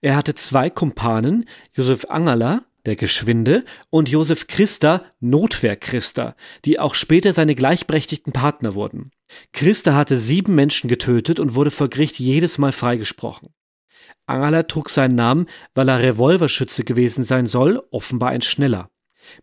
Er 0.02 0.16
hatte 0.16 0.36
zwei 0.36 0.70
Kumpanen, 0.70 1.46
Josef 1.74 2.06
Angerler, 2.06 2.66
der 2.86 2.96
Geschwinde, 2.96 3.66
und 3.90 4.10
Josef 4.10 4.48
Christa, 4.48 5.04
Notwehr 5.20 5.76
Christa, 5.76 6.36
die 6.66 6.80
auch 6.80 6.96
später 6.96 7.34
seine 7.34 7.56
gleichberechtigten 7.56 8.34
Partner 8.34 8.74
wurden. 8.74 9.12
Christa 9.54 9.94
hatte 9.94 10.18
sieben 10.18 10.56
Menschen 10.56 10.88
getötet 10.88 11.40
und 11.40 11.56
wurde 11.56 11.72
vor 11.72 11.90
Gericht 11.90 12.20
jedes 12.20 12.58
Mal 12.58 12.72
freigesprochen. 12.72 13.50
Angerler 14.26 14.68
trug 14.68 14.90
seinen 14.90 15.16
Namen, 15.16 15.48
weil 15.74 15.90
er 15.90 16.02
Revolverschütze 16.02 16.84
gewesen 16.84 17.24
sein 17.24 17.48
soll, 17.48 17.82
offenbar 17.92 18.30
ein 18.30 18.42
schneller. 18.42 18.90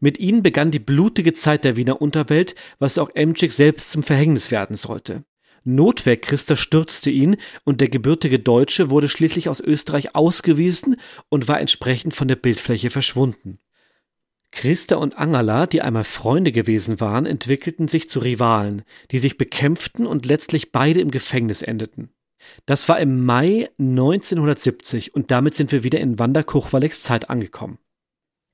Mit 0.01 0.19
ihnen 0.19 0.42
begann 0.42 0.71
die 0.71 0.79
blutige 0.79 1.33
Zeit 1.33 1.64
der 1.64 1.77
Wiener 1.77 2.01
Unterwelt, 2.01 2.55
was 2.79 2.99
auch 2.99 3.11
Emczyk 3.14 3.53
selbst 3.53 3.90
zum 3.90 4.03
Verhängnis 4.03 4.51
werden 4.51 4.77
sollte. 4.77 5.25
Notwehr-Christa 5.67 6.57
stürzte 6.57 7.11
ihn 7.11 7.37
und 7.65 7.81
der 7.81 7.89
gebürtige 7.89 8.39
Deutsche 8.39 8.89
wurde 8.89 9.09
schließlich 9.09 9.49
aus 9.49 9.61
Österreich 9.61 10.15
ausgewiesen 10.15 10.97
und 11.29 11.49
war 11.49 11.61
entsprechend 11.61 12.15
von 12.15 12.29
der 12.29 12.37
Bildfläche 12.37 12.91
verschwunden. 12.91 13.59
Christa 14.53 14.97
und 14.97 15.19
Angela, 15.19 15.67
die 15.67 15.83
einmal 15.83 16.05
Freunde 16.05 16.53
gewesen 16.53 17.01
waren, 17.01 17.27
entwickelten 17.27 17.89
sich 17.89 18.09
zu 18.09 18.21
Rivalen, 18.21 18.83
die 19.11 19.19
sich 19.19 19.37
bekämpften 19.37 20.07
und 20.07 20.25
letztlich 20.25 20.73
beide 20.73 21.01
im 21.01 21.11
Gefängnis 21.11 21.63
endeten. 21.63 22.11
Das 22.65 22.89
war 22.89 23.01
im 23.01 23.25
Mai 23.25 23.69
1970 23.79 25.15
und 25.15 25.31
damit 25.31 25.55
sind 25.55 25.73
wir 25.73 25.83
wieder 25.83 26.01
in 26.01 26.19
Wanda 26.19 26.43
Kuchwaleks 26.43 27.03
Zeit 27.03 27.29
angekommen. 27.29 27.79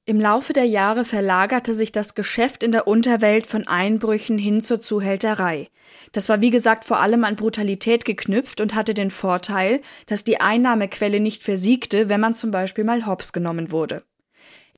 Im 0.04 0.20
Laufe 0.20 0.52
der 0.52 0.64
Jahre 0.64 1.04
verlagerte 1.04 1.74
sich 1.74 1.92
das 1.92 2.16
Geschäft 2.16 2.64
in 2.64 2.72
der 2.72 2.88
Unterwelt 2.88 3.46
von 3.46 3.68
Einbrüchen 3.68 4.36
hin 4.36 4.60
zur 4.60 4.80
Zuhälterei. 4.80 5.68
Das 6.10 6.28
war 6.28 6.40
wie 6.40 6.50
gesagt 6.50 6.84
vor 6.84 6.98
allem 6.98 7.22
an 7.22 7.36
Brutalität 7.36 8.04
geknüpft 8.04 8.60
und 8.60 8.74
hatte 8.74 8.94
den 8.94 9.12
Vorteil, 9.12 9.80
dass 10.06 10.24
die 10.24 10.40
Einnahmequelle 10.40 11.20
nicht 11.20 11.44
versiegte, 11.44 12.08
wenn 12.08 12.20
man 12.20 12.34
zum 12.34 12.50
Beispiel 12.50 12.82
mal 12.82 13.06
hops 13.06 13.32
genommen 13.32 13.70
wurde. 13.70 14.02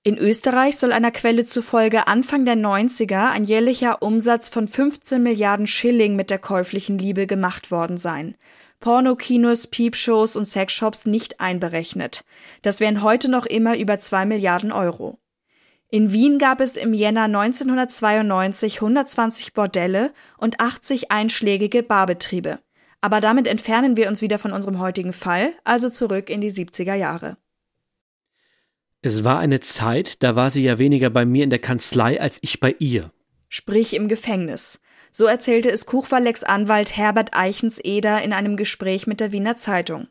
In 0.02 0.18
Österreich 0.18 0.76
soll 0.76 0.92
einer 0.92 1.10
Quelle 1.10 1.46
zufolge 1.46 2.06
Anfang 2.06 2.44
der 2.44 2.56
90er 2.56 3.30
ein 3.30 3.44
jährlicher 3.44 4.02
Umsatz 4.02 4.50
von 4.50 4.68
15 4.68 5.22
Milliarden 5.22 5.66
Schilling 5.66 6.16
mit 6.16 6.28
der 6.28 6.38
käuflichen 6.38 6.98
Liebe 6.98 7.26
gemacht 7.26 7.70
worden 7.70 7.96
sein. 7.96 8.36
Pornokinos, 8.84 9.68
Piepshows 9.68 10.36
und 10.36 10.44
Sexshops 10.44 11.06
nicht 11.06 11.40
einberechnet. 11.40 12.22
Das 12.60 12.80
wären 12.80 13.02
heute 13.02 13.30
noch 13.30 13.46
immer 13.46 13.78
über 13.78 13.98
zwei 13.98 14.26
Milliarden 14.26 14.72
Euro. 14.72 15.16
In 15.88 16.12
Wien 16.12 16.38
gab 16.38 16.60
es 16.60 16.76
im 16.76 16.92
Jänner 16.92 17.22
1992 17.22 18.82
120 18.82 19.54
Bordelle 19.54 20.12
und 20.36 20.60
80 20.60 21.10
einschlägige 21.10 21.82
Barbetriebe. 21.82 22.58
Aber 23.00 23.22
damit 23.22 23.46
entfernen 23.46 23.96
wir 23.96 24.06
uns 24.06 24.20
wieder 24.20 24.38
von 24.38 24.52
unserem 24.52 24.78
heutigen 24.78 25.14
Fall, 25.14 25.54
also 25.64 25.88
zurück 25.88 26.28
in 26.28 26.42
die 26.42 26.52
70er 26.52 26.94
Jahre. 26.94 27.38
Es 29.00 29.24
war 29.24 29.38
eine 29.38 29.60
Zeit, 29.60 30.22
da 30.22 30.36
war 30.36 30.50
sie 30.50 30.62
ja 30.62 30.78
weniger 30.78 31.08
bei 31.08 31.24
mir 31.24 31.44
in 31.44 31.50
der 31.50 31.58
Kanzlei 31.58 32.20
als 32.20 32.36
ich 32.42 32.60
bei 32.60 32.76
ihr. 32.78 33.10
Sprich 33.48 33.94
im 33.94 34.08
Gefängnis. 34.08 34.78
So 35.16 35.26
erzählte 35.26 35.70
es 35.70 35.86
Kuchwaleks 35.86 36.42
Anwalt 36.42 36.96
Herbert 36.96 37.34
Eichens-Eder 37.34 38.22
in 38.22 38.32
einem 38.32 38.56
Gespräch 38.56 39.06
mit 39.06 39.20
der 39.20 39.30
Wiener 39.30 39.54
Zeitung. 39.54 40.08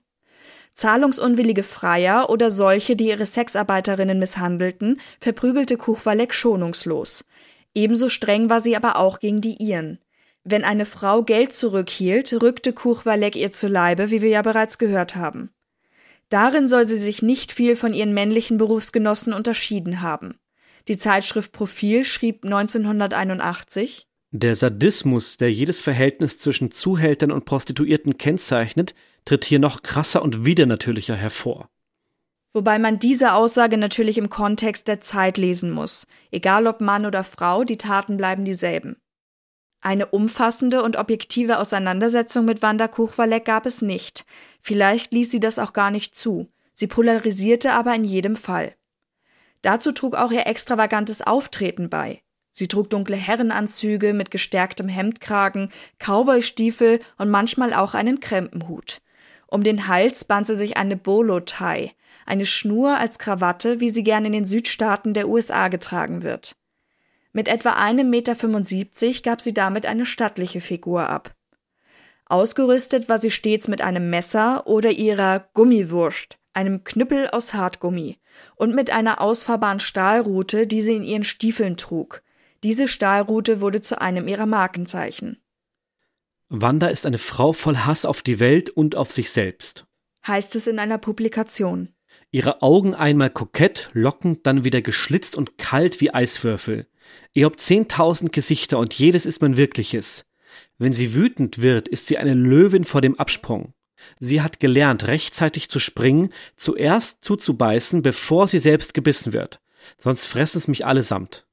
Zahlungsunwillige 0.72 1.63
Freier 1.63 2.30
oder 2.30 2.50
solche, 2.50 2.96
die 2.96 3.10
ihre 3.10 3.26
Sexarbeiterinnen 3.26 4.18
misshandelten, 4.18 5.02
verprügelte 5.20 5.76
Kuchwalek 5.76 6.34
schonungslos. 6.34 7.26
Ebenso 7.76 8.08
streng 8.08 8.50
war 8.50 8.62
sie 8.62 8.78
aber 8.78 8.96
auch 8.96 9.20
gegen 9.20 9.42
die 9.42 9.62
ihren. 9.62 10.00
Wenn 10.46 10.63
eine 10.63 10.86
Frau 10.86 11.22
Geld 11.22 11.52
zurückhielt, 11.52 12.32
rückte 12.42 12.72
Kuchwalek 12.72 13.36
ihr 13.36 13.52
zu 13.52 13.68
Leibe, 13.68 14.10
wie 14.10 14.22
wir 14.22 14.30
ja 14.30 14.42
bereits 14.42 14.78
gehört 14.78 15.18
haben. 15.18 15.52
Darin 16.30 16.70
soll 16.70 16.86
sie 16.86 16.98
sich 16.98 17.22
nicht 17.22 17.52
viel 17.52 17.76
von 17.76 17.92
ihren 17.94 18.13
männlichen 18.13 18.58
Berufsgenossen 18.58 19.34
unterschieden 19.34 20.02
haben. 20.02 20.40
Die 20.88 20.98
Zeitschrift 20.98 21.52
Profil 21.52 22.06
schrieb 22.06 22.46
1981 22.46 24.08
der 24.42 24.56
Sadismus, 24.56 25.38
der 25.38 25.54
jedes 25.54 25.79
Verhältnis 25.79 26.40
zwischen 26.40 26.71
Zuhältern 26.71 27.31
und 27.31 27.46
Prostituierten 27.46 28.17
kennzeichnet, 28.17 28.96
tritt 29.25 29.46
hier 29.46 29.60
noch 29.60 29.84
krasser 29.84 30.23
und 30.23 30.44
widernatürlicher 30.44 31.15
hervor. 31.15 31.69
Wobei 32.52 32.79
man 32.79 32.98
diese 32.98 33.34
Aussage 33.34 33.77
natürlich 33.77 34.17
im 34.17 34.29
Kontext 34.29 34.88
der 34.88 35.00
Zeit 35.00 35.38
lesen 35.38 35.69
muss. 35.69 36.08
Egal 36.31 36.65
ob 36.65 36.81
Mann 36.81 37.06
oder 37.06 37.23
Frau, 37.23 37.63
die 37.63 37.77
Taten 37.77 38.17
bleiben 38.17 38.44
dieselben. 38.44 38.98
Eine 39.81 40.08
umfassende 40.08 40.81
und 40.81 40.98
objektive 40.98 41.60
Auseinandersetzung 41.60 42.46
mit 42.46 42.63
Wanda 42.63 42.88
Kuchwalek 42.88 43.46
gab 43.46 43.67
es 43.67 43.84
nicht. 43.84 44.25
Vielleicht 44.60 45.13
ließ 45.13 45.29
sie 45.29 45.40
das 45.40 45.60
auch 45.60 45.73
gar 45.73 45.92
nicht 45.92 46.15
zu. 46.15 46.48
Sie 46.73 46.88
polarisierte 46.88 47.73
aber 47.73 47.94
in 47.94 48.04
jedem 48.04 48.36
Fall. 48.36 48.73
Dazu 49.62 49.92
trug 49.92 50.15
auch 50.15 50.31
ihr 50.31 50.48
extravagantes 50.48 51.21
Auftreten 51.21 51.90
bei. 51.90 52.23
Sie 52.54 52.67
trug 52.67 52.91
dunkle 52.91 53.17
Herrenanzüge 53.17 54.13
mit 54.13 54.29
gestärktem 54.29 54.87
Hemdkragen, 54.87 55.69
Cowboystiefel 55.97 56.99
und 57.17 57.31
manchmal 57.31 57.73
auch 57.73 57.95
einen 57.95 58.19
Krempenhut. 58.19 59.01
Um 59.47 59.63
den 59.63 59.87
Hals 59.87 60.23
band 60.23 60.47
sie 60.47 60.56
sich 60.56 60.77
eine 60.77 60.95
Bolo-Tie, 60.95 61.91
eine 62.27 62.45
Schnur 62.45 62.97
als 62.97 63.17
Krawatte, 63.17 63.81
wie 63.81 63.89
sie 63.89 64.04
gern 64.04 64.25
in 64.25 64.31
den 64.31 64.45
Südstaaten 64.45 65.15
der 65.15 65.27
USA 65.27 65.67
getragen 65.67 66.21
wird. 66.21 66.56
Mit 67.33 67.47
etwa 67.47 67.71
einem 67.71 68.12
Meter 68.12 68.35
gab 68.35 69.41
sie 69.41 69.54
damit 69.54 69.87
eine 69.87 70.06
stattliche 70.06 70.62
Figur 70.62 71.10
ab. 71.10 71.35
Ausgerüstet 72.25 73.10
war 73.10 73.17
sie 73.17 73.31
stets 73.31 73.67
mit 73.67 73.81
einem 73.81 74.12
Messer 74.12 74.67
oder 74.67 74.91
ihrer 74.91 75.47
Gummiwurst, 75.54 76.37
einem 76.54 76.83
Knüppel 76.83 77.29
aus 77.29 77.56
Hartgummi, 77.56 78.19
und 78.56 78.75
mit 78.75 78.91
einer 78.91 79.21
ausfahrbaren 79.21 79.79
Stahlrute, 79.79 80.67
die 80.67 80.81
sie 80.81 80.95
in 80.95 81.04
ihren 81.04 81.23
Stiefeln 81.23 81.77
trug. 81.77 82.21
Diese 82.64 82.88
Stahlrute 82.88 83.60
wurde 83.60 83.82
zu 83.82 84.00
einem 84.00 84.28
ihrer 84.28 84.46
Markenzeichen. 84.46 85.38
Wanda 86.48 86.88
ist 86.88 87.06
eine 87.06 87.18
Frau 87.18 87.52
voll 87.52 87.78
Hass 87.78 88.06
auf 88.06 88.22
die 88.22 88.40
Welt 88.40 88.70
und 88.70 88.96
auf 88.96 89.12
sich 89.12 89.32
selbst. 89.32 89.86
Heißt 90.26 90.56
es 90.56 90.68
in 90.68 90.80
einer 90.80 90.98
Publikation. 90.98 91.90
Ihre 92.32 92.62
Augen 92.62 92.96
einmal 92.96 93.30
kokett, 93.30 93.90
lockend, 93.94 94.48
dann 94.48 94.64
wieder 94.64 94.82
geschlitzt 94.82 95.36
und 95.36 95.58
kalt 95.58 96.00
wie 96.00 96.14
Eiswürfel. 96.14 96.88
Ihr 97.34 97.46
habt 97.46 97.60
zehntausend 97.60 98.32
Gesichter 98.32 98.80
und 98.80 98.94
jedes 98.94 99.26
ist 99.26 99.42
mein 99.42 99.58
wirkliches. 99.58 100.26
Wenn 100.78 100.94
sie 100.94 101.14
wütend 101.16 101.62
wird, 101.62 101.88
ist 101.88 102.08
sie 102.08 102.18
eine 102.18 102.34
Löwin 102.34 102.86
vor 102.86 103.02
dem 103.02 103.20
Absprung. 103.20 103.74
Sie 104.20 104.42
hat 104.42 104.60
gelernt, 104.60 105.08
rechtzeitig 105.08 105.70
zu 105.70 105.80
springen, 105.80 106.32
zuerst 106.56 107.24
zuzubeißen, 107.24 108.02
bevor 108.04 108.48
sie 108.48 108.60
selbst 108.60 108.94
gebissen 108.94 109.34
wird. 109.34 109.60
Sonst 109.98 110.26
fressen 110.26 110.60
es 110.60 110.68
mich 110.68 110.86
allesamt. 110.86 111.46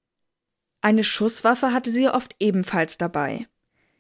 Eine 0.83 1.05
Schusswaffe 1.05 1.73
hatte 1.73 1.91
sie 1.91 2.09
oft 2.09 2.35
ebenfalls 2.41 2.97
dabei. 2.97 3.47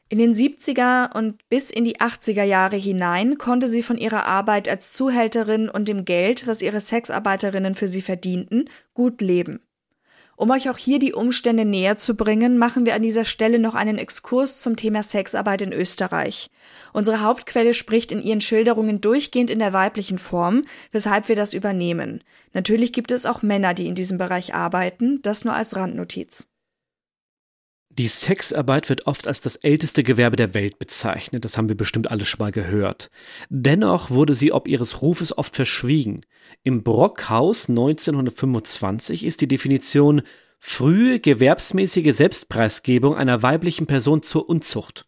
In 0.08 0.18
den 0.18 0.34
70er 0.34 1.16
und 1.16 1.48
bis 1.48 1.70
in 1.70 1.84
die 1.84 1.98
80er 1.98 2.42
Jahre 2.42 2.76
hinein 2.76 3.38
konnte 3.38 3.68
sie 3.68 3.82
von 3.82 3.96
ihrer 3.96 4.26
Arbeit 4.26 4.68
als 4.68 4.92
Zuhälterin 4.92 5.68
und 5.68 5.86
dem 5.86 6.04
Geld, 6.04 6.48
was 6.48 6.62
ihre 6.62 6.80
Sexarbeiterinnen 6.80 7.76
für 7.76 7.86
sie 7.86 8.02
verdienten, 8.02 8.68
gut 8.92 9.20
leben. 9.20 9.60
Um 10.40 10.50
euch 10.50 10.70
auch 10.70 10.78
hier 10.78 10.98
die 10.98 11.12
Umstände 11.12 11.66
näher 11.66 11.98
zu 11.98 12.16
bringen, 12.16 12.56
machen 12.56 12.86
wir 12.86 12.94
an 12.94 13.02
dieser 13.02 13.26
Stelle 13.26 13.58
noch 13.58 13.74
einen 13.74 13.98
Exkurs 13.98 14.62
zum 14.62 14.74
Thema 14.74 15.02
Sexarbeit 15.02 15.60
in 15.60 15.72
Österreich. 15.72 16.50
Unsere 16.94 17.20
Hauptquelle 17.20 17.74
spricht 17.74 18.10
in 18.10 18.22
ihren 18.22 18.40
Schilderungen 18.40 19.02
durchgehend 19.02 19.50
in 19.50 19.58
der 19.58 19.74
weiblichen 19.74 20.16
Form, 20.18 20.64
weshalb 20.92 21.28
wir 21.28 21.36
das 21.36 21.52
übernehmen. 21.52 22.24
Natürlich 22.54 22.94
gibt 22.94 23.12
es 23.12 23.26
auch 23.26 23.42
Männer, 23.42 23.74
die 23.74 23.86
in 23.86 23.94
diesem 23.94 24.16
Bereich 24.16 24.54
arbeiten, 24.54 25.20
das 25.20 25.44
nur 25.44 25.54
als 25.54 25.76
Randnotiz. 25.76 26.49
Die 28.00 28.08
Sexarbeit 28.08 28.88
wird 28.88 29.06
oft 29.06 29.28
als 29.28 29.42
das 29.42 29.56
älteste 29.56 30.02
Gewerbe 30.02 30.36
der 30.36 30.54
Welt 30.54 30.78
bezeichnet, 30.78 31.44
das 31.44 31.58
haben 31.58 31.68
wir 31.68 31.76
bestimmt 31.76 32.10
alle 32.10 32.24
schon 32.24 32.38
mal 32.38 32.50
gehört. 32.50 33.10
Dennoch 33.50 34.08
wurde 34.08 34.34
sie 34.34 34.52
ob 34.52 34.68
ihres 34.68 35.02
Rufes 35.02 35.36
oft 35.36 35.54
verschwiegen. 35.54 36.22
Im 36.62 36.82
Brockhaus 36.82 37.68
1925 37.68 39.22
ist 39.22 39.42
die 39.42 39.48
Definition 39.48 40.22
frühe 40.58 41.20
gewerbsmäßige 41.20 42.16
Selbstpreisgebung 42.16 43.16
einer 43.16 43.42
weiblichen 43.42 43.86
Person 43.86 44.22
zur 44.22 44.48
Unzucht. 44.48 45.04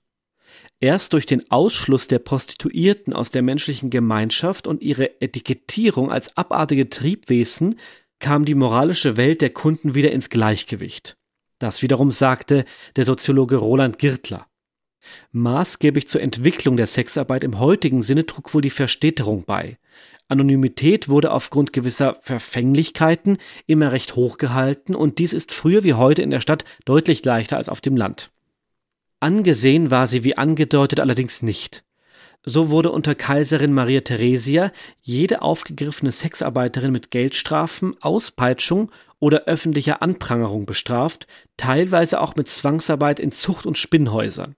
Erst 0.79 1.15
durch 1.15 1.25
den 1.25 1.51
Ausschluss 1.51 2.09
der 2.09 2.19
Prostituierten 2.19 3.15
aus 3.15 3.31
der 3.31 3.41
menschlichen 3.41 3.89
Gemeinschaft 3.89 4.67
und 4.67 4.83
ihre 4.83 5.19
Etikettierung 5.23 6.13
als 6.13 6.37
abartige 6.37 6.91
Triebwesen 6.91 7.77
kam 8.19 8.45
die 8.45 8.55
moralische 8.55 9.17
Welt 9.17 9.41
der 9.41 9.49
Kunden 9.49 9.95
wieder 9.95 10.13
ins 10.13 10.29
Gleichgewicht. 10.29 11.17
Das 11.63 11.81
wiederum 11.81 12.11
sagte 12.11 12.65
der 12.97 13.05
Soziologe 13.05 13.55
Roland 13.55 14.01
Girtler. 14.01 14.49
Maßgeblich 15.31 16.09
zur 16.09 16.21
Entwicklung 16.21 16.77
der 16.77 16.89
Sexarbeit 16.89 17.45
im 17.45 17.61
heutigen 17.61 18.03
Sinne 18.03 18.27
trug 18.27 18.53
wohl 18.53 18.63
die 18.63 18.69
Verstädterung 18.71 19.45
bei. 19.45 19.79
Anonymität 20.27 21.09
wurde 21.09 21.31
aufgrund 21.31 21.73
gewisser 21.73 22.17
Verfänglichkeiten 22.21 23.39
immer 23.69 23.93
recht 23.93 24.17
hoch 24.17 24.39
gehalten 24.39 24.97
und 24.97 25.21
dies 25.21 25.33
ist 25.33 25.53
früher 25.53 25.85
wie 25.85 25.95
heute 25.95 26.23
in 26.23 26.31
der 26.31 26.41
Stadt 26.41 26.65
deutlich 26.85 27.25
leichter 27.25 27.59
als 27.59 27.69
auf 27.69 27.81
dem 27.81 27.97
Land. 27.97 28.33
Angesehen 29.21 29.93
war 29.93 30.09
sie 30.09 30.25
wie 30.25 30.37
angedeutet 30.37 30.99
allerdings 30.99 31.43
nicht. 31.43 31.85
So 32.45 32.71
wurde 32.71 32.91
unter 32.91 33.15
Kaiserin 33.15 33.73
Maria 33.73 34.01
Theresia 34.01 34.73
jede 35.01 35.43
aufgegriffene 35.43 36.11
Sexarbeiterin 36.11 36.91
mit 36.91 37.13
Geldstrafen, 37.13 37.95
Auspeitschung 38.01 38.91
oder 39.23 39.45
öffentlicher 39.45 40.03
Anprangerung 40.03 40.67
bestraft, 40.67 41.29
teilweise 41.57 42.21
auch 42.21 42.35
mit 42.35 42.49
Zwangsarbeit 42.49 43.21
in 43.21 43.31
Zucht- 43.31 43.67
und 43.67 43.79
Spinnhäusern. 43.79 44.57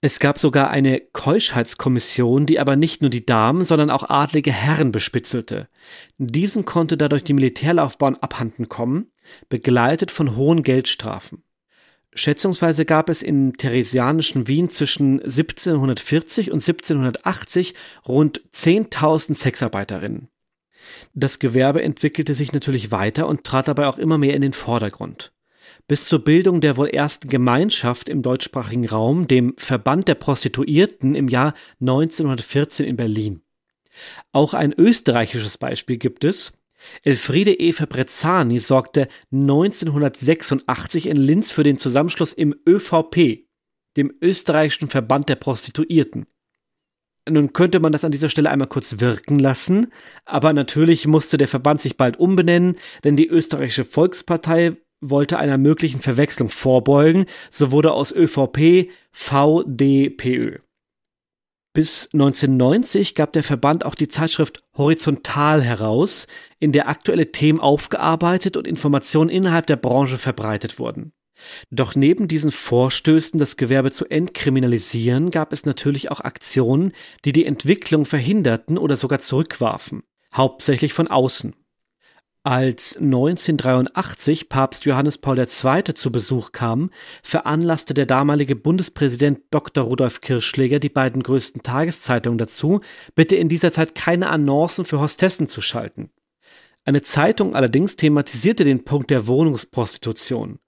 Es 0.00 0.20
gab 0.20 0.38
sogar 0.38 0.70
eine 0.70 1.00
Keuschheitskommission, 1.12 2.46
die 2.46 2.58
aber 2.58 2.76
nicht 2.76 3.02
nur 3.02 3.10
die 3.10 3.26
Damen, 3.26 3.62
sondern 3.66 3.90
auch 3.90 4.08
adlige 4.08 4.52
Herren 4.52 4.90
bespitzelte. 4.90 5.68
Diesen 6.16 6.64
konnte 6.64 6.96
dadurch 6.96 7.24
die 7.24 7.34
Militärlaufbahn 7.34 8.16
abhanden 8.16 8.70
kommen, 8.70 9.12
begleitet 9.50 10.10
von 10.10 10.34
hohen 10.34 10.62
Geldstrafen. 10.62 11.42
Schätzungsweise 12.14 12.86
gab 12.86 13.10
es 13.10 13.20
im 13.20 13.58
theresianischen 13.58 14.48
Wien 14.48 14.70
zwischen 14.70 15.20
1740 15.20 16.52
und 16.52 16.66
1780 16.66 17.74
rund 18.08 18.40
10.000 18.54 19.34
Sexarbeiterinnen. 19.36 20.30
Das 21.14 21.38
Gewerbe 21.38 21.82
entwickelte 21.82 22.34
sich 22.34 22.52
natürlich 22.52 22.90
weiter 22.90 23.26
und 23.26 23.44
trat 23.44 23.68
dabei 23.68 23.86
auch 23.86 23.98
immer 23.98 24.18
mehr 24.18 24.34
in 24.34 24.42
den 24.42 24.52
Vordergrund. 24.52 25.32
Bis 25.86 26.06
zur 26.06 26.24
Bildung 26.24 26.60
der 26.60 26.76
wohl 26.76 26.88
ersten 26.88 27.28
Gemeinschaft 27.28 28.08
im 28.08 28.22
deutschsprachigen 28.22 28.88
Raum, 28.88 29.28
dem 29.28 29.54
Verband 29.58 30.08
der 30.08 30.14
Prostituierten 30.14 31.14
im 31.14 31.28
Jahr 31.28 31.54
1914 31.80 32.86
in 32.86 32.96
Berlin. 32.96 33.42
Auch 34.32 34.54
ein 34.54 34.72
österreichisches 34.72 35.58
Beispiel 35.58 35.98
gibt 35.98 36.24
es. 36.24 36.52
Elfriede 37.02 37.54
Eva 37.54 37.86
Brezzani 37.86 38.58
sorgte 38.58 39.08
1986 39.32 41.06
in 41.06 41.16
Linz 41.16 41.50
für 41.50 41.62
den 41.62 41.78
Zusammenschluss 41.78 42.32
im 42.32 42.54
ÖVP, 42.66 43.46
dem 43.96 44.12
österreichischen 44.20 44.88
Verband 44.88 45.28
der 45.28 45.36
Prostituierten. 45.36 46.26
Nun 47.28 47.54
könnte 47.54 47.80
man 47.80 47.92
das 47.92 48.04
an 48.04 48.12
dieser 48.12 48.28
Stelle 48.28 48.50
einmal 48.50 48.68
kurz 48.68 49.00
wirken 49.00 49.38
lassen, 49.38 49.88
aber 50.26 50.52
natürlich 50.52 51.06
musste 51.06 51.38
der 51.38 51.48
Verband 51.48 51.80
sich 51.80 51.96
bald 51.96 52.18
umbenennen, 52.18 52.76
denn 53.02 53.16
die 53.16 53.28
österreichische 53.28 53.84
Volkspartei 53.84 54.76
wollte 55.00 55.38
einer 55.38 55.58
möglichen 55.58 56.00
Verwechslung 56.00 56.50
vorbeugen, 56.50 57.26
so 57.50 57.72
wurde 57.72 57.92
aus 57.92 58.12
ÖVP 58.12 58.90
VDPÖ. 59.12 60.58
Bis 61.72 62.08
1990 62.12 63.14
gab 63.14 63.32
der 63.32 63.42
Verband 63.42 63.84
auch 63.84 63.96
die 63.96 64.06
Zeitschrift 64.06 64.62
Horizontal 64.76 65.60
heraus, 65.60 66.28
in 66.60 66.72
der 66.72 66.88
aktuelle 66.88 67.32
Themen 67.32 67.58
aufgearbeitet 67.58 68.56
und 68.56 68.66
Informationen 68.66 69.28
innerhalb 69.28 69.66
der 69.66 69.76
Branche 69.76 70.18
verbreitet 70.18 70.78
wurden. 70.78 71.12
Doch 71.70 71.94
neben 71.94 72.28
diesen 72.28 72.52
Vorstößen, 72.52 73.38
das 73.38 73.56
Gewerbe 73.56 73.90
zu 73.90 74.06
entkriminalisieren, 74.06 75.30
gab 75.30 75.52
es 75.52 75.64
natürlich 75.64 76.10
auch 76.10 76.20
Aktionen, 76.20 76.92
die 77.24 77.32
die 77.32 77.46
Entwicklung 77.46 78.04
verhinderten 78.04 78.78
oder 78.78 78.96
sogar 78.96 79.20
zurückwarfen, 79.20 80.02
hauptsächlich 80.34 80.92
von 80.92 81.08
außen. 81.08 81.54
Als 82.46 82.98
1983 82.98 84.50
Papst 84.50 84.84
Johannes 84.84 85.16
Paul 85.16 85.38
II. 85.38 85.94
zu 85.94 86.12
Besuch 86.12 86.52
kam, 86.52 86.90
veranlasste 87.22 87.94
der 87.94 88.04
damalige 88.04 88.54
Bundespräsident 88.54 89.40
Dr. 89.50 89.84
Rudolf 89.84 90.20
Kirschläger 90.20 90.78
die 90.78 90.90
beiden 90.90 91.22
größten 91.22 91.62
Tageszeitungen 91.62 92.36
dazu, 92.36 92.82
bitte 93.14 93.34
in 93.34 93.48
dieser 93.48 93.72
Zeit 93.72 93.94
keine 93.94 94.28
Annoncen 94.28 94.84
für 94.84 95.00
Hostessen 95.00 95.48
zu 95.48 95.62
schalten. 95.62 96.10
Eine 96.84 97.00
Zeitung 97.00 97.56
allerdings 97.56 97.96
thematisierte 97.96 98.64
den 98.64 98.84
Punkt 98.84 99.08
der 99.08 99.26
Wohnungsprostitution 99.26 100.58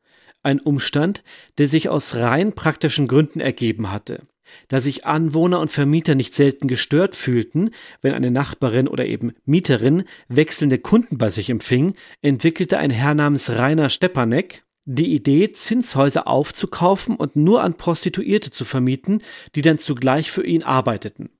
ein 0.47 0.61
Umstand, 0.61 1.23
der 1.59 1.69
sich 1.69 1.91
aus 1.91 2.15
rein 2.15 2.55
praktischen 2.55 3.07
Gründen 3.07 3.41
ergeben 3.41 3.93
hatte. 3.93 4.23
Da 4.69 4.81
sich 4.81 5.05
Anwohner 5.05 5.61
und 5.61 5.73
Vermieter 5.73 6.15
nicht 6.15 6.35
selten 6.35 6.69
gestört 6.69 7.17
fühlten, 7.17 7.71
wenn 8.01 8.15
eine 8.15 8.31
Nachbarin 8.31 8.89
oder 8.89 9.05
eben 9.05 9.33
Mieterin 9.45 10.05
wechselnde 10.29 10.79
Kunden 10.79 11.19
bei 11.19 11.31
sich 11.31 11.51
empfing, 11.51 11.95
entwickelte 12.23 12.79
ein 12.79 12.91
Herr 12.91 13.15
namens 13.15 13.51
Rainer 13.51 13.89
Stepanek 13.89 14.63
die 14.89 15.15
Idee, 15.15 15.51
Zinshäuser 15.51 16.29
aufzukaufen 16.29 17.17
und 17.17 17.35
nur 17.35 17.63
an 17.63 17.75
Prostituierte 17.75 18.53
zu 18.53 18.65
vermieten, 18.65 19.21
die 19.57 19.63
dann 19.63 19.81
zugleich 19.81 20.31
für 20.31 20.47
ihn 20.47 20.63
arbeiteten. 20.63 21.31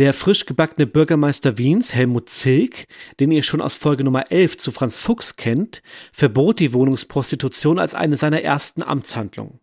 Der 0.00 0.14
frisch 0.14 0.46
gebackene 0.46 0.86
Bürgermeister 0.86 1.58
Wiens, 1.58 1.94
Helmut 1.94 2.30
Zilk, 2.30 2.86
den 3.20 3.30
ihr 3.30 3.42
schon 3.42 3.60
aus 3.60 3.74
Folge 3.74 4.02
Nummer 4.02 4.32
11 4.32 4.56
zu 4.56 4.72
Franz 4.72 4.96
Fuchs 4.96 5.36
kennt, 5.36 5.82
verbot 6.10 6.58
die 6.58 6.72
Wohnungsprostitution 6.72 7.78
als 7.78 7.94
eine 7.94 8.16
seiner 8.16 8.40
ersten 8.40 8.82
Amtshandlungen. 8.82 9.60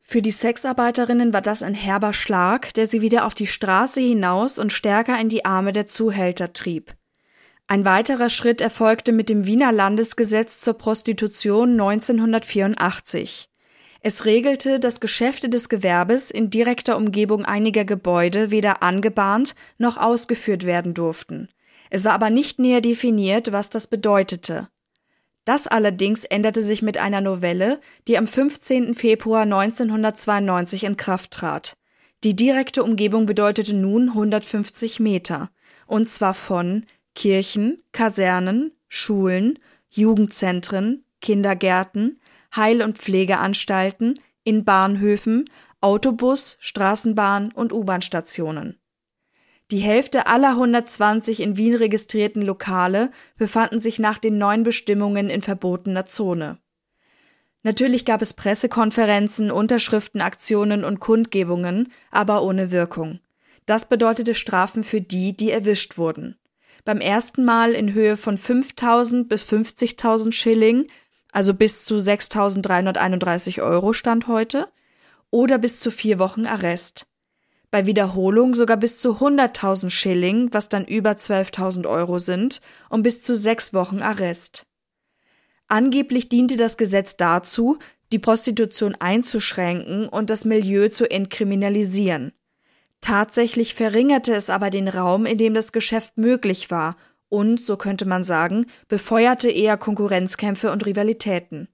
Für 0.00 0.22
die 0.22 0.30
Sexarbeiterinnen 0.30 1.34
war 1.34 1.42
das 1.42 1.62
ein 1.62 1.74
herber 1.74 2.14
Schlag, 2.14 2.72
der 2.72 2.86
sie 2.86 3.02
wieder 3.02 3.26
auf 3.26 3.34
die 3.34 3.46
Straße 3.46 4.00
hinaus 4.00 4.58
und 4.58 4.72
stärker 4.72 5.20
in 5.20 5.28
die 5.28 5.44
Arme 5.44 5.74
der 5.74 5.86
Zuhälter 5.86 6.54
trieb. 6.54 6.94
Ein 7.66 7.84
weiterer 7.84 8.30
Schritt 8.30 8.62
erfolgte 8.62 9.12
mit 9.12 9.28
dem 9.28 9.44
Wiener 9.44 9.70
Landesgesetz 9.70 10.62
zur 10.62 10.78
Prostitution 10.78 11.72
1984. 11.72 13.51
Es 14.04 14.24
regelte, 14.24 14.80
dass 14.80 14.98
Geschäfte 14.98 15.48
des 15.48 15.68
Gewerbes 15.68 16.32
in 16.32 16.50
direkter 16.50 16.96
Umgebung 16.96 17.44
einiger 17.44 17.84
Gebäude 17.84 18.50
weder 18.50 18.82
angebahnt 18.82 19.54
noch 19.78 19.96
ausgeführt 19.96 20.66
werden 20.66 20.92
durften. 20.92 21.48
Es 21.88 22.04
war 22.04 22.12
aber 22.12 22.30
nicht 22.30 22.58
näher 22.58 22.80
definiert, 22.80 23.52
was 23.52 23.70
das 23.70 23.86
bedeutete. 23.86 24.68
Das 25.44 25.68
allerdings 25.68 26.24
änderte 26.24 26.62
sich 26.62 26.82
mit 26.82 26.98
einer 26.98 27.20
Novelle, 27.20 27.80
die 28.08 28.18
am 28.18 28.26
15. 28.26 28.94
Februar 28.94 29.42
1992 29.42 30.84
in 30.84 30.96
Kraft 30.96 31.30
trat. 31.32 31.76
Die 32.24 32.34
direkte 32.34 32.82
Umgebung 32.82 33.26
bedeutete 33.26 33.74
nun 33.74 34.08
150 34.08 35.00
Meter, 35.00 35.50
und 35.86 36.08
zwar 36.08 36.34
von 36.34 36.86
Kirchen, 37.14 37.82
Kasernen, 37.92 38.72
Schulen, 38.88 39.58
Jugendzentren, 39.90 41.04
Kindergärten, 41.20 42.20
Heil- 42.56 42.82
und 42.82 42.98
Pflegeanstalten, 42.98 44.20
in 44.44 44.64
Bahnhöfen, 44.64 45.48
Autobus, 45.80 46.56
Straßenbahn 46.60 47.52
und 47.52 47.72
U-Bahn-Stationen. 47.72 48.78
Die 49.70 49.78
Hälfte 49.78 50.26
aller 50.26 50.50
120 50.50 51.40
in 51.40 51.56
Wien 51.56 51.74
registrierten 51.74 52.42
Lokale 52.42 53.10
befanden 53.38 53.80
sich 53.80 53.98
nach 53.98 54.18
den 54.18 54.36
neuen 54.36 54.64
Bestimmungen 54.64 55.30
in 55.30 55.40
verbotener 55.40 56.04
Zone. 56.04 56.58
Natürlich 57.62 58.04
gab 58.04 58.22
es 58.22 58.34
Pressekonferenzen, 58.34 59.50
Unterschriftenaktionen 59.50 60.84
und 60.84 61.00
Kundgebungen, 61.00 61.92
aber 62.10 62.42
ohne 62.42 62.70
Wirkung. 62.70 63.20
Das 63.64 63.88
bedeutete 63.88 64.34
Strafen 64.34 64.84
für 64.84 65.00
die, 65.00 65.36
die 65.36 65.50
erwischt 65.52 65.96
wurden. 65.96 66.36
Beim 66.84 67.00
ersten 67.00 67.44
Mal 67.44 67.72
in 67.72 67.94
Höhe 67.94 68.16
von 68.16 68.36
5000 68.36 69.28
bis 69.28 69.44
50.000 69.44 70.32
Schilling 70.32 70.88
also 71.32 71.54
bis 71.54 71.84
zu 71.84 71.96
6.331 71.96 73.62
Euro 73.62 73.92
Stand 73.92 74.28
heute, 74.28 74.68
oder 75.30 75.58
bis 75.58 75.80
zu 75.80 75.90
vier 75.90 76.18
Wochen 76.18 76.46
Arrest. 76.46 77.06
Bei 77.70 77.86
Wiederholung 77.86 78.54
sogar 78.54 78.76
bis 78.76 79.00
zu 79.00 79.14
100.000 79.14 79.88
Schilling, 79.88 80.52
was 80.52 80.68
dann 80.68 80.84
über 80.84 81.12
12.000 81.12 81.88
Euro 81.88 82.18
sind, 82.18 82.60
und 82.90 83.02
bis 83.02 83.22
zu 83.22 83.34
sechs 83.34 83.72
Wochen 83.72 84.02
Arrest. 84.02 84.66
Angeblich 85.68 86.28
diente 86.28 86.58
das 86.58 86.76
Gesetz 86.76 87.16
dazu, 87.16 87.78
die 88.12 88.18
Prostitution 88.18 88.94
einzuschränken 89.00 90.06
und 90.06 90.28
das 90.28 90.44
Milieu 90.44 90.90
zu 90.90 91.10
entkriminalisieren. 91.10 92.32
Tatsächlich 93.00 93.74
verringerte 93.74 94.34
es 94.34 94.50
aber 94.50 94.68
den 94.68 94.86
Raum, 94.86 95.24
in 95.24 95.38
dem 95.38 95.54
das 95.54 95.72
Geschäft 95.72 96.18
möglich 96.18 96.70
war 96.70 96.96
und, 97.32 97.58
so 97.58 97.78
könnte 97.78 98.04
man 98.04 98.24
sagen, 98.24 98.66
befeuerte 98.88 99.50
eher 99.50 99.78
Konkurrenzkämpfe 99.78 100.70
und 100.70 100.84
Rivalitäten. 100.84 101.68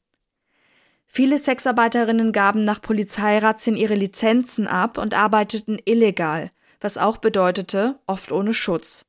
Viele 1.07 1.39
Sexarbeiterinnen 1.39 2.33
gaben 2.33 2.63
nach 2.63 2.81
Polizeirazzien 2.81 3.75
ihre 3.75 3.95
Lizenzen 3.95 4.69
ab 4.69 4.99
und 4.99 5.15
arbeiteten 5.15 5.79
illegal, 5.85 6.53
was 6.81 6.97
auch 6.97 7.17
bedeutete, 7.17 7.99
oft 8.07 8.31
ohne 8.31 8.55
Schutz. 8.55 9.05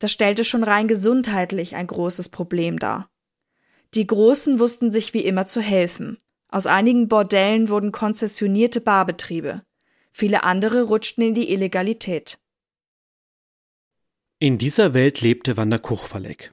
Das 0.00 0.10
stellte 0.10 0.44
schon 0.44 0.64
rein 0.64 0.88
gesundheitlich 0.88 1.76
ein 1.76 1.86
großes 1.86 2.30
Problem 2.30 2.80
dar. 2.80 3.08
Die 3.94 4.06
Großen 4.06 4.58
wussten 4.58 4.90
sich 4.90 5.14
wie 5.14 5.24
immer 5.24 5.46
zu 5.46 5.60
helfen. 5.60 6.18
Aus 6.48 6.66
einigen 6.66 7.06
Bordellen 7.06 7.68
wurden 7.68 7.92
konzessionierte 7.92 8.80
Barbetriebe. 8.80 9.62
Viele 10.10 10.42
andere 10.42 10.82
rutschten 10.82 11.22
in 11.22 11.34
die 11.34 11.52
Illegalität. 11.52 12.38
In 14.42 14.58
dieser 14.58 14.92
Welt 14.92 15.20
lebte 15.20 15.56
Wanda 15.56 15.78
Kuchwalek. 15.78 16.52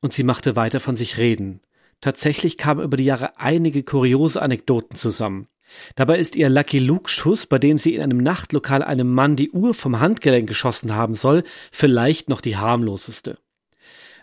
Und 0.00 0.12
sie 0.12 0.22
machte 0.22 0.54
weiter 0.54 0.78
von 0.78 0.94
sich 0.94 1.18
reden. 1.18 1.60
Tatsächlich 2.00 2.56
kamen 2.56 2.84
über 2.84 2.96
die 2.96 3.04
Jahre 3.04 3.40
einige 3.40 3.82
kuriose 3.82 4.40
Anekdoten 4.40 4.94
zusammen. 4.94 5.48
Dabei 5.96 6.20
ist 6.20 6.36
ihr 6.36 6.48
Lucky 6.48 6.78
Luke 6.78 7.10
Schuss, 7.10 7.46
bei 7.46 7.58
dem 7.58 7.78
sie 7.78 7.96
in 7.96 8.02
einem 8.02 8.18
Nachtlokal 8.18 8.84
einem 8.84 9.12
Mann 9.12 9.34
die 9.34 9.50
Uhr 9.50 9.74
vom 9.74 9.98
Handgelenk 9.98 10.48
geschossen 10.48 10.94
haben 10.94 11.16
soll, 11.16 11.42
vielleicht 11.72 12.28
noch 12.28 12.40
die 12.40 12.58
harmloseste. 12.58 13.38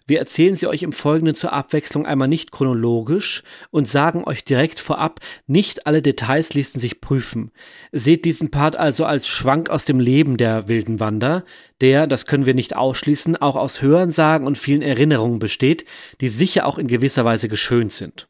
Wir 0.06 0.20
erzählen 0.20 0.56
sie 0.56 0.68
euch 0.68 0.84
im 0.84 0.92
Folgenden 0.92 1.34
zur 1.34 1.54
Abwechslung 1.54 2.06
einmal 2.06 2.28
nicht 2.28 2.52
chronologisch 2.52 3.44
und 3.72 3.88
sagen 3.88 4.24
euch 4.26 4.44
direkt 4.44 4.80
vorab, 4.82 5.22
nicht 5.48 5.88
alle 5.88 6.02
Details 6.02 6.54
ließen 6.54 6.82
sich 6.82 7.00
prüfen. 7.00 7.52
Seht 7.94 8.26
diesen 8.26 8.52
Part 8.52 8.76
also 8.76 9.06
als 9.06 9.28
Schwank 9.28 9.70
aus 9.70 9.86
dem 9.86 10.02
Leben 10.02 10.36
der 10.36 10.68
wilden 10.68 11.00
Wander, 11.00 11.46
der, 11.80 12.06
das 12.06 12.26
können 12.26 12.46
wir 12.46 12.54
nicht 12.54 12.76
ausschließen, 12.76 13.38
auch 13.38 13.56
aus 13.56 13.82
Hörensagen 13.82 14.46
und 14.46 14.58
vielen 14.58 14.82
Erinnerungen 14.82 15.40
besteht, 15.40 15.86
die 16.20 16.30
sicher 16.30 16.66
auch 16.66 16.78
in 16.78 16.88
gewisser 16.88 17.24
Weise 17.24 17.48
geschönt 17.48 17.94
sind. 17.94 18.28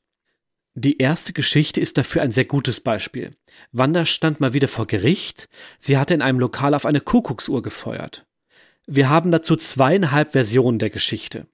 Die 0.76 0.98
erste 0.98 1.34
Geschichte 1.34 1.80
ist 1.80 1.98
dafür 1.98 2.22
ein 2.24 2.32
sehr 2.32 2.46
gutes 2.46 2.80
Beispiel. 2.80 3.36
Wanda 3.72 4.06
stand 4.06 4.40
mal 4.40 4.54
wieder 4.54 4.68
vor 4.68 4.88
Gericht. 4.88 5.48
Sie 5.80 5.98
hatte 5.98 6.16
in 6.16 6.24
einem 6.24 6.40
Lokal 6.40 6.74
auf 6.74 6.86
eine 6.86 7.00
Kuckucksuhr 7.00 7.62
gefeuert. 7.62 8.26
Wir 8.88 9.10
haben 9.10 9.32
dazu 9.32 9.56
zweieinhalb 9.56 10.32
Versionen 10.32 10.80
der 10.80 10.90
Geschichte. 10.90 11.48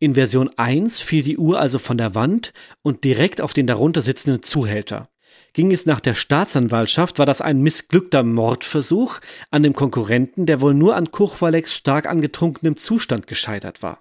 In 0.00 0.14
Version 0.14 0.50
1 0.56 1.00
fiel 1.00 1.22
die 1.22 1.38
Uhr 1.38 1.58
also 1.60 1.78
von 1.78 1.96
der 1.96 2.14
Wand 2.14 2.52
und 2.82 3.04
direkt 3.04 3.40
auf 3.40 3.52
den 3.52 3.66
darunter 3.66 4.02
sitzenden 4.02 4.42
Zuhälter. 4.42 5.08
Ging 5.52 5.70
es 5.70 5.86
nach 5.86 6.00
der 6.00 6.14
Staatsanwaltschaft, 6.14 7.20
war 7.20 7.26
das 7.26 7.40
ein 7.40 7.60
missglückter 7.60 8.24
Mordversuch 8.24 9.20
an 9.52 9.62
dem 9.62 9.72
Konkurrenten, 9.72 10.46
der 10.46 10.60
wohl 10.60 10.74
nur 10.74 10.96
an 10.96 11.12
Kurchwaleks 11.12 11.74
stark 11.74 12.06
angetrunkenem 12.06 12.76
Zustand 12.76 13.28
gescheitert 13.28 13.82
war. 13.82 14.00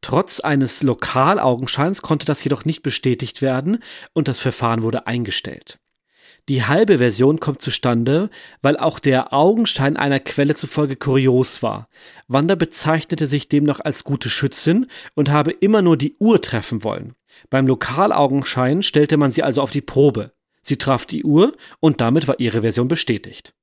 Trotz 0.00 0.40
eines 0.40 0.82
Lokalaugenscheins 0.82 2.00
konnte 2.02 2.24
das 2.24 2.42
jedoch 2.42 2.64
nicht 2.64 2.82
bestätigt 2.82 3.42
werden 3.42 3.82
und 4.14 4.26
das 4.26 4.40
Verfahren 4.40 4.82
wurde 4.82 5.06
eingestellt. 5.06 5.78
Die 6.50 6.64
halbe 6.64 6.98
Version 6.98 7.38
kommt 7.38 7.62
zustande, 7.62 8.28
weil 8.60 8.76
auch 8.76 8.98
der 8.98 9.32
Augenschein 9.32 9.96
einer 9.96 10.18
Quelle 10.18 10.56
zufolge 10.56 10.96
kurios 10.96 11.62
war. 11.62 11.88
Wanda 12.26 12.56
bezeichnete 12.56 13.28
sich 13.28 13.48
demnach 13.48 13.78
als 13.78 14.02
gute 14.02 14.28
Schützin 14.28 14.88
und 15.14 15.30
habe 15.30 15.52
immer 15.52 15.80
nur 15.80 15.96
die 15.96 16.16
Uhr 16.18 16.42
treffen 16.42 16.82
wollen. 16.82 17.14
Beim 17.50 17.68
Lokalaugenschein 17.68 18.82
stellte 18.82 19.16
man 19.16 19.30
sie 19.30 19.44
also 19.44 19.62
auf 19.62 19.70
die 19.70 19.80
Probe. 19.80 20.32
Sie 20.60 20.76
traf 20.76 21.06
die 21.06 21.22
Uhr 21.22 21.56
und 21.78 22.00
damit 22.00 22.26
war 22.26 22.40
ihre 22.40 22.62
Version 22.62 22.88
bestätigt. 22.88 23.54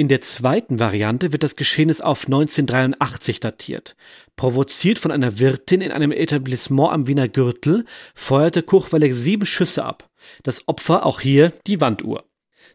In 0.00 0.08
der 0.08 0.22
zweiten 0.22 0.78
Variante 0.78 1.30
wird 1.34 1.42
das 1.42 1.56
Geschehnis 1.56 2.00
auf 2.00 2.24
1983 2.24 3.38
datiert. 3.38 3.96
Provoziert 4.34 4.98
von 4.98 5.10
einer 5.10 5.38
Wirtin 5.38 5.82
in 5.82 5.92
einem 5.92 6.10
Etablissement 6.10 6.90
am 6.90 7.06
Wiener 7.06 7.28
Gürtel, 7.28 7.84
feuerte 8.14 8.62
Kuchwalek 8.62 9.12
sieben 9.12 9.44
Schüsse 9.44 9.84
ab. 9.84 10.08
Das 10.42 10.66
Opfer 10.68 11.04
auch 11.04 11.20
hier 11.20 11.52
die 11.66 11.82
Wanduhr. 11.82 12.24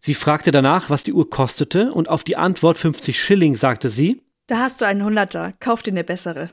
Sie 0.01 0.13
fragte 0.13 0.51
danach, 0.51 0.91
was 0.91 1.01
die 1.01 1.13
Uhr 1.13 1.27
kostete, 1.27 1.91
und 1.93 2.09
auf 2.09 2.23
die 2.23 2.37
Antwort 2.37 2.77
50 2.77 3.19
Schilling 3.19 3.55
sagte 3.55 3.89
sie, 3.89 4.21
Da 4.45 4.59
hast 4.59 4.81
du 4.81 4.85
einen 4.85 5.03
Hunderter, 5.03 5.55
kauf 5.59 5.81
dir 5.81 5.93
eine 5.93 6.03
bessere. 6.03 6.51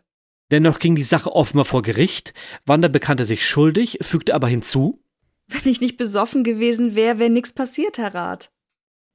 Dennoch 0.50 0.78
ging 0.78 0.96
die 0.96 1.04
Sache 1.04 1.36
offenbar 1.36 1.66
vor 1.66 1.82
Gericht. 1.82 2.32
Wanda 2.64 2.88
bekannte 2.88 3.26
sich 3.26 3.46
schuldig, 3.46 3.98
fügte 4.00 4.34
aber 4.34 4.48
hinzu, 4.48 5.04
Wenn 5.48 5.70
ich 5.70 5.82
nicht 5.82 5.98
besoffen 5.98 6.44
gewesen 6.44 6.94
wäre, 6.94 7.18
wäre 7.18 7.28
nichts 7.28 7.52
passiert, 7.52 7.98
Herr 7.98 8.14
Rat. 8.14 8.50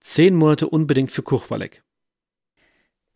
Zehn 0.09 0.35
Monate 0.35 0.69
unbedingt 0.69 1.11
für 1.11 1.21
Kuchwalek. 1.21 1.83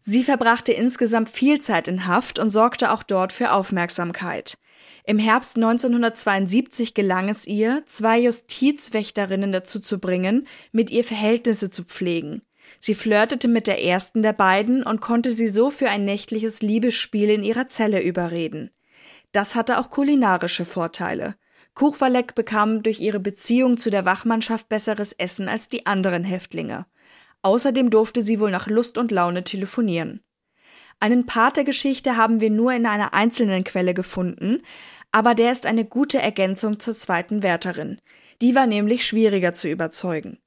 Sie 0.01 0.23
verbrachte 0.23 0.73
insgesamt 0.73 1.29
viel 1.29 1.61
Zeit 1.61 1.87
in 1.87 2.05
Haft 2.05 2.37
und 2.37 2.49
sorgte 2.49 2.91
auch 2.91 3.01
dort 3.01 3.31
für 3.31 3.53
Aufmerksamkeit. 3.53 4.57
Im 5.05 5.17
Herbst 5.17 5.55
1972 5.55 6.93
gelang 6.93 7.29
es 7.29 7.47
ihr, 7.47 7.81
zwei 7.85 8.19
Justizwächterinnen 8.19 9.53
dazu 9.53 9.79
zu 9.79 9.99
bringen, 9.99 10.47
mit 10.73 10.89
ihr 10.89 11.05
Verhältnisse 11.05 11.69
zu 11.69 11.85
pflegen. 11.85 12.41
Sie 12.81 12.93
flirtete 12.93 13.47
mit 13.47 13.67
der 13.67 13.81
ersten 13.81 14.21
der 14.21 14.33
beiden 14.33 14.83
und 14.83 14.99
konnte 14.99 15.31
sie 15.31 15.47
so 15.47 15.69
für 15.69 15.89
ein 15.89 16.03
nächtliches 16.03 16.61
Liebesspiel 16.61 17.29
in 17.29 17.43
ihrer 17.43 17.67
Zelle 17.67 18.03
überreden. 18.03 18.69
Das 19.31 19.55
hatte 19.55 19.79
auch 19.79 19.91
kulinarische 19.91 20.65
Vorteile. 20.65 21.35
Kuchwalek 21.73 22.35
bekam 22.35 22.83
durch 22.83 22.99
ihre 22.99 23.19
Beziehung 23.19 23.77
zu 23.77 23.89
der 23.89 24.05
Wachmannschaft 24.05 24.69
besseres 24.69 25.13
Essen 25.13 25.47
als 25.47 25.67
die 25.67 25.85
anderen 25.85 26.23
Häftlinge. 26.23 26.85
Außerdem 27.41 27.89
durfte 27.89 28.21
sie 28.21 28.39
wohl 28.39 28.51
nach 28.51 28.67
Lust 28.67 28.97
und 28.97 29.11
Laune 29.11 29.43
telefonieren. 29.43 30.21
Einen 30.99 31.25
Part 31.25 31.57
der 31.57 31.63
Geschichte 31.63 32.17
haben 32.17 32.41
wir 32.41 32.51
nur 32.51 32.73
in 32.73 32.85
einer 32.85 33.13
einzelnen 33.13 33.63
Quelle 33.63 33.93
gefunden, 33.93 34.61
aber 35.11 35.33
der 35.33 35.51
ist 35.51 35.65
eine 35.65 35.83
gute 35.83 36.19
Ergänzung 36.19 36.79
zur 36.79 36.93
zweiten 36.93 37.41
Wärterin. 37.41 37.99
Die 38.41 38.53
war 38.53 38.67
nämlich 38.67 39.05
schwieriger 39.05 39.53
zu 39.53 39.67
überzeugen. 39.67 40.37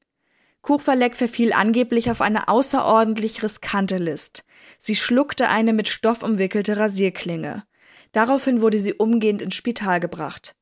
Kuchwalek 0.62 1.16
verfiel 1.16 1.52
angeblich 1.52 2.10
auf 2.10 2.22
eine 2.22 2.48
außerordentlich 2.48 3.42
riskante 3.42 3.98
List. 3.98 4.44
Sie 4.78 4.96
schluckte 4.96 5.48
eine 5.48 5.72
mit 5.72 5.88
Stoff 5.88 6.22
umwickelte 6.22 6.76
Rasierklinge. 6.76 7.64
Daraufhin 8.12 8.62
wurde 8.62 8.78
sie 8.78 8.94
umgehend 8.94 9.42
ins 9.42 9.56
Spital 9.56 10.00
gebracht. 10.00 10.54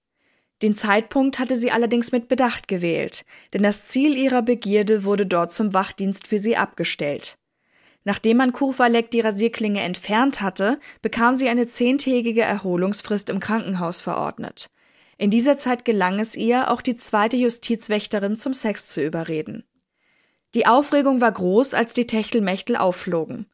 Den 0.62 0.76
Zeitpunkt 0.76 1.40
hatte 1.40 1.56
sie 1.56 1.72
allerdings 1.72 2.12
mit 2.12 2.28
Bedacht 2.28 2.68
gewählt, 2.68 3.24
denn 3.52 3.64
das 3.64 3.88
Ziel 3.88 4.16
ihrer 4.16 4.42
Begierde 4.42 5.04
wurde 5.04 5.26
dort 5.26 5.52
zum 5.52 5.74
Wachdienst 5.74 6.28
für 6.28 6.38
sie 6.38 6.56
abgestellt. 6.56 7.36
Nachdem 8.04 8.36
man 8.36 8.52
Kurwalek 8.52 9.10
die 9.10 9.20
Rasierklinge 9.20 9.80
entfernt 9.80 10.40
hatte, 10.40 10.78
bekam 11.02 11.34
sie 11.34 11.48
eine 11.48 11.66
zehntägige 11.66 12.42
Erholungsfrist 12.42 13.30
im 13.30 13.40
Krankenhaus 13.40 14.00
verordnet. 14.00 14.70
In 15.18 15.30
dieser 15.30 15.58
Zeit 15.58 15.84
gelang 15.84 16.18
es 16.18 16.36
ihr, 16.36 16.70
auch 16.70 16.80
die 16.80 16.96
zweite 16.96 17.36
Justizwächterin 17.36 18.36
zum 18.36 18.54
Sex 18.54 18.86
zu 18.86 19.04
überreden. 19.04 19.64
Die 20.54 20.66
Aufregung 20.66 21.20
war 21.20 21.32
groß, 21.32 21.74
als 21.74 21.94
die 21.94 22.06
Techtelmechtel 22.06 22.76
aufflogen. 22.76 23.46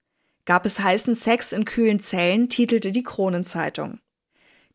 Gab 0.47 0.65
es 0.65 0.81
heißen 0.81 1.15
Sex 1.15 1.53
in 1.53 1.65
kühlen 1.65 2.01
Zellen, 2.01 2.49
titelte 2.49 2.91
die 2.91 3.03
Kronenzeitung. 3.03 4.01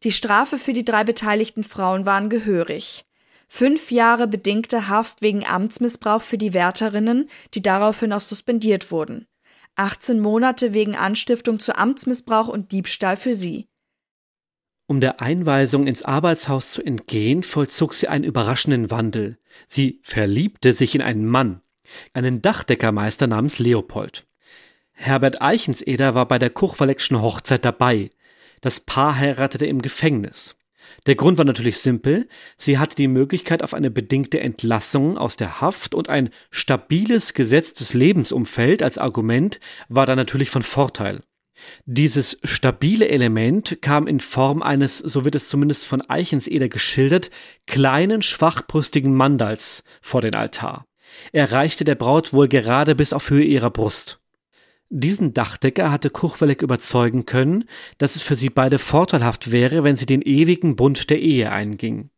Die 0.04 0.12
Strafe 0.12 0.58
für 0.58 0.74
die 0.74 0.86
drei 0.86 1.04
beteiligten 1.04 1.64
Frauen 1.64 2.06
waren 2.06 2.30
gehörig. 2.30 3.06
Fünf 3.48 3.92
Jahre 3.92 4.28
bedingte 4.28 4.90
Haft 4.90 5.22
wegen 5.22 5.46
Amtsmissbrauch 5.46 6.22
für 6.22 6.38
die 6.38 6.54
Wärterinnen, 6.54 7.30
die 7.54 7.62
daraufhin 7.62 8.12
auch 8.12 8.22
suspendiert 8.22 8.92
wurden. 8.92 9.28
18 9.76 10.20
Monate 10.20 10.74
wegen 10.74 10.96
Anstiftung 10.96 11.60
zu 11.60 11.78
Amtsmissbrauch 11.78 12.48
und 12.48 12.72
Diebstahl 12.72 13.16
für 13.16 13.34
sie. 13.34 13.68
Um 14.86 15.00
der 15.00 15.22
Einweisung 15.22 15.88
ins 15.88 16.04
Arbeitshaus 16.04 16.72
zu 16.72 16.84
entgehen, 16.84 17.42
vollzog 17.42 17.94
sie 17.94 18.08
einen 18.08 18.26
überraschenden 18.26 18.92
Wandel. 18.92 19.38
Sie 19.68 20.02
verliebte 20.04 20.74
sich 20.74 20.94
in 20.94 21.02
einen 21.02 21.26
Mann, 21.26 21.62
einen 22.14 22.42
Dachdeckermeister 22.42 23.28
namens 23.28 23.60
Leopold. 23.60 24.28
Herbert 24.92 25.42
Eichenseder 25.42 26.16
war 26.16 26.28
bei 26.28 26.38
der 26.38 26.50
Kuchwalekschen 26.50 27.22
Hochzeit 27.22 27.66
dabei. 27.66 28.10
Das 28.64 28.80
Paar 28.80 29.18
heiratete 29.18 29.66
im 29.66 29.82
Gefängnis. 29.82 30.56
Der 31.06 31.16
Grund 31.16 31.38
war 31.38 31.44
natürlich 31.44 31.80
simpel. 31.80 32.30
Sie 32.56 32.78
hatte 32.78 32.96
die 32.96 33.10
Möglichkeit 33.10 33.62
auf 33.62 33.74
eine 33.74 33.92
bedingte 33.92 34.40
Entlassung 34.40 35.18
aus 35.18 35.36
der 35.36 35.60
Haft 35.60 35.94
und 35.94 36.08
ein 36.08 36.30
stabiles, 36.50 37.34
gesetztes 37.34 37.94
Lebensumfeld 37.94 38.82
als 38.82 38.98
Argument 38.98 39.60
war 39.90 40.06
da 40.06 40.16
natürlich 40.16 40.50
von 40.50 40.64
Vorteil. 40.64 41.24
Dieses 41.86 42.40
stabile 42.46 43.10
Element 43.10 43.80
kam 43.82 44.08
in 44.08 44.22
Form 44.22 44.62
eines, 44.62 44.98
so 44.98 45.26
wird 45.26 45.36
es 45.36 45.50
zumindest 45.50 45.86
von 45.86 46.02
Eichenseder 46.02 46.70
geschildert, 46.70 47.32
kleinen, 47.68 48.22
schwachbrüstigen 48.22 49.14
Mandals 49.14 49.84
vor 50.02 50.22
den 50.22 50.36
Altar. 50.36 50.86
Er 51.34 51.52
reichte 51.52 51.84
der 51.84 51.96
Braut 51.96 52.32
wohl 52.32 52.48
gerade 52.48 52.96
bis 52.96 53.12
auf 53.12 53.30
Höhe 53.30 53.44
ihrer 53.44 53.72
Brust. 53.72 54.23
Diesen 54.96 55.34
Dachdecker 55.34 55.92
hatte 55.92 56.12
Kuchwelek 56.12 56.62
überzeugen 56.62 57.26
können, 57.26 57.64
dass 57.98 58.16
es 58.16 58.22
für 58.22 58.36
sie 58.36 58.52
beide 58.52 58.78
vorteilhaft 58.78 59.52
wäre, 59.52 59.84
wenn 59.84 59.98
sie 59.98 60.06
den 60.06 60.22
ewigen 60.22 60.76
Bund 60.76 61.10
der 61.10 61.20
Ehe 61.20 61.52
einging. 61.52 62.12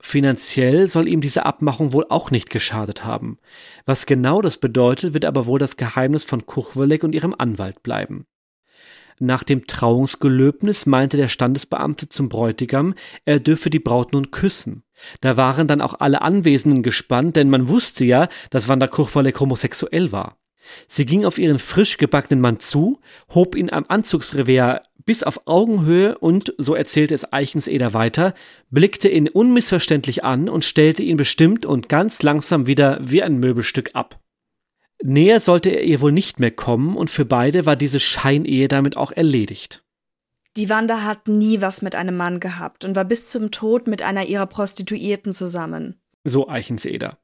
Finanziell 0.00 0.88
soll 0.88 1.08
ihm 1.08 1.20
diese 1.20 1.44
Abmachung 1.44 1.92
wohl 1.92 2.06
auch 2.10 2.30
nicht 2.30 2.50
geschadet 2.50 3.04
haben. 3.04 3.38
Was 3.84 4.06
genau 4.06 4.40
das 4.40 4.58
bedeutet, 4.58 5.12
wird 5.12 5.24
aber 5.24 5.46
wohl 5.46 5.58
das 5.58 5.76
Geheimnis 5.76 6.22
von 6.22 6.46
Kuchwelek 6.46 7.02
und 7.02 7.16
ihrem 7.16 7.34
Anwalt 7.36 7.82
bleiben. 7.82 8.26
Nach 9.18 9.42
dem 9.42 9.66
Trauungsgelöbnis 9.66 10.86
meinte 10.86 11.16
der 11.16 11.28
Standesbeamte 11.28 12.08
zum 12.08 12.28
Bräutigam, 12.28 12.94
er 13.24 13.40
dürfe 13.40 13.70
die 13.70 13.80
Braut 13.80 14.12
nun 14.12 14.30
küssen. 14.30 14.84
Da 15.20 15.36
waren 15.36 15.66
dann 15.66 15.80
auch 15.80 15.94
alle 15.98 16.22
Anwesenden 16.22 16.84
gespannt, 16.84 17.34
denn 17.34 17.50
man 17.50 17.68
wusste 17.68 18.04
ja, 18.04 18.28
dass 18.50 18.68
Wanda 18.68 18.86
Kuchwelek 18.86 19.40
homosexuell 19.40 20.12
war. 20.12 20.38
Sie 20.88 21.06
ging 21.06 21.24
auf 21.24 21.38
ihren 21.38 21.58
frisch 21.58 21.98
gebackenen 21.98 22.40
Mann 22.40 22.58
zu, 22.58 23.00
hob 23.34 23.54
ihn 23.54 23.72
am 23.72 23.84
Anzugsrevier 23.88 24.82
bis 25.04 25.22
auf 25.22 25.46
Augenhöhe 25.46 26.18
und, 26.18 26.54
so 26.58 26.74
erzählte 26.74 27.14
es 27.14 27.32
Eichenseder 27.32 27.94
weiter, 27.94 28.34
blickte 28.70 29.08
ihn 29.08 29.28
unmissverständlich 29.28 30.24
an 30.24 30.48
und 30.48 30.64
stellte 30.64 31.02
ihn 31.02 31.16
bestimmt 31.16 31.66
und 31.66 31.88
ganz 31.88 32.22
langsam 32.22 32.66
wieder 32.66 32.98
wie 33.02 33.22
ein 33.22 33.38
Möbelstück 33.38 33.90
ab. 33.94 34.20
Näher 35.02 35.40
sollte 35.40 35.70
er 35.70 35.84
ihr 35.84 36.00
wohl 36.00 36.12
nicht 36.12 36.40
mehr 36.40 36.50
kommen 36.50 36.96
und 36.96 37.10
für 37.10 37.26
beide 37.26 37.66
war 37.66 37.76
diese 37.76 38.00
Scheinehe 38.00 38.68
damit 38.68 38.96
auch 38.96 39.12
erledigt. 39.12 39.84
Die 40.56 40.68
Wanda 40.70 41.02
hat 41.02 41.26
nie 41.26 41.60
was 41.60 41.82
mit 41.82 41.94
einem 41.94 42.16
Mann 42.16 42.38
gehabt 42.40 42.84
und 42.84 42.94
war 42.94 43.04
bis 43.04 43.28
zum 43.28 43.50
Tod 43.50 43.88
mit 43.88 44.02
einer 44.02 44.26
ihrer 44.26 44.46
Prostituierten 44.46 45.32
zusammen. 45.32 46.00
So 46.22 46.48
Eichenseder. 46.48 47.18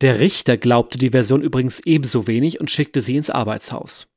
Der 0.00 0.18
Richter 0.18 0.56
glaubte 0.56 0.98
die 0.98 1.10
Version 1.10 1.42
übrigens 1.42 1.80
ebenso 1.80 2.26
wenig 2.26 2.60
und 2.60 2.70
schickte 2.70 3.00
sie 3.00 3.16
ins 3.16 3.30
Arbeitshaus. 3.30 4.08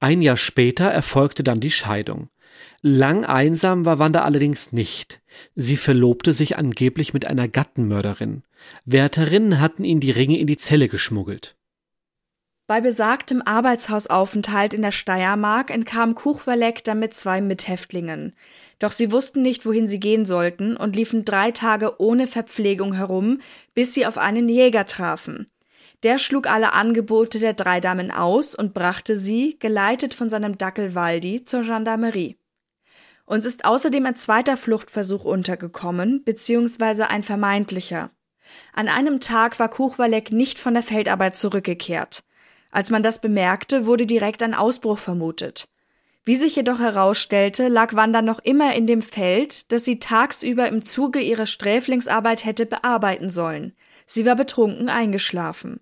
Ein 0.00 0.22
Jahr 0.22 0.36
später 0.36 0.86
erfolgte 0.86 1.44
dann 1.44 1.60
die 1.60 1.70
Scheidung. 1.70 2.28
Lang 2.80 3.24
einsam 3.24 3.84
war 3.84 3.98
Wanda 3.98 4.22
allerdings 4.22 4.72
nicht. 4.72 5.20
Sie 5.54 5.76
verlobte 5.76 6.34
sich 6.34 6.58
angeblich 6.58 7.14
mit 7.14 7.26
einer 7.26 7.48
Gattenmörderin. 7.48 8.42
Wärterinnen 8.84 9.60
hatten 9.60 9.84
ihn 9.84 10.00
die 10.00 10.10
Ringe 10.10 10.38
in 10.38 10.46
die 10.46 10.56
Zelle 10.56 10.88
geschmuggelt. 10.88 11.56
Bei 12.66 12.80
besagtem 12.80 13.42
Arbeitshausaufenthalt 13.42 14.72
in 14.72 14.82
der 14.82 14.92
Steiermark 14.92 15.70
entkam 15.70 16.14
Kuchwalek 16.14 16.84
dann 16.84 17.00
mit 17.00 17.12
zwei 17.12 17.40
Mithäftlingen. 17.40 18.34
Doch 18.78 18.92
sie 18.92 19.12
wussten 19.12 19.42
nicht, 19.42 19.66
wohin 19.66 19.86
sie 19.86 20.00
gehen 20.00 20.24
sollten 20.24 20.76
und 20.76 20.96
liefen 20.96 21.24
drei 21.24 21.50
Tage 21.50 22.00
ohne 22.00 22.26
Verpflegung 22.26 22.94
herum, 22.94 23.40
bis 23.74 23.94
sie 23.94 24.06
auf 24.06 24.16
einen 24.16 24.48
Jäger 24.48 24.86
trafen. 24.86 25.48
Der 26.02 26.18
schlug 26.18 26.48
alle 26.48 26.72
Angebote 26.72 27.38
der 27.38 27.52
drei 27.52 27.80
Damen 27.80 28.10
aus 28.10 28.54
und 28.54 28.74
brachte 28.74 29.16
sie, 29.16 29.56
geleitet 29.60 30.14
von 30.14 30.30
seinem 30.30 30.58
Dackel 30.58 30.94
Waldi, 30.94 31.44
zur 31.44 31.62
Gendarmerie. 31.62 32.38
Uns 33.24 33.44
ist 33.44 33.64
außerdem 33.64 34.04
ein 34.06 34.16
zweiter 34.16 34.56
Fluchtversuch 34.56 35.24
untergekommen, 35.24 36.24
beziehungsweise 36.24 37.08
ein 37.08 37.22
vermeintlicher. 37.22 38.10
An 38.72 38.88
einem 38.88 39.20
Tag 39.20 39.60
war 39.60 39.68
Kuchwalek 39.68 40.32
nicht 40.32 40.58
von 40.58 40.74
der 40.74 40.82
Feldarbeit 40.82 41.36
zurückgekehrt. 41.36 42.24
Als 42.72 42.90
man 42.90 43.04
das 43.04 43.20
bemerkte, 43.20 43.86
wurde 43.86 44.06
direkt 44.06 44.42
ein 44.42 44.54
Ausbruch 44.54 44.98
vermutet. 44.98 45.68
Wie 46.24 46.36
sich 46.36 46.56
jedoch 46.56 46.78
herausstellte, 46.78 47.68
lag 47.68 47.94
Wanda 47.94 48.22
noch 48.22 48.38
immer 48.38 48.74
in 48.74 48.86
dem 48.86 49.02
Feld, 49.02 49.70
das 49.72 49.84
sie 49.84 49.98
tagsüber 49.98 50.68
im 50.68 50.82
Zuge 50.82 51.20
ihrer 51.20 51.46
Sträflingsarbeit 51.46 52.44
hätte 52.44 52.64
bearbeiten 52.64 53.28
sollen. 53.28 53.76
Sie 54.06 54.24
war 54.24 54.36
betrunken 54.36 54.88
eingeschlafen. 54.88 55.80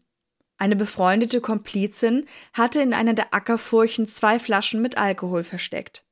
Eine 0.58 0.76
befreundete 0.76 1.40
Komplizin 1.40 2.26
hatte 2.52 2.82
in 2.82 2.92
einer 2.92 3.14
der 3.14 3.32
Ackerfurchen 3.32 4.06
zwei 4.06 4.38
Flaschen 4.38 4.82
mit 4.82 4.98
Alkohol 4.98 5.42
versteckt. 5.42 6.04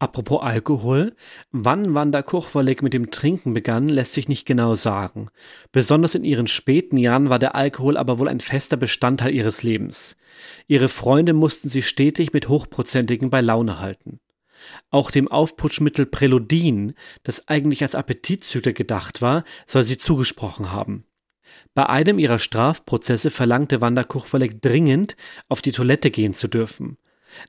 Apropos 0.00 0.40
Alkohol, 0.40 1.14
wann 1.52 1.94
Wanda 1.94 2.22
Kuchwalik 2.22 2.82
mit 2.82 2.94
dem 2.94 3.10
Trinken 3.10 3.52
begann, 3.52 3.90
lässt 3.90 4.14
sich 4.14 4.28
nicht 4.28 4.46
genau 4.46 4.74
sagen. 4.74 5.28
Besonders 5.72 6.14
in 6.14 6.24
ihren 6.24 6.46
späten 6.46 6.96
Jahren 6.96 7.28
war 7.28 7.38
der 7.38 7.54
Alkohol 7.54 7.98
aber 7.98 8.18
wohl 8.18 8.28
ein 8.28 8.40
fester 8.40 8.78
Bestandteil 8.78 9.34
ihres 9.34 9.62
Lebens. 9.62 10.16
Ihre 10.66 10.88
Freunde 10.88 11.34
mussten 11.34 11.68
sie 11.68 11.82
stetig 11.82 12.32
mit 12.32 12.48
Hochprozentigen 12.48 13.28
bei 13.28 13.42
Laune 13.42 13.78
halten. 13.78 14.20
Auch 14.88 15.10
dem 15.10 15.28
Aufputschmittel 15.28 16.06
Preludin, 16.06 16.94
das 17.22 17.48
eigentlich 17.48 17.82
als 17.82 17.94
Appetitzügler 17.94 18.72
gedacht 18.72 19.20
war, 19.20 19.44
soll 19.66 19.84
sie 19.84 19.98
zugesprochen 19.98 20.72
haben. 20.72 21.04
Bei 21.74 21.90
einem 21.90 22.18
ihrer 22.18 22.38
Strafprozesse 22.38 23.30
verlangte 23.30 23.82
Wanda 23.82 24.04
Kuchwalik 24.04 24.62
dringend, 24.62 25.14
auf 25.50 25.60
die 25.60 25.72
Toilette 25.72 26.10
gehen 26.10 26.32
zu 26.32 26.48
dürfen. 26.48 26.96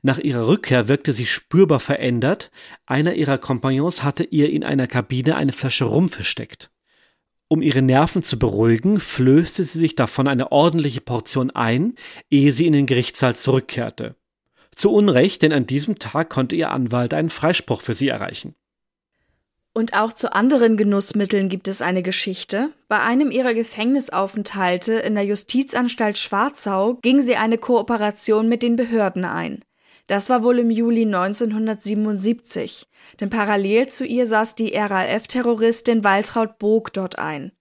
Nach 0.02 0.18
ihrer 0.18 0.46
Rückkehr 0.46 0.88
wirkte 0.88 1.12
sie 1.12 1.26
spürbar 1.26 1.80
verändert. 1.80 2.50
Einer 2.86 3.14
ihrer 3.14 3.38
Kompagnons 3.38 4.02
hatte 4.02 4.24
ihr 4.24 4.50
in 4.50 4.64
einer 4.64 4.86
Kabine 4.86 5.36
eine 5.36 5.52
Flasche 5.52 5.84
Rum 5.84 6.08
versteckt. 6.08 6.70
Um 7.48 7.60
ihre 7.60 7.82
Nerven 7.82 8.22
zu 8.22 8.38
beruhigen, 8.38 8.98
flößte 8.98 9.64
sie 9.64 9.78
sich 9.78 9.94
davon 9.94 10.26
eine 10.26 10.52
ordentliche 10.52 11.02
Portion 11.02 11.50
ein, 11.50 11.96
ehe 12.30 12.50
sie 12.50 12.66
in 12.66 12.72
den 12.72 12.86
Gerichtssaal 12.86 13.36
zurückkehrte. 13.36 14.16
Zu 14.74 14.90
Unrecht, 14.90 15.42
denn 15.42 15.52
an 15.52 15.66
diesem 15.66 15.98
Tag 15.98 16.30
konnte 16.30 16.56
ihr 16.56 16.70
Anwalt 16.70 17.12
einen 17.12 17.28
Freispruch 17.28 17.82
für 17.82 17.92
sie 17.92 18.08
erreichen. 18.08 18.54
Und 19.74 19.94
auch 19.94 20.12
zu 20.12 20.32
anderen 20.32 20.76
Genussmitteln 20.76 21.48
gibt 21.48 21.66
es 21.66 21.80
eine 21.80 22.02
Geschichte. 22.02 22.72
Bei 22.88 23.00
einem 23.00 23.30
ihrer 23.30 23.54
Gefängnisaufenthalte 23.54 24.94
in 24.94 25.14
der 25.14 25.24
Justizanstalt 25.24 26.18
Schwarzau 26.18 26.98
ging 27.02 27.22
sie 27.22 27.36
eine 27.36 27.56
Kooperation 27.56 28.48
mit 28.48 28.62
den 28.62 28.76
Behörden 28.76 29.24
ein. 29.24 29.64
Das 30.12 30.28
war 30.28 30.42
wohl 30.42 30.58
im 30.58 30.70
Juli 30.70 31.06
1977, 31.06 32.86
denn 33.18 33.30
parallel 33.30 33.86
zu 33.86 34.04
ihr 34.04 34.26
saß 34.26 34.54
die 34.54 34.76
RAF-Terroristin 34.76 36.04
Waltraud 36.04 36.58
Bog 36.58 36.92
dort 36.92 37.18
ein. 37.18 37.52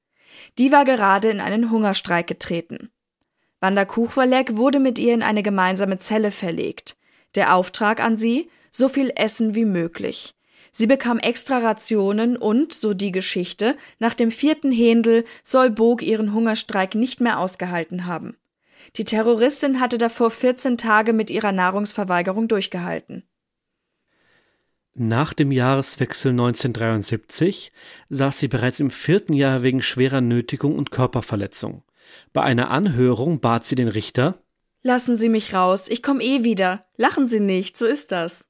Die 0.57 0.73
war 0.73 0.83
gerade 0.83 1.29
in 1.29 1.39
einen 1.39 1.71
Hungerstreik 1.71 2.27
getreten. 2.27 2.89
Wanda 3.61 3.85
Kuchwalek 3.85 4.57
wurde 4.57 4.81
mit 4.81 4.99
ihr 4.99 5.13
in 5.13 5.23
eine 5.23 5.43
gemeinsame 5.43 5.97
Zelle 5.97 6.29
verlegt. 6.29 6.97
Der 7.35 7.55
Auftrag 7.55 8.03
an 8.03 8.17
sie, 8.17 8.49
so 8.69 8.89
viel 8.89 9.13
Essen 9.15 9.55
wie 9.55 9.63
möglich. 9.63 10.35
Sie 10.73 10.87
bekam 10.87 11.19
extra 11.19 11.59
Rationen 11.59 12.35
und, 12.35 12.73
so 12.73 12.93
die 12.93 13.13
Geschichte, 13.13 13.77
nach 13.97 14.13
dem 14.13 14.29
vierten 14.29 14.73
Händel 14.73 15.23
soll 15.41 15.69
Bog 15.69 16.01
ihren 16.01 16.33
Hungerstreik 16.33 16.95
nicht 16.95 17.21
mehr 17.21 17.39
ausgehalten 17.39 18.07
haben. 18.07 18.35
Die 18.97 19.05
Terroristin 19.05 19.79
hatte 19.79 19.97
davor 19.97 20.31
14 20.31 20.77
Tage 20.77 21.13
mit 21.13 21.29
ihrer 21.29 21.51
Nahrungsverweigerung 21.51 22.47
durchgehalten. 22.47 23.23
Nach 24.93 25.33
dem 25.33 25.51
Jahreswechsel 25.51 26.31
1973 26.31 27.71
saß 28.09 28.39
sie 28.39 28.49
bereits 28.49 28.81
im 28.81 28.91
vierten 28.91 29.33
Jahr 29.33 29.63
wegen 29.63 29.81
schwerer 29.81 30.19
Nötigung 30.19 30.77
und 30.77 30.91
Körperverletzung. 30.91 31.83
Bei 32.33 32.41
einer 32.41 32.69
Anhörung 32.69 33.39
bat 33.39 33.65
sie 33.65 33.75
den 33.75 33.87
Richter 33.87 34.43
Lassen 34.83 35.15
Sie 35.15 35.29
mich 35.29 35.53
raus, 35.53 35.87
ich 35.87 36.01
komme 36.01 36.23
eh 36.23 36.43
wieder. 36.43 36.85
Lachen 36.97 37.27
Sie 37.27 37.39
nicht, 37.39 37.77
so 37.77 37.85
ist 37.85 38.11
das. 38.11 38.45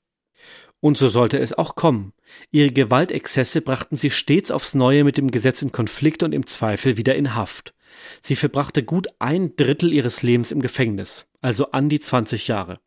Und 0.79 0.97
so 0.97 1.09
sollte 1.09 1.37
es 1.37 1.55
auch 1.57 1.75
kommen. 1.75 2.13
Ihre 2.51 2.71
Gewaltexzesse 2.71 3.61
brachten 3.61 3.97
sie 3.97 4.09
stets 4.09 4.49
aufs 4.49 4.73
Neue 4.73 5.03
mit 5.03 5.17
dem 5.17 5.29
Gesetz 5.29 5.61
in 5.61 5.73
Konflikt 5.73 6.23
und 6.23 6.33
im 6.33 6.47
Zweifel 6.47 6.95
wieder 6.95 7.15
in 7.15 7.35
Haft. 7.35 7.73
Sie 8.21 8.35
verbrachte 8.35 8.83
gut 8.83 9.07
ein 9.19 9.55
Drittel 9.55 9.93
ihres 9.93 10.23
Lebens 10.23 10.51
im 10.51 10.61
Gefängnis, 10.61 11.27
also 11.41 11.71
an 11.71 11.89
die 11.89 11.99
20 11.99 12.47
Jahre. 12.47 12.79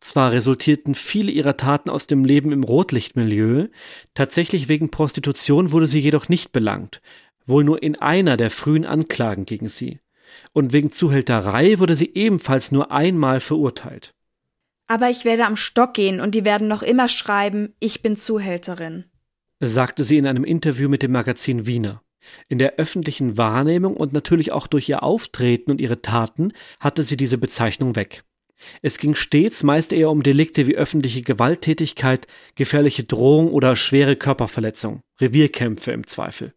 Zwar 0.00 0.32
resultierten 0.32 0.94
viele 0.94 1.30
ihrer 1.30 1.56
Taten 1.56 1.90
aus 1.90 2.06
dem 2.06 2.24
Leben 2.24 2.52
im 2.52 2.64
Rotlichtmilieu, 2.64 3.68
tatsächlich 4.14 4.68
wegen 4.68 4.90
Prostitution 4.90 5.72
wurde 5.72 5.86
sie 5.86 6.00
jedoch 6.00 6.28
nicht 6.28 6.52
belangt, 6.52 7.02
wohl 7.46 7.64
nur 7.64 7.82
in 7.82 8.00
einer 8.00 8.36
der 8.36 8.50
frühen 8.50 8.86
Anklagen 8.86 9.44
gegen 9.44 9.68
sie. 9.68 10.00
Und 10.52 10.72
wegen 10.72 10.90
Zuhälterei 10.90 11.78
wurde 11.78 11.96
sie 11.96 12.12
ebenfalls 12.14 12.72
nur 12.72 12.92
einmal 12.92 13.40
verurteilt. 13.40 14.14
Aber 14.86 15.10
ich 15.10 15.24
werde 15.24 15.46
am 15.46 15.56
Stock 15.56 15.94
gehen 15.94 16.20
und 16.20 16.34
die 16.34 16.44
werden 16.44 16.68
noch 16.68 16.82
immer 16.82 17.08
schreiben, 17.08 17.74
ich 17.78 18.02
bin 18.02 18.16
Zuhälterin, 18.16 19.04
sagte 19.60 20.04
sie 20.04 20.16
in 20.16 20.26
einem 20.26 20.44
Interview 20.44 20.88
mit 20.88 21.02
dem 21.02 21.12
Magazin 21.12 21.66
Wiener. 21.66 22.02
In 22.48 22.58
der 22.58 22.76
öffentlichen 22.76 23.36
Wahrnehmung 23.36 23.96
und 23.96 24.12
natürlich 24.12 24.52
auch 24.52 24.66
durch 24.66 24.88
ihr 24.88 25.02
Auftreten 25.02 25.70
und 25.70 25.80
ihre 25.80 26.02
Taten 26.02 26.52
hatte 26.78 27.02
sie 27.02 27.16
diese 27.16 27.38
Bezeichnung 27.38 27.96
weg. 27.96 28.24
Es 28.82 28.98
ging 28.98 29.14
stets 29.14 29.62
meist 29.62 29.92
eher 29.92 30.10
um 30.10 30.22
Delikte 30.22 30.66
wie 30.66 30.76
öffentliche 30.76 31.22
Gewalttätigkeit, 31.22 32.26
gefährliche 32.54 33.04
Drohung 33.04 33.52
oder 33.52 33.76
schwere 33.76 34.16
Körperverletzung, 34.16 35.00
Revierkämpfe 35.20 35.92
im 35.92 36.06
Zweifel. 36.06 36.52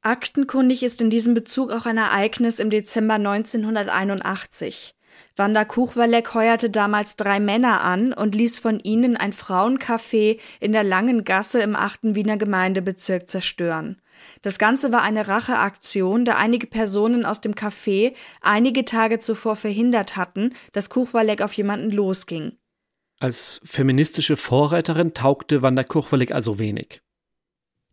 Aktenkundig 0.00 0.82
ist 0.82 1.00
in 1.00 1.10
diesem 1.10 1.34
Bezug 1.34 1.70
auch 1.70 1.86
ein 1.86 1.96
Ereignis 1.96 2.58
im 2.58 2.70
Dezember 2.70 3.14
1981. 3.14 4.96
Wanda 5.36 5.64
Kuchwalek 5.64 6.34
heuerte 6.34 6.70
damals 6.70 7.16
drei 7.16 7.38
Männer 7.38 7.82
an 7.82 8.12
und 8.12 8.34
ließ 8.34 8.58
von 8.58 8.80
ihnen 8.80 9.16
ein 9.16 9.32
Frauencafé 9.32 10.40
in 10.58 10.72
der 10.72 10.82
Langen 10.82 11.24
Gasse 11.24 11.60
im 11.62 11.76
8. 11.76 12.14
Wiener 12.16 12.36
Gemeindebezirk 12.36 13.28
zerstören. 13.28 14.01
Das 14.42 14.58
Ganze 14.58 14.92
war 14.92 15.02
eine 15.02 15.28
Racheaktion, 15.28 16.24
da 16.24 16.36
einige 16.36 16.66
Personen 16.66 17.24
aus 17.24 17.40
dem 17.40 17.54
Café 17.54 18.14
einige 18.40 18.84
Tage 18.84 19.18
zuvor 19.18 19.56
verhindert 19.56 20.16
hatten, 20.16 20.54
dass 20.72 20.90
Kuchwalek 20.90 21.42
auf 21.42 21.52
jemanden 21.54 21.90
losging. 21.90 22.52
Als 23.20 23.60
feministische 23.64 24.36
Vorreiterin 24.36 25.14
taugte 25.14 25.62
Wanda 25.62 25.84
Kuchwalek 25.84 26.32
also 26.32 26.58
wenig. 26.58 27.02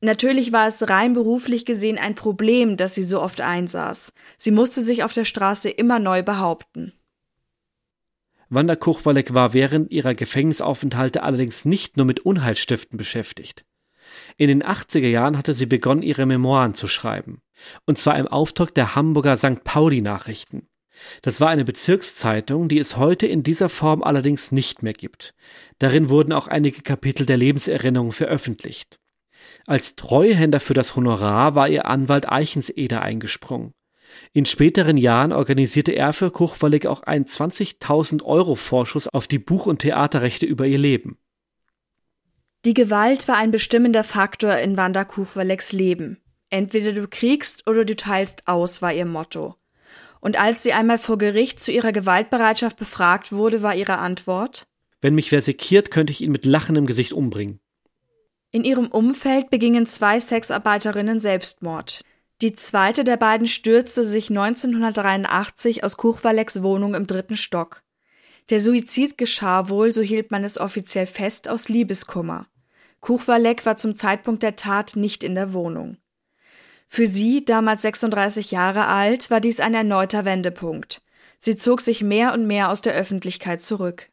Natürlich 0.01 0.53
war 0.53 0.67
es 0.67 0.89
rein 0.89 1.13
beruflich 1.13 1.65
gesehen 1.65 1.97
ein 1.97 2.15
Problem, 2.15 2.77
dass 2.77 2.95
sie 2.95 3.03
so 3.03 3.21
oft 3.21 3.41
einsaß. 3.41 4.13
Sie 4.37 4.51
musste 4.51 4.81
sich 4.81 5.03
auf 5.03 5.13
der 5.13 5.25
Straße 5.25 5.69
immer 5.69 5.99
neu 5.99 6.23
behaupten. 6.23 6.93
Wanda 8.49 8.75
Kuchwalek 8.75 9.33
war 9.35 9.53
während 9.53 9.91
ihrer 9.91 10.15
Gefängnisaufenthalte 10.15 11.21
allerdings 11.21 11.65
nicht 11.65 11.97
nur 11.97 12.05
mit 12.05 12.21
Unheilstiften 12.21 12.97
beschäftigt. 12.97 13.65
In 14.39 14.47
den 14.47 14.63
80er 14.63 15.09
Jahren 15.09 15.37
hatte 15.37 15.53
sie 15.53 15.65
begonnen, 15.65 16.01
ihre 16.01 16.25
Memoiren 16.25 16.73
zu 16.73 16.87
schreiben. 16.87 17.41
Und 17.85 17.97
zwar 17.97 18.17
im 18.17 18.25
Auftrag 18.25 18.73
der 18.73 18.95
Hamburger 18.95 19.35
St. 19.35 19.65
Pauli 19.65 19.99
Nachrichten. 19.99 20.69
Das 21.23 21.41
war 21.41 21.49
eine 21.49 21.65
Bezirkszeitung, 21.65 22.69
die 22.69 22.79
es 22.79 22.95
heute 22.95 23.27
in 23.27 23.43
dieser 23.43 23.67
Form 23.67 24.01
allerdings 24.01 24.53
nicht 24.53 24.81
mehr 24.81 24.93
gibt. 24.93 25.33
Darin 25.79 26.09
wurden 26.09 26.31
auch 26.31 26.47
einige 26.47 26.83
Kapitel 26.83 27.25
der 27.25 27.35
Lebenserinnerungen 27.35 28.13
veröffentlicht. 28.13 28.97
Als 29.67 29.97
Treuhänder 29.97 30.61
für 30.61 30.73
das 30.73 30.95
Honorar 30.95 31.55
war 31.55 31.67
ihr 31.67 31.85
Anwalt 31.85 32.31
Eichenseder 32.31 33.01
eingesprungen. 33.01 33.73
In 34.31 34.45
späteren 34.45 34.95
Jahren 34.95 35.33
organisierte 35.33 35.91
er 35.91 36.13
für 36.13 36.31
Kuchwallig 36.31 36.87
auch 36.87 37.03
einen 37.03 37.25
20.000 37.25 38.23
Euro 38.23 38.55
Vorschuss 38.55 39.09
auf 39.09 39.27
die 39.27 39.37
Buch- 39.37 39.67
und 39.67 39.79
Theaterrechte 39.79 40.45
über 40.45 40.65
ihr 40.65 40.79
Leben. 40.79 41.17
Die 42.65 42.73
Gewalt 42.73 43.29
war 43.29 43.37
ein 43.37 43.51
bestimmender 43.51 44.03
Faktor 44.03 44.57
in 44.57 44.75
Wanda 44.75 45.05
Kuchwaleks 45.05 45.71
Leben. 45.71 46.17
Entweder 46.49 46.91
du 46.91 47.07
kriegst 47.07 47.65
oder 47.69 47.85
du 47.85 47.95
teilst 47.95 48.49
aus, 48.49 48.81
war 48.81 48.91
ihr 48.91 49.05
Motto. 49.05 49.55
Und 50.19 50.37
als 50.37 50.63
sie 50.63 50.73
einmal 50.73 50.97
vor 50.97 51.17
Gericht 51.17 51.61
zu 51.61 51.71
ihrer 51.71 51.93
Gewaltbereitschaft 51.93 52.75
befragt 52.75 53.31
wurde, 53.31 53.61
war 53.61 53.75
ihre 53.75 53.99
Antwort 53.99 54.67
Wenn 54.99 55.15
mich 55.15 55.31
wer 55.31 55.41
sekiert, 55.41 55.89
könnte 55.89 56.11
ich 56.11 56.21
ihn 56.21 56.33
mit 56.33 56.45
lachendem 56.45 56.85
Gesicht 56.85 57.13
umbringen. 57.13 57.61
In 58.51 58.65
ihrem 58.65 58.87
Umfeld 58.87 59.49
begingen 59.49 59.85
zwei 59.85 60.19
Sexarbeiterinnen 60.19 61.21
Selbstmord. 61.21 62.01
Die 62.41 62.53
zweite 62.53 63.05
der 63.05 63.15
beiden 63.15 63.47
stürzte 63.47 64.05
sich 64.05 64.29
1983 64.29 65.85
aus 65.85 65.95
Kuchwaleks 65.95 66.61
Wohnung 66.61 66.93
im 66.93 67.07
dritten 67.07 67.37
Stock. 67.37 67.83
Der 68.49 68.59
Suizid 68.59 69.17
geschah 69.17 69.69
wohl, 69.69 69.93
so 69.93 70.01
hielt 70.01 70.31
man 70.31 70.43
es 70.43 70.57
offiziell 70.57 71.05
fest, 71.05 71.47
aus 71.47 71.69
Liebeskummer. 71.69 72.47
Kuchwalek 72.99 73.65
war 73.65 73.77
zum 73.77 73.95
Zeitpunkt 73.95 74.43
der 74.43 74.55
Tat 74.55 74.95
nicht 74.95 75.23
in 75.23 75.35
der 75.35 75.53
Wohnung. 75.53 75.97
Für 76.87 77.05
sie, 77.05 77.45
damals 77.45 77.83
36 77.83 78.49
Jahre 78.51 78.87
alt, 78.87 79.29
war 79.29 79.39
dies 79.39 79.59
ein 79.59 79.75
erneuter 79.75 80.25
Wendepunkt. 80.25 81.03
Sie 81.37 81.55
zog 81.55 81.81
sich 81.81 82.01
mehr 82.01 82.33
und 82.33 82.47
mehr 82.47 82.71
aus 82.71 82.81
der 82.81 82.93
Öffentlichkeit 82.93 83.61
zurück. 83.61 84.09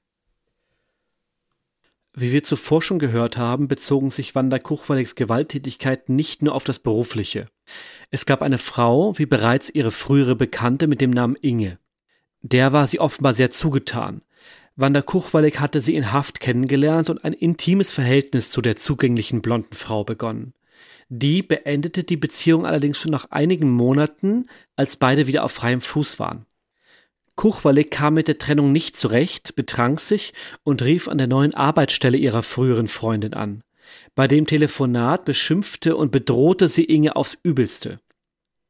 Wie 2.12 2.32
wir 2.32 2.42
zuvor 2.42 2.82
schon 2.82 2.98
gehört 2.98 3.36
haben, 3.36 3.68
bezogen 3.68 4.10
sich 4.10 4.34
Wanda 4.34 4.58
Kuchwaleks 4.58 5.16
Gewalttätigkeit 5.16 6.08
nicht 6.08 6.42
nur 6.42 6.54
auf 6.54 6.64
das 6.64 6.78
Berufliche. 6.78 7.48
Es 8.10 8.26
gab 8.26 8.42
eine 8.42 8.58
Frau, 8.58 9.18
wie 9.18 9.26
bereits 9.26 9.70
ihre 9.70 9.90
frühere 9.90 10.36
Bekannte 10.36 10.86
mit 10.86 11.00
dem 11.00 11.10
Namen 11.10 11.36
Inge. 11.36 11.78
Der 12.52 12.72
war 12.72 12.86
sie 12.86 13.00
offenbar 13.00 13.34
sehr 13.34 13.50
zugetan. 13.50 14.22
Wanda 14.76 15.02
Kuchwalek 15.02 15.58
hatte 15.58 15.80
sie 15.80 15.96
in 15.96 16.12
Haft 16.12 16.38
kennengelernt 16.38 17.10
und 17.10 17.24
ein 17.24 17.32
intimes 17.32 17.90
Verhältnis 17.90 18.50
zu 18.50 18.62
der 18.62 18.76
zugänglichen 18.76 19.42
blonden 19.42 19.74
Frau 19.74 20.04
begonnen. 20.04 20.52
Die 21.08 21.42
beendete 21.42 22.04
die 22.04 22.16
Beziehung 22.16 22.64
allerdings 22.64 23.00
schon 23.00 23.10
nach 23.10 23.30
einigen 23.30 23.70
Monaten, 23.70 24.46
als 24.76 24.94
beide 24.94 25.26
wieder 25.26 25.42
auf 25.42 25.50
freiem 25.50 25.80
Fuß 25.80 26.20
waren. 26.20 26.46
Kuchwalek 27.34 27.90
kam 27.90 28.14
mit 28.14 28.28
der 28.28 28.38
Trennung 28.38 28.70
nicht 28.70 28.96
zurecht, 28.96 29.56
betrank 29.56 29.98
sich 29.98 30.32
und 30.62 30.82
rief 30.82 31.08
an 31.08 31.18
der 31.18 31.26
neuen 31.26 31.52
Arbeitsstelle 31.52 32.16
ihrer 32.16 32.44
früheren 32.44 32.86
Freundin 32.86 33.34
an. 33.34 33.64
Bei 34.14 34.28
dem 34.28 34.46
Telefonat 34.46 35.24
beschimpfte 35.24 35.96
und 35.96 36.12
bedrohte 36.12 36.68
sie 36.68 36.84
Inge 36.84 37.16
aufs 37.16 37.36
Übelste. 37.42 37.98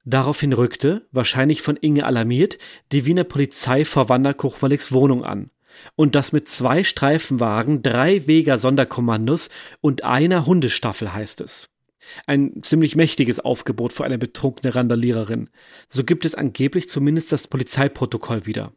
Daraufhin 0.09 0.53
rückte, 0.53 1.05
wahrscheinlich 1.11 1.63
von 1.63 1.77
Inge 1.77 2.07
alarmiert, 2.07 2.59
die 2.93 3.07
Wiener 3.07 3.25
Polizei 3.25 3.85
vor 3.85 4.09
Wanda 4.09 4.35
Wohnung 4.39 5.25
an 5.25 5.51
und 5.97 6.15
das 6.15 6.31
mit 6.31 6.49
zwei 6.49 6.85
Streifenwagen, 6.85 7.83
drei 7.83 8.25
Weger 8.29 8.57
Sonderkommandos 8.57 9.51
und 9.81 10.05
einer 10.05 10.47
Hundestaffel 10.47 11.13
heißt 11.13 11.41
es. 11.41 11.69
Ein 12.25 12.63
ziemlich 12.63 12.95
mächtiges 12.95 13.41
Aufgebot 13.41 13.93
für 13.93 14.05
eine 14.05 14.17
betrunkene 14.17 14.77
Randaliererin. 14.77 15.51
So 15.89 16.05
gibt 16.05 16.25
es 16.25 16.37
angeblich 16.37 16.89
zumindest 16.89 17.33
das 17.33 17.49
Polizeiprotokoll 17.49 18.47
wieder. 18.47 18.73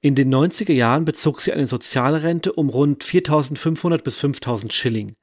In 0.00 0.16
den 0.16 0.34
90er 0.34 0.72
Jahren 0.72 1.04
bezog 1.04 1.40
sie 1.40 1.52
eine 1.52 1.68
Sozialrente 1.68 2.52
um 2.52 2.68
rund 2.68 3.04
4.500 3.04 4.02
bis 4.02 4.18
5.000 4.18 4.72
Schilling. 4.72 5.14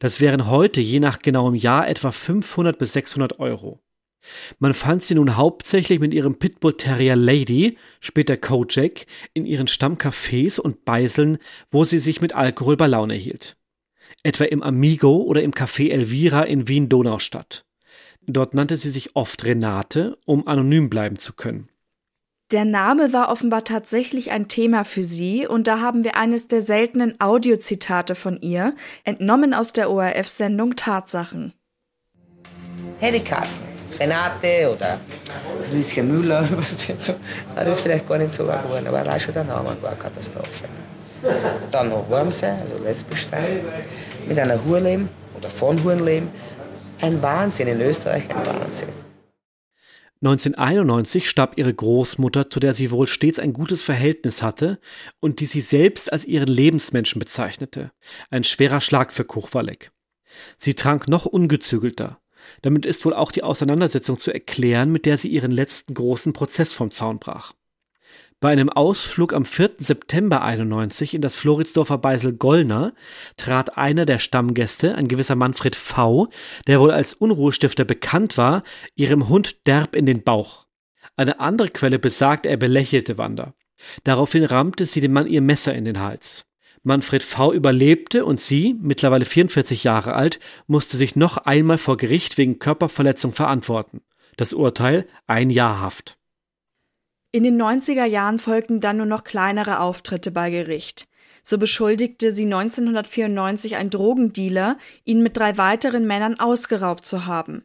Das 0.00 0.20
wären 0.20 0.48
heute 0.48 0.82
je 0.82 1.00
nach 1.00 1.20
genauem 1.20 1.54
Jahr 1.54 1.88
etwa 1.88 2.12
500 2.12 2.78
bis 2.78 2.92
600 2.92 3.40
Euro. 3.40 3.80
Man 4.58 4.74
fand 4.74 5.04
sie 5.04 5.14
nun 5.14 5.36
hauptsächlich 5.36 6.00
mit 6.00 6.14
ihrem 6.14 6.38
Pitbull 6.38 6.76
Terrier 6.76 7.16
Lady, 7.16 7.76
später 8.00 8.36
Kojak, 8.36 9.06
in 9.34 9.46
ihren 9.46 9.68
Stammcafés 9.68 10.60
und 10.60 10.84
Beiseln, 10.84 11.38
wo 11.70 11.84
sie 11.84 11.98
sich 11.98 12.20
mit 12.20 12.34
Alkohol 12.34 12.76
bei 12.76 12.86
Laune 12.86 13.14
hielt. 13.14 13.56
Etwa 14.22 14.44
im 14.44 14.62
Amigo 14.62 15.16
oder 15.16 15.42
im 15.42 15.52
Café 15.52 15.90
Elvira 15.90 16.42
in 16.42 16.68
Wien-Donaustadt. 16.68 17.64
Dort 18.26 18.52
nannte 18.52 18.76
sie 18.76 18.90
sich 18.90 19.16
oft 19.16 19.44
Renate, 19.44 20.18
um 20.26 20.46
anonym 20.46 20.90
bleiben 20.90 21.18
zu 21.18 21.32
können. 21.32 21.68
Der 22.50 22.64
Name 22.64 23.12
war 23.12 23.30
offenbar 23.30 23.64
tatsächlich 23.64 24.30
ein 24.30 24.48
Thema 24.48 24.84
für 24.84 25.02
sie 25.02 25.46
und 25.46 25.66
da 25.66 25.80
haben 25.80 26.02
wir 26.02 26.16
eines 26.16 26.48
der 26.48 26.62
seltenen 26.62 27.20
Audiozitate 27.20 28.14
von 28.14 28.40
ihr, 28.40 28.74
entnommen 29.04 29.52
aus 29.52 29.74
der 29.74 29.90
ORF-Sendung 29.90 30.74
Tatsachen. 30.74 31.52
Hätte 33.00 33.20
Kassen. 33.20 33.77
Renate 33.98 34.70
oder 34.72 35.00
das 35.60 35.70
bisschen 35.70 36.08
Müller, 36.08 36.48
was 36.56 36.76
so, 36.98 37.14
das 37.54 37.68
ist 37.68 37.80
vielleicht 37.80 38.08
gar 38.08 38.18
nicht 38.18 38.32
so 38.32 38.46
wahr 38.46 38.62
geworden, 38.62 38.86
aber 38.86 38.98
allein 38.98 39.18
schon 39.18 39.34
der 39.34 39.44
Name 39.44 39.76
war 39.80 39.90
eine 39.90 39.98
Katastrophe. 39.98 40.64
Dann 41.70 41.88
noch 41.88 42.08
warm 42.08 42.30
sein, 42.30 42.60
also 42.60 42.78
lesbisch 42.78 43.26
sein, 43.26 43.60
mit 44.26 44.38
einer 44.38 44.62
Hurleben 44.64 45.08
oder 45.36 45.48
von 45.48 45.82
Hurleben. 45.82 46.28
Ein 47.00 47.20
Wahnsinn 47.22 47.68
in 47.68 47.80
Österreich, 47.80 48.24
ein 48.30 48.46
Wahnsinn. 48.46 48.88
1991 50.20 51.28
starb 51.28 51.58
ihre 51.58 51.72
Großmutter, 51.72 52.50
zu 52.50 52.58
der 52.58 52.74
sie 52.74 52.90
wohl 52.90 53.06
stets 53.06 53.38
ein 53.38 53.52
gutes 53.52 53.82
Verhältnis 53.82 54.42
hatte 54.42 54.80
und 55.20 55.38
die 55.38 55.46
sie 55.46 55.60
selbst 55.60 56.12
als 56.12 56.24
ihren 56.24 56.48
Lebensmenschen 56.48 57.20
bezeichnete. 57.20 57.92
Ein 58.30 58.42
schwerer 58.42 58.80
Schlag 58.80 59.12
für 59.12 59.24
Kuchwalek. 59.24 59.92
Sie 60.56 60.74
trank 60.74 61.06
noch 61.06 61.24
ungezügelter. 61.24 62.18
Damit 62.62 62.86
ist 62.86 63.04
wohl 63.04 63.14
auch 63.14 63.32
die 63.32 63.42
Auseinandersetzung 63.42 64.18
zu 64.18 64.32
erklären, 64.32 64.90
mit 64.90 65.06
der 65.06 65.18
sie 65.18 65.28
ihren 65.28 65.50
letzten 65.50 65.94
großen 65.94 66.32
Prozess 66.32 66.72
vom 66.72 66.90
Zaun 66.90 67.18
brach. 67.18 67.52
Bei 68.40 68.50
einem 68.50 68.68
Ausflug 68.68 69.32
am 69.32 69.44
4. 69.44 69.72
September 69.78 70.42
91 70.42 71.14
in 71.14 71.20
das 71.20 71.34
Floridsdorfer 71.34 71.98
Beisel 71.98 72.34
Gollner 72.34 72.94
trat 73.36 73.76
einer 73.76 74.06
der 74.06 74.20
Stammgäste, 74.20 74.94
ein 74.94 75.08
gewisser 75.08 75.34
Manfred 75.34 75.74
V., 75.74 76.28
der 76.68 76.78
wohl 76.78 76.92
als 76.92 77.14
Unruhestifter 77.14 77.84
bekannt 77.84 78.38
war, 78.38 78.62
ihrem 78.94 79.28
Hund 79.28 79.66
derb 79.66 79.96
in 79.96 80.06
den 80.06 80.22
Bauch. 80.22 80.66
Eine 81.16 81.40
andere 81.40 81.68
Quelle 81.68 81.98
besagt, 81.98 82.46
er 82.46 82.56
belächelte 82.56 83.18
Wanda. 83.18 83.54
Daraufhin 84.04 84.44
rammte 84.44 84.86
sie 84.86 85.00
dem 85.00 85.12
Mann 85.12 85.26
ihr 85.26 85.40
Messer 85.40 85.74
in 85.74 85.84
den 85.84 85.98
Hals. 85.98 86.47
Manfred 86.88 87.22
V. 87.22 87.52
überlebte 87.52 88.24
und 88.24 88.40
sie, 88.40 88.74
mittlerweile 88.80 89.26
44 89.26 89.84
Jahre 89.84 90.14
alt, 90.14 90.40
musste 90.66 90.96
sich 90.96 91.14
noch 91.14 91.36
einmal 91.36 91.78
vor 91.78 91.96
Gericht 91.98 92.38
wegen 92.38 92.58
Körperverletzung 92.58 93.32
verantworten. 93.32 94.00
Das 94.38 94.54
Urteil 94.54 95.06
ein 95.26 95.50
Jahr 95.50 95.80
Haft. 95.80 96.18
In 97.30 97.44
den 97.44 97.60
90er 97.60 98.06
Jahren 98.06 98.38
folgten 98.38 98.80
dann 98.80 98.96
nur 98.96 99.06
noch 99.06 99.22
kleinere 99.22 99.80
Auftritte 99.80 100.30
bei 100.30 100.48
Gericht. 100.48 101.08
So 101.42 101.58
beschuldigte 101.58 102.30
sie 102.30 102.44
1994 102.44 103.76
ein 103.76 103.90
Drogendealer, 103.90 104.78
ihn 105.04 105.22
mit 105.22 105.36
drei 105.36 105.58
weiteren 105.58 106.06
Männern 106.06 106.40
ausgeraubt 106.40 107.04
zu 107.04 107.26
haben. 107.26 107.64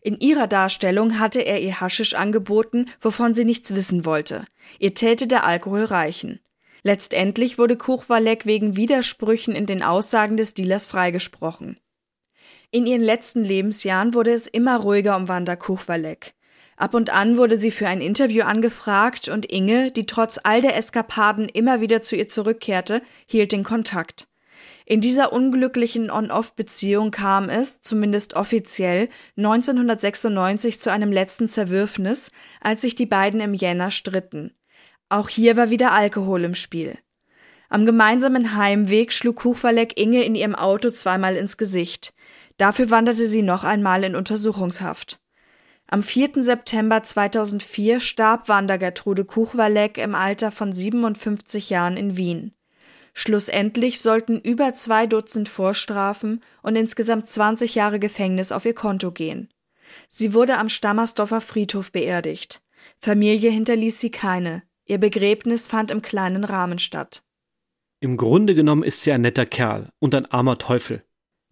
In 0.00 0.18
ihrer 0.18 0.48
Darstellung 0.48 1.20
hatte 1.20 1.40
er 1.40 1.62
ihr 1.62 1.80
Haschisch 1.80 2.14
angeboten, 2.14 2.86
wovon 3.00 3.34
sie 3.34 3.44
nichts 3.44 3.72
wissen 3.72 4.04
wollte. 4.04 4.44
Ihr 4.80 4.94
täte 4.94 5.28
der 5.28 5.44
Alkohol 5.44 5.84
reichen. 5.84 6.40
Letztendlich 6.86 7.56
wurde 7.56 7.78
Kuchwalek 7.78 8.44
wegen 8.44 8.76
Widersprüchen 8.76 9.56
in 9.56 9.64
den 9.64 9.82
Aussagen 9.82 10.36
des 10.36 10.52
Dealers 10.52 10.84
freigesprochen. 10.84 11.80
In 12.70 12.86
ihren 12.86 13.00
letzten 13.00 13.42
Lebensjahren 13.42 14.12
wurde 14.12 14.32
es 14.32 14.46
immer 14.46 14.76
ruhiger 14.80 15.16
um 15.16 15.26
Wanda 15.26 15.56
Kuchwalek. 15.56 16.34
Ab 16.76 16.92
und 16.92 17.08
an 17.08 17.38
wurde 17.38 17.56
sie 17.56 17.70
für 17.70 17.88
ein 17.88 18.02
Interview 18.02 18.42
angefragt 18.42 19.28
und 19.28 19.46
Inge, 19.46 19.92
die 19.92 20.04
trotz 20.04 20.38
all 20.42 20.60
der 20.60 20.76
Eskapaden 20.76 21.48
immer 21.48 21.80
wieder 21.80 22.02
zu 22.02 22.16
ihr 22.16 22.26
zurückkehrte, 22.26 23.00
hielt 23.26 23.52
den 23.52 23.64
Kontakt. 23.64 24.28
In 24.84 25.00
dieser 25.00 25.32
unglücklichen 25.32 26.10
On-Off-Beziehung 26.10 27.10
kam 27.10 27.48
es, 27.48 27.80
zumindest 27.80 28.34
offiziell, 28.34 29.08
1996 29.38 30.78
zu 30.78 30.92
einem 30.92 31.12
letzten 31.12 31.48
Zerwürfnis, 31.48 32.30
als 32.60 32.82
sich 32.82 32.94
die 32.94 33.06
beiden 33.06 33.40
im 33.40 33.54
Jänner 33.54 33.90
stritten. 33.90 34.52
Auch 35.08 35.28
hier 35.28 35.56
war 35.56 35.70
wieder 35.70 35.92
Alkohol 35.92 36.44
im 36.44 36.54
Spiel. 36.54 36.98
Am 37.68 37.86
gemeinsamen 37.86 38.56
Heimweg 38.56 39.12
schlug 39.12 39.36
Kuchwalek 39.36 39.98
Inge 39.98 40.24
in 40.24 40.34
ihrem 40.34 40.54
Auto 40.54 40.90
zweimal 40.90 41.36
ins 41.36 41.56
Gesicht. 41.56 42.14
Dafür 42.56 42.90
wanderte 42.90 43.26
sie 43.26 43.42
noch 43.42 43.64
einmal 43.64 44.04
in 44.04 44.14
Untersuchungshaft. 44.14 45.18
Am 45.86 46.02
4. 46.02 46.42
September 46.42 47.02
2004 47.02 48.00
starb 48.00 48.48
Wanda 48.48 48.76
Gertrude 48.76 49.24
Kuchwalek 49.24 49.98
im 49.98 50.14
Alter 50.14 50.50
von 50.50 50.72
57 50.72 51.70
Jahren 51.70 51.96
in 51.96 52.16
Wien. 52.16 52.54
Schlussendlich 53.12 54.00
sollten 54.00 54.40
über 54.40 54.74
zwei 54.74 55.06
Dutzend 55.06 55.48
Vorstrafen 55.48 56.42
und 56.62 56.74
insgesamt 56.74 57.26
20 57.26 57.74
Jahre 57.76 58.00
Gefängnis 58.00 58.50
auf 58.50 58.64
ihr 58.64 58.74
Konto 58.74 59.12
gehen. 59.12 59.48
Sie 60.08 60.34
wurde 60.34 60.58
am 60.58 60.68
Stammersdorfer 60.68 61.40
Friedhof 61.40 61.92
beerdigt. 61.92 62.62
Familie 62.98 63.50
hinterließ 63.50 64.00
sie 64.00 64.10
keine. 64.10 64.62
Ihr 64.86 64.98
Begräbnis 64.98 65.66
fand 65.66 65.90
im 65.90 66.02
kleinen 66.02 66.44
Rahmen 66.44 66.78
statt. 66.78 67.22
Im 68.00 68.16
Grunde 68.16 68.54
genommen 68.54 68.82
ist 68.82 69.02
sie 69.02 69.12
ein 69.12 69.22
netter 69.22 69.46
Kerl 69.46 69.88
und 69.98 70.14
ein 70.14 70.26
armer 70.26 70.58
Teufel, 70.58 71.02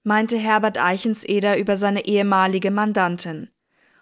meinte 0.02 0.36
Herbert 0.36 0.78
Eichenseder 0.78 1.56
über 1.56 1.76
seine 1.76 2.04
ehemalige 2.04 2.70
Mandantin. 2.70 3.48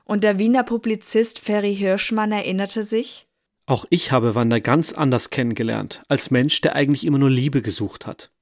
Und 0.05 0.25
der 0.25 0.39
Wiener 0.39 0.65
Publizist 0.65 1.39
Ferry 1.39 1.77
Hirschmann 1.77 2.33
erinnerte 2.33 2.83
sich, 2.83 3.29
auch 3.67 3.85
ich 3.89 4.11
habe 4.11 4.35
Wanda 4.35 4.59
ganz 4.59 4.93
anders 4.93 5.31
kennengelernt, 5.31 6.03
als 6.09 6.33
Mensch, 6.33 6.61
der 6.61 6.75
eigentlich 6.75 7.05
immer 7.07 7.19
nur 7.19 7.31
Liebe 7.31 7.63
gesucht 7.63 8.05
hat. 8.05 8.33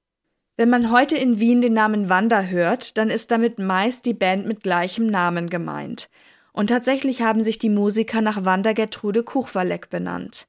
Wenn 0.57 0.71
man 0.71 0.91
heute 0.91 1.19
in 1.19 1.39
Wien 1.39 1.61
den 1.61 1.75
Namen 1.75 2.09
Wanda 2.09 2.41
hört, 2.41 2.97
dann 2.97 3.11
ist 3.11 3.31
damit 3.31 3.59
meist 3.59 4.07
die 4.07 4.15
Band 4.15 4.47
mit 4.47 4.63
gleichem 4.63 5.07
Namen 5.07 5.51
gemeint. 5.51 6.09
Und 6.53 6.69
tatsächlich 6.69 7.21
haben 7.21 7.43
sich 7.43 7.59
die 7.59 7.69
Musiker 7.69 8.23
nach 8.23 8.47
Wanda 8.47 8.73
Gertrude 8.73 9.23
Kuchwalek 9.23 9.91
benannt. 9.91 10.49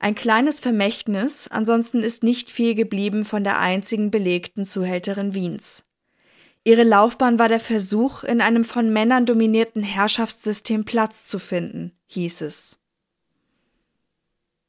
Ein 0.00 0.14
kleines 0.14 0.60
Vermächtnis, 0.60 1.48
ansonsten 1.48 2.00
ist 2.00 2.22
nicht 2.22 2.50
viel 2.50 2.74
geblieben 2.74 3.24
von 3.24 3.42
der 3.42 3.58
einzigen 3.58 4.10
belegten 4.10 4.64
Zuhälterin 4.64 5.34
Wiens. 5.34 5.84
Ihre 6.62 6.84
Laufbahn 6.84 7.38
war 7.38 7.48
der 7.48 7.60
Versuch, 7.60 8.24
in 8.24 8.40
einem 8.40 8.64
von 8.64 8.92
Männern 8.92 9.26
dominierten 9.26 9.82
Herrschaftssystem 9.82 10.84
Platz 10.84 11.26
zu 11.26 11.38
finden, 11.38 11.92
hieß 12.06 12.42
es. 12.42 12.78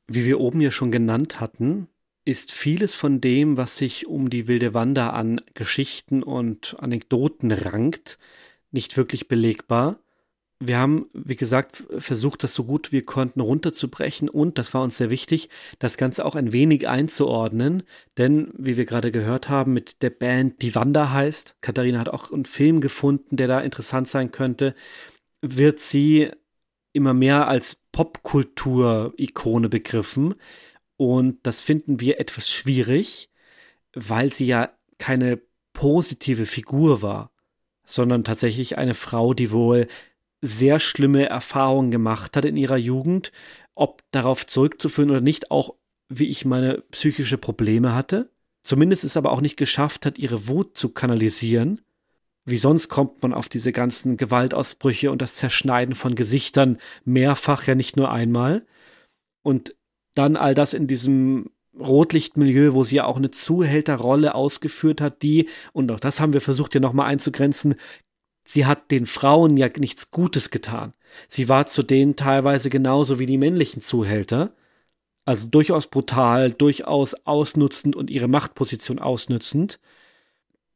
Wie 0.07 0.25
wir 0.25 0.39
oben 0.39 0.61
ja 0.61 0.71
schon 0.71 0.91
genannt 0.91 1.39
hatten, 1.39 1.87
ist 2.25 2.51
vieles 2.51 2.95
von 2.95 3.21
dem, 3.21 3.57
was 3.57 3.77
sich 3.77 4.07
um 4.07 4.29
die 4.29 4.47
wilde 4.47 4.73
Wanda 4.73 5.11
an 5.11 5.41
Geschichten 5.53 6.23
und 6.23 6.75
Anekdoten 6.79 7.51
rankt, 7.51 8.17
nicht 8.71 8.97
wirklich 8.97 9.27
belegbar. 9.27 9.99
Wir 10.61 10.77
haben, 10.77 11.09
wie 11.13 11.37
gesagt, 11.37 11.85
versucht, 11.97 12.43
das 12.43 12.53
so 12.53 12.65
gut 12.65 12.91
wir 12.91 13.05
konnten 13.05 13.39
runterzubrechen 13.39 14.27
und, 14.27 14.57
das 14.57 14.73
war 14.73 14.83
uns 14.83 14.97
sehr 14.97 15.09
wichtig, 15.09 15.49
das 15.79 15.95
Ganze 15.95 16.25
auch 16.25 16.35
ein 16.35 16.51
wenig 16.51 16.87
einzuordnen, 16.89 17.83
denn, 18.17 18.51
wie 18.57 18.75
wir 18.75 18.85
gerade 18.85 19.11
gehört 19.11 19.47
haben, 19.47 19.71
mit 19.71 20.01
der 20.01 20.09
Band, 20.09 20.61
die 20.61 20.75
Wanda 20.75 21.11
heißt, 21.11 21.55
Katharina 21.61 21.99
hat 21.99 22.09
auch 22.09 22.33
einen 22.33 22.43
Film 22.43 22.81
gefunden, 22.81 23.37
der 23.37 23.47
da 23.47 23.61
interessant 23.61 24.09
sein 24.09 24.31
könnte, 24.31 24.75
wird 25.41 25.79
sie 25.79 26.29
immer 26.91 27.13
mehr 27.13 27.47
als 27.47 27.77
Popkultur-Ikone 27.93 29.69
begriffen. 29.69 30.35
Und 30.97 31.39
das 31.43 31.61
finden 31.61 32.01
wir 32.01 32.19
etwas 32.19 32.49
schwierig, 32.49 33.29
weil 33.93 34.33
sie 34.33 34.47
ja 34.47 34.71
keine 34.97 35.39
positive 35.71 36.45
Figur 36.45 37.01
war, 37.01 37.31
sondern 37.85 38.25
tatsächlich 38.25 38.77
eine 38.77 38.93
Frau, 38.93 39.33
die 39.33 39.51
wohl 39.51 39.87
sehr 40.41 40.79
schlimme 40.79 41.27
Erfahrungen 41.27 41.91
gemacht 41.91 42.35
hat 42.37 42.45
in 42.45 42.57
ihrer 42.57 42.77
Jugend, 42.77 43.31
ob 43.75 44.03
darauf 44.11 44.45
zurückzuführen 44.45 45.09
oder 45.09 45.21
nicht, 45.21 45.51
auch 45.51 45.75
wie 46.09 46.27
ich 46.27 46.45
meine 46.45 46.83
psychische 46.91 47.37
Probleme 47.37 47.93
hatte, 47.93 48.31
zumindest 48.63 49.03
es 49.03 49.17
aber 49.17 49.31
auch 49.31 49.41
nicht 49.41 49.57
geschafft 49.57 50.05
hat, 50.05 50.17
ihre 50.17 50.47
Wut 50.47 50.77
zu 50.77 50.89
kanalisieren. 50.89 51.81
Wie 52.45 52.57
sonst 52.57 52.89
kommt 52.89 53.21
man 53.21 53.33
auf 53.33 53.47
diese 53.47 53.71
ganzen 53.71 54.17
Gewaltausbrüche 54.17 55.11
und 55.11 55.21
das 55.21 55.35
Zerschneiden 55.35 55.93
von 55.93 56.15
Gesichtern 56.15 56.79
mehrfach, 57.05 57.67
ja 57.67 57.75
nicht 57.75 57.95
nur 57.95 58.11
einmal. 58.11 58.65
Und 59.43 59.75
dann 60.15 60.35
all 60.35 60.55
das 60.55 60.73
in 60.73 60.87
diesem 60.87 61.51
Rotlichtmilieu, 61.79 62.73
wo 62.73 62.83
sie 62.83 62.95
ja 62.95 63.05
auch 63.05 63.17
eine 63.17 63.31
Zuhälterrolle 63.31 64.35
ausgeführt 64.35 64.99
hat, 64.99 65.21
die, 65.21 65.47
und 65.73 65.91
auch 65.91 65.99
das 65.99 66.19
haben 66.19 66.33
wir 66.33 66.41
versucht 66.41 66.73
hier 66.73 66.81
nochmal 66.81 67.07
einzugrenzen, 67.07 67.75
sie 68.49 68.65
hat 68.65 68.89
den 68.89 69.05
Frauen 69.05 69.57
ja 69.57 69.69
nichts 69.77 70.09
Gutes 70.09 70.49
getan. 70.49 70.93
Sie 71.27 71.49
war 71.49 71.67
zu 71.67 71.83
denen 71.83 72.15
teilweise 72.15 72.71
genauso 72.71 73.19
wie 73.19 73.27
die 73.27 73.37
männlichen 73.37 73.83
Zuhälter, 73.83 74.55
also 75.23 75.47
durchaus 75.47 75.87
brutal, 75.87 76.51
durchaus 76.51 77.13
ausnutzend 77.13 77.95
und 77.95 78.09
ihre 78.09 78.27
Machtposition 78.27 78.97
ausnützend. 78.97 79.79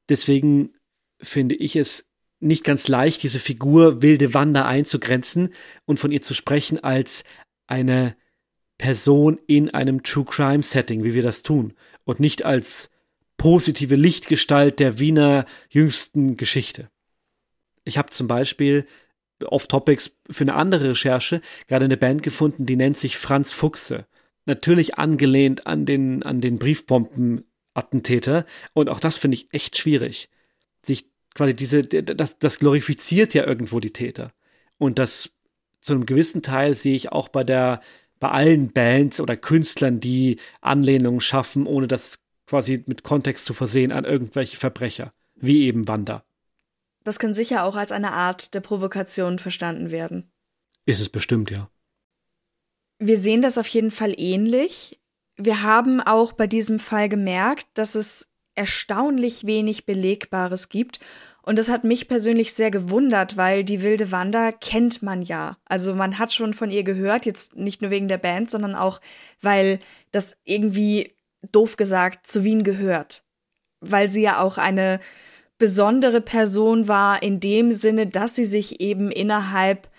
Deswegen 0.08 0.74
finde 1.20 1.56
ich 1.56 1.76
es 1.76 2.08
nicht 2.40 2.64
ganz 2.64 2.88
leicht, 2.88 3.24
diese 3.24 3.40
Figur 3.40 4.04
wilde 4.04 4.36
Wanda 4.36 4.66
einzugrenzen 4.66 5.50
und 5.86 5.98
von 5.98 6.12
ihr 6.12 6.22
zu 6.22 6.36
sprechen 6.36 6.84
als 6.84 7.24
eine 7.66 8.16
Person 8.78 9.40
in 9.48 9.74
einem 9.74 10.04
True 10.04 10.26
Crime 10.26 10.62
Setting, 10.62 11.04
wie 11.04 11.16
wir 11.16 11.24
das 11.24 11.42
tun, 11.42 11.74
und 12.04 12.20
nicht 12.20 12.46
als 12.46 12.92
positive 13.38 13.96
Lichtgestalt 13.96 14.80
der 14.80 15.00
Wiener 15.00 15.46
jüngsten 15.70 16.38
Geschichte. 16.38 16.90
Ich 17.84 17.98
habe 17.98 18.10
zum 18.10 18.28
Beispiel 18.28 18.86
off-topics 19.44 20.12
für 20.30 20.44
eine 20.44 20.56
andere 20.56 20.92
Recherche 20.92 21.42
gerade 21.68 21.86
eine 21.86 21.98
Band 21.98 22.24
gefunden, 22.24 22.66
die 22.66 22.76
nennt 22.76 22.98
sich 22.98 23.18
Franz 23.18 23.52
Fuchse. 23.52 24.06
Natürlich 24.46 24.98
angelehnt 24.98 25.68
an 25.68 25.86
den, 25.86 26.24
an 26.24 26.42
den 26.42 26.60
Briefbomben-Attentäter. 26.60 28.46
Und 28.74 28.90
auch 28.90 29.00
das 29.00 29.18
finde 29.18 29.36
ich 29.36 29.48
echt 29.54 29.78
schwierig. 29.78 30.30
Sich 30.86 31.06
quasi 31.34 31.54
diese, 31.54 31.84
das, 31.84 32.38
das 32.40 32.60
glorifiziert 32.60 33.34
ja 33.34 33.46
irgendwo 33.46 33.80
die 33.80 33.94
Täter. 33.94 34.32
Und 34.78 35.00
das 35.00 35.32
zu 35.80 35.94
einem 35.94 36.06
gewissen 36.06 36.42
Teil 36.42 36.76
sehe 36.76 36.96
ich 36.96 37.12
auch 37.12 37.30
bei 37.30 37.44
der, 37.44 37.82
bei 38.20 38.30
allen 38.30 38.72
Bands 38.72 39.20
oder 39.20 39.38
Künstlern, 39.38 40.00
die 40.00 40.40
Anlehnungen 40.62 41.22
schaffen, 41.22 41.66
ohne 41.66 41.88
das 41.88 42.20
quasi 42.48 42.84
mit 42.88 43.04
Kontext 43.04 43.46
zu 43.46 43.54
versehen 43.54 43.92
an 43.92 44.06
irgendwelche 44.06 44.58
Verbrecher. 44.58 45.14
Wie 45.36 45.66
eben 45.66 45.88
Wanda. 45.88 46.24
Das 47.04 47.20
kann 47.20 47.34
sicher 47.34 47.64
auch 47.64 47.76
als 47.76 47.92
eine 47.92 48.12
Art 48.12 48.54
der 48.54 48.62
Provokation 48.62 49.40
verstanden 49.40 49.92
werden. 49.92 50.32
Ist 50.86 51.02
es 51.02 51.10
bestimmt, 51.10 51.52
ja. 51.52 51.70
Wir 53.00 53.18
sehen 53.18 53.42
das 53.42 53.58
auf 53.58 53.68
jeden 53.68 53.92
Fall 53.92 54.14
ähnlich. 54.18 55.00
Wir 55.36 55.64
haben 55.64 56.00
auch 56.00 56.34
bei 56.34 56.48
diesem 56.48 56.80
Fall 56.80 57.10
gemerkt, 57.10 57.68
dass 57.74 57.96
es 57.96 58.30
erstaunlich 58.56 59.46
wenig 59.46 59.86
Belegbares 59.86 60.70
gibt. 60.70 61.00
Und 61.42 61.60
das 61.60 61.68
hat 61.68 61.84
mich 61.84 62.08
persönlich 62.08 62.54
sehr 62.54 62.72
gewundert, 62.72 63.36
weil 63.36 63.66
die 63.66 63.82
wilde 63.82 64.12
Wanda 64.12 64.52
kennt 64.52 65.02
man 65.02 65.22
ja. 65.22 65.58
Also 65.66 65.94
man 65.94 66.18
hat 66.18 66.32
schon 66.32 66.54
von 66.54 66.72
ihr 66.72 66.84
gehört, 66.84 67.26
jetzt 67.26 67.56
nicht 67.56 67.82
nur 67.82 67.92
wegen 67.92 68.08
der 68.08 68.18
Band, 68.18 68.50
sondern 68.50 68.76
auch, 68.76 69.02
weil 69.42 69.80
das 70.12 70.38
irgendwie, 70.46 71.18
doof 71.52 71.76
gesagt, 71.76 72.28
zu 72.28 72.46
Wien 72.46 72.64
gehört. 72.64 73.26
Weil 73.82 74.08
sie 74.08 74.22
ja 74.22 74.40
auch 74.40 74.58
eine 74.58 75.02
besondere 75.58 76.22
Person 76.22 76.88
war 76.88 77.22
in 77.24 77.40
dem 77.40 77.72
Sinne, 77.72 78.08
dass 78.08 78.36
sie 78.36 78.46
sich 78.46 78.82
eben 78.82 79.12
innerhalb 79.12 79.90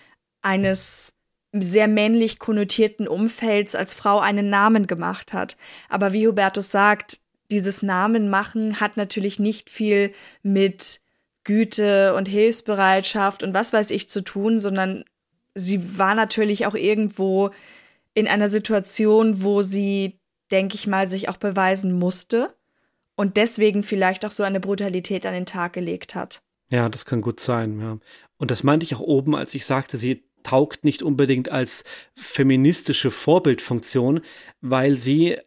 eines 0.41 1.13
sehr 1.51 1.87
männlich 1.87 2.39
konnotierten 2.39 3.07
Umfelds 3.07 3.75
als 3.75 3.93
Frau 3.93 4.19
einen 4.19 4.49
Namen 4.49 4.87
gemacht 4.87 5.33
hat. 5.33 5.57
Aber 5.89 6.13
wie 6.13 6.27
Hubertus 6.27 6.71
sagt, 6.71 7.19
dieses 7.51 7.81
Namen 7.81 8.29
machen 8.29 8.79
hat 8.79 8.97
natürlich 8.97 9.39
nicht 9.39 9.69
viel 9.69 10.11
mit 10.43 11.01
Güte 11.43 12.13
und 12.15 12.27
Hilfsbereitschaft 12.27 13.43
und 13.43 13.53
was 13.53 13.71
weiß 13.71 13.91
ich 13.91 14.09
zu 14.09 14.23
tun, 14.23 14.57
sondern 14.59 15.05
sie 15.53 15.97
war 15.97 16.15
natürlich 16.15 16.65
auch 16.65 16.73
irgendwo 16.75 17.51
in 18.13 18.27
einer 18.27 18.47
Situation, 18.47 19.43
wo 19.43 19.61
sie, 19.61 20.19
denke 20.51 20.75
ich 20.75 20.87
mal, 20.87 21.07
sich 21.07 21.29
auch 21.29 21.37
beweisen 21.37 21.93
musste 21.93 22.54
und 23.15 23.37
deswegen 23.37 23.83
vielleicht 23.83 24.25
auch 24.25 24.31
so 24.31 24.43
eine 24.43 24.59
Brutalität 24.59 25.25
an 25.25 25.33
den 25.33 25.45
Tag 25.45 25.73
gelegt 25.73 26.15
hat. 26.15 26.41
Ja, 26.69 26.89
das 26.89 27.05
kann 27.05 27.21
gut 27.21 27.39
sein, 27.39 27.79
ja. 27.79 27.97
Und 28.37 28.51
das 28.51 28.63
meinte 28.63 28.85
ich 28.85 28.95
auch 28.95 29.01
oben, 29.01 29.35
als 29.35 29.53
ich 29.53 29.65
sagte, 29.65 29.97
sie 29.97 30.23
taugt 30.43 30.83
nicht 30.83 31.03
unbedingt 31.03 31.51
als 31.51 31.83
feministische 32.15 33.11
Vorbildfunktion, 33.11 34.21
weil 34.61 34.95
sie 34.95 35.37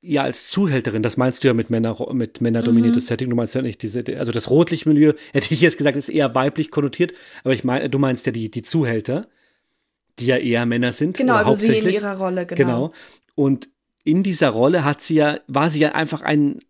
ja 0.00 0.22
als 0.22 0.48
Zuhälterin, 0.48 1.02
das 1.02 1.16
meinst 1.16 1.42
du 1.42 1.48
ja 1.48 1.54
mit 1.54 1.68
Männer 1.68 1.96
mit 2.12 2.40
männerdominiertes 2.40 3.04
mhm. 3.04 3.08
Setting, 3.08 3.30
du 3.30 3.36
meinst 3.36 3.54
ja 3.54 3.62
nicht 3.62 3.82
diese 3.82 4.04
also 4.18 4.32
das 4.32 4.50
Rotlichtmilieu, 4.50 5.14
hätte 5.32 5.52
ich 5.52 5.60
jetzt 5.60 5.78
gesagt, 5.78 5.96
ist 5.96 6.08
eher 6.08 6.34
weiblich 6.34 6.70
konnotiert, 6.70 7.12
aber 7.42 7.54
ich 7.54 7.64
meine, 7.64 7.90
du 7.90 7.98
meinst 7.98 8.26
ja 8.26 8.32
die 8.32 8.50
die 8.50 8.62
Zuhälter, 8.62 9.26
die 10.18 10.26
ja 10.26 10.36
eher 10.36 10.64
Männer 10.64 10.92
sind, 10.92 11.18
genau, 11.18 11.34
also 11.34 11.54
sie 11.54 11.76
in 11.76 11.88
ihrer 11.88 12.16
Rolle, 12.16 12.46
genau. 12.46 12.56
Genau. 12.56 12.92
Und 13.34 13.68
in 14.04 14.22
dieser 14.22 14.50
Rolle 14.50 14.84
hat 14.84 15.02
sie 15.02 15.16
ja 15.16 15.40
war 15.48 15.70
sie 15.70 15.80
ja 15.80 15.92
einfach 15.92 16.22
ein 16.22 16.60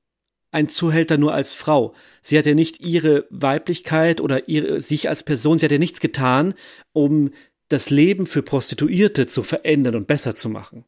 ein 0.50 0.68
Zuhälter 0.68 1.18
nur 1.18 1.34
als 1.34 1.52
Frau. 1.52 1.94
Sie 2.22 2.38
hat 2.38 2.46
ja 2.46 2.54
nicht 2.54 2.80
ihre 2.80 3.26
Weiblichkeit 3.30 4.20
oder 4.20 4.48
ihre, 4.48 4.80
sich 4.80 5.08
als 5.08 5.22
Person, 5.22 5.58
sie 5.58 5.66
hat 5.66 5.72
ja 5.72 5.78
nichts 5.78 6.00
getan, 6.00 6.54
um 6.92 7.30
das 7.68 7.90
Leben 7.90 8.26
für 8.26 8.42
Prostituierte 8.42 9.26
zu 9.26 9.42
verändern 9.42 9.96
und 9.96 10.06
besser 10.06 10.34
zu 10.34 10.48
machen. 10.48 10.84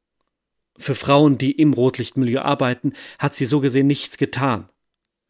Für 0.79 0.95
Frauen, 0.95 1.39
die 1.39 1.53
im 1.53 1.73
Rotlichtmilieu 1.73 2.41
arbeiten, 2.41 2.93
hat 3.19 3.35
sie 3.35 3.47
so 3.47 3.61
gesehen 3.61 3.89
nichts 3.89 4.17
getan. 4.17 4.69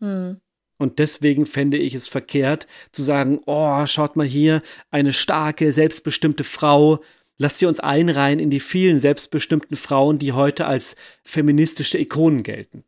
Hm. 0.01 0.41
Und 0.77 1.01
deswegen 1.01 1.45
fände 1.45 1.77
ich 1.77 1.95
es 1.95 2.07
verkehrt 2.07 2.69
zu 2.93 3.03
sagen, 3.03 3.41
oh, 3.47 3.85
schaut 3.87 4.15
mal 4.15 4.27
hier, 4.27 4.63
eine 4.91 5.13
starke, 5.13 5.73
selbstbestimmte 5.73 6.45
Frau, 6.45 7.03
lasst 7.39 7.59
sie 7.59 7.67
uns 7.67 7.81
einreihen 7.81 8.39
in 8.39 8.51
die 8.51 8.61
vielen 8.61 9.01
selbstbestimmten 9.01 9.77
Frauen, 9.77 10.19
die 10.19 10.33
heute 10.33 10.67
als 10.67 10.97
feministische 11.25 11.99
Ikonen 11.99 12.43
gelten. 12.43 12.85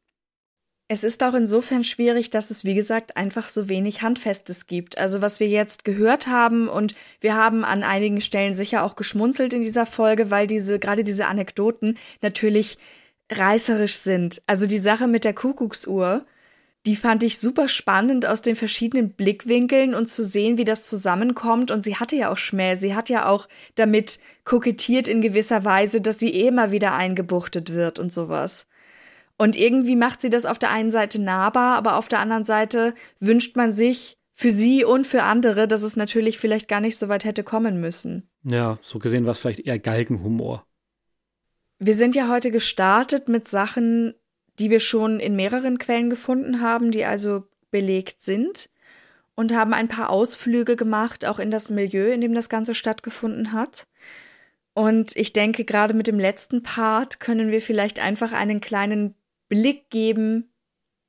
Es 0.92 1.04
ist 1.04 1.22
auch 1.22 1.34
insofern 1.34 1.84
schwierig, 1.84 2.30
dass 2.30 2.50
es, 2.50 2.64
wie 2.64 2.74
gesagt, 2.74 3.16
einfach 3.16 3.48
so 3.48 3.68
wenig 3.68 4.02
Handfestes 4.02 4.66
gibt. 4.66 4.98
Also 4.98 5.22
was 5.22 5.38
wir 5.38 5.46
jetzt 5.46 5.84
gehört 5.84 6.26
haben 6.26 6.66
und 6.66 6.96
wir 7.20 7.36
haben 7.36 7.64
an 7.64 7.84
einigen 7.84 8.20
Stellen 8.20 8.54
sicher 8.54 8.82
auch 8.82 8.96
geschmunzelt 8.96 9.52
in 9.52 9.62
dieser 9.62 9.86
Folge, 9.86 10.32
weil 10.32 10.48
diese, 10.48 10.80
gerade 10.80 11.04
diese 11.04 11.26
Anekdoten 11.26 11.96
natürlich 12.22 12.76
reißerisch 13.30 13.98
sind. 13.98 14.42
Also 14.48 14.66
die 14.66 14.78
Sache 14.78 15.06
mit 15.06 15.24
der 15.24 15.32
Kuckucksuhr, 15.32 16.26
die 16.86 16.96
fand 16.96 17.22
ich 17.22 17.38
super 17.38 17.68
spannend 17.68 18.26
aus 18.26 18.42
den 18.42 18.56
verschiedenen 18.56 19.12
Blickwinkeln 19.12 19.94
und 19.94 20.06
zu 20.06 20.24
sehen, 20.24 20.58
wie 20.58 20.64
das 20.64 20.88
zusammenkommt. 20.88 21.70
Und 21.70 21.84
sie 21.84 21.98
hatte 21.98 22.16
ja 22.16 22.32
auch 22.32 22.36
Schmäh. 22.36 22.74
Sie 22.74 22.96
hat 22.96 23.08
ja 23.08 23.26
auch 23.26 23.46
damit 23.76 24.18
kokettiert 24.44 25.06
in 25.06 25.22
gewisser 25.22 25.64
Weise, 25.64 26.00
dass 26.00 26.18
sie 26.18 26.34
eh 26.34 26.48
immer 26.48 26.72
wieder 26.72 26.94
eingebuchtet 26.94 27.72
wird 27.72 28.00
und 28.00 28.12
sowas. 28.12 28.66
Und 29.40 29.56
irgendwie 29.56 29.96
macht 29.96 30.20
sie 30.20 30.28
das 30.28 30.44
auf 30.44 30.58
der 30.58 30.70
einen 30.70 30.90
Seite 30.90 31.18
nahbar, 31.18 31.78
aber 31.78 31.96
auf 31.96 32.08
der 32.08 32.18
anderen 32.18 32.44
Seite 32.44 32.92
wünscht 33.20 33.56
man 33.56 33.72
sich 33.72 34.18
für 34.34 34.50
sie 34.50 34.84
und 34.84 35.06
für 35.06 35.22
andere, 35.22 35.66
dass 35.66 35.82
es 35.82 35.96
natürlich 35.96 36.38
vielleicht 36.38 36.68
gar 36.68 36.82
nicht 36.82 36.98
so 36.98 37.08
weit 37.08 37.24
hätte 37.24 37.42
kommen 37.42 37.80
müssen. 37.80 38.28
Ja, 38.42 38.78
so 38.82 38.98
gesehen 38.98 39.24
war 39.24 39.32
es 39.32 39.38
vielleicht 39.38 39.60
eher 39.60 39.78
Galgenhumor. 39.78 40.66
Wir 41.78 41.94
sind 41.94 42.14
ja 42.14 42.28
heute 42.28 42.50
gestartet 42.50 43.28
mit 43.30 43.48
Sachen, 43.48 44.12
die 44.58 44.68
wir 44.68 44.78
schon 44.78 45.18
in 45.18 45.36
mehreren 45.36 45.78
Quellen 45.78 46.10
gefunden 46.10 46.60
haben, 46.60 46.90
die 46.90 47.06
also 47.06 47.44
belegt 47.70 48.20
sind 48.20 48.68
und 49.36 49.54
haben 49.54 49.72
ein 49.72 49.88
paar 49.88 50.10
Ausflüge 50.10 50.76
gemacht, 50.76 51.24
auch 51.24 51.38
in 51.38 51.50
das 51.50 51.70
Milieu, 51.70 52.12
in 52.12 52.20
dem 52.20 52.34
das 52.34 52.50
Ganze 52.50 52.74
stattgefunden 52.74 53.54
hat. 53.54 53.86
Und 54.74 55.16
ich 55.16 55.32
denke, 55.32 55.64
gerade 55.64 55.94
mit 55.94 56.08
dem 56.08 56.18
letzten 56.18 56.62
Part 56.62 57.20
können 57.20 57.50
wir 57.50 57.62
vielleicht 57.62 58.00
einfach 58.00 58.32
einen 58.32 58.60
kleinen 58.60 59.14
Blick 59.50 59.90
geben, 59.90 60.50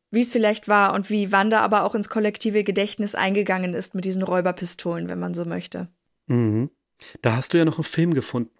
wie 0.09 0.19
es 0.19 0.31
vielleicht 0.31 0.67
war 0.67 0.93
und 0.93 1.09
wie 1.09 1.31
Wanda 1.31 1.61
aber 1.61 1.85
auch 1.85 1.95
ins 1.95 2.09
kollektive 2.09 2.65
Gedächtnis 2.65 3.15
eingegangen 3.15 3.73
ist 3.73 3.95
mit 3.95 4.03
diesen 4.03 4.23
Räuberpistolen, 4.23 5.07
wenn 5.07 5.19
man 5.19 5.33
so 5.33 5.45
möchte. 5.45 5.87
Mhm. 6.27 6.69
Da 7.21 7.37
hast 7.37 7.53
du 7.53 7.57
ja 7.57 7.65
noch 7.65 7.77
einen 7.77 7.85
Film 7.85 8.13
gefunden. 8.13 8.51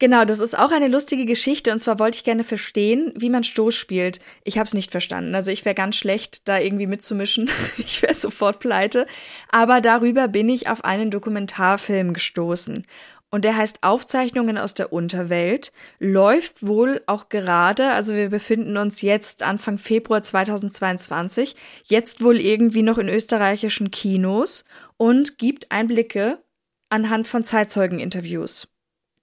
Genau, 0.00 0.24
das 0.24 0.38
ist 0.38 0.56
auch 0.56 0.70
eine 0.70 0.86
lustige 0.86 1.24
Geschichte 1.24 1.72
und 1.72 1.80
zwar 1.80 1.98
wollte 1.98 2.18
ich 2.18 2.24
gerne 2.24 2.44
verstehen, 2.44 3.12
wie 3.16 3.30
man 3.30 3.42
Stoß 3.42 3.74
spielt. 3.74 4.20
Ich 4.44 4.56
habe 4.56 4.66
es 4.66 4.72
nicht 4.72 4.92
verstanden. 4.92 5.34
Also 5.34 5.50
ich 5.50 5.64
wäre 5.64 5.74
ganz 5.74 5.96
schlecht, 5.96 6.42
da 6.46 6.60
irgendwie 6.60 6.86
mitzumischen. 6.86 7.50
ich 7.78 8.00
wäre 8.02 8.14
sofort 8.14 8.60
pleite. 8.60 9.06
Aber 9.50 9.80
darüber 9.80 10.28
bin 10.28 10.48
ich 10.48 10.68
auf 10.68 10.84
einen 10.84 11.10
Dokumentarfilm 11.10 12.12
gestoßen 12.12 12.86
und 13.30 13.44
der 13.44 13.56
heißt 13.56 13.82
Aufzeichnungen 13.82 14.56
aus 14.56 14.74
der 14.74 14.92
Unterwelt, 14.92 15.72
läuft 15.98 16.66
wohl 16.66 17.02
auch 17.06 17.28
gerade, 17.28 17.90
also 17.90 18.14
wir 18.14 18.30
befinden 18.30 18.76
uns 18.76 19.02
jetzt 19.02 19.42
Anfang 19.42 19.78
Februar 19.78 20.22
2022, 20.22 21.56
jetzt 21.84 22.22
wohl 22.22 22.38
irgendwie 22.38 22.82
noch 22.82 22.98
in 22.98 23.08
österreichischen 23.08 23.90
Kinos 23.90 24.64
und 24.96 25.38
gibt 25.38 25.70
Einblicke 25.70 26.42
anhand 26.88 27.26
von 27.26 27.44
Zeitzeugeninterviews. 27.44 28.68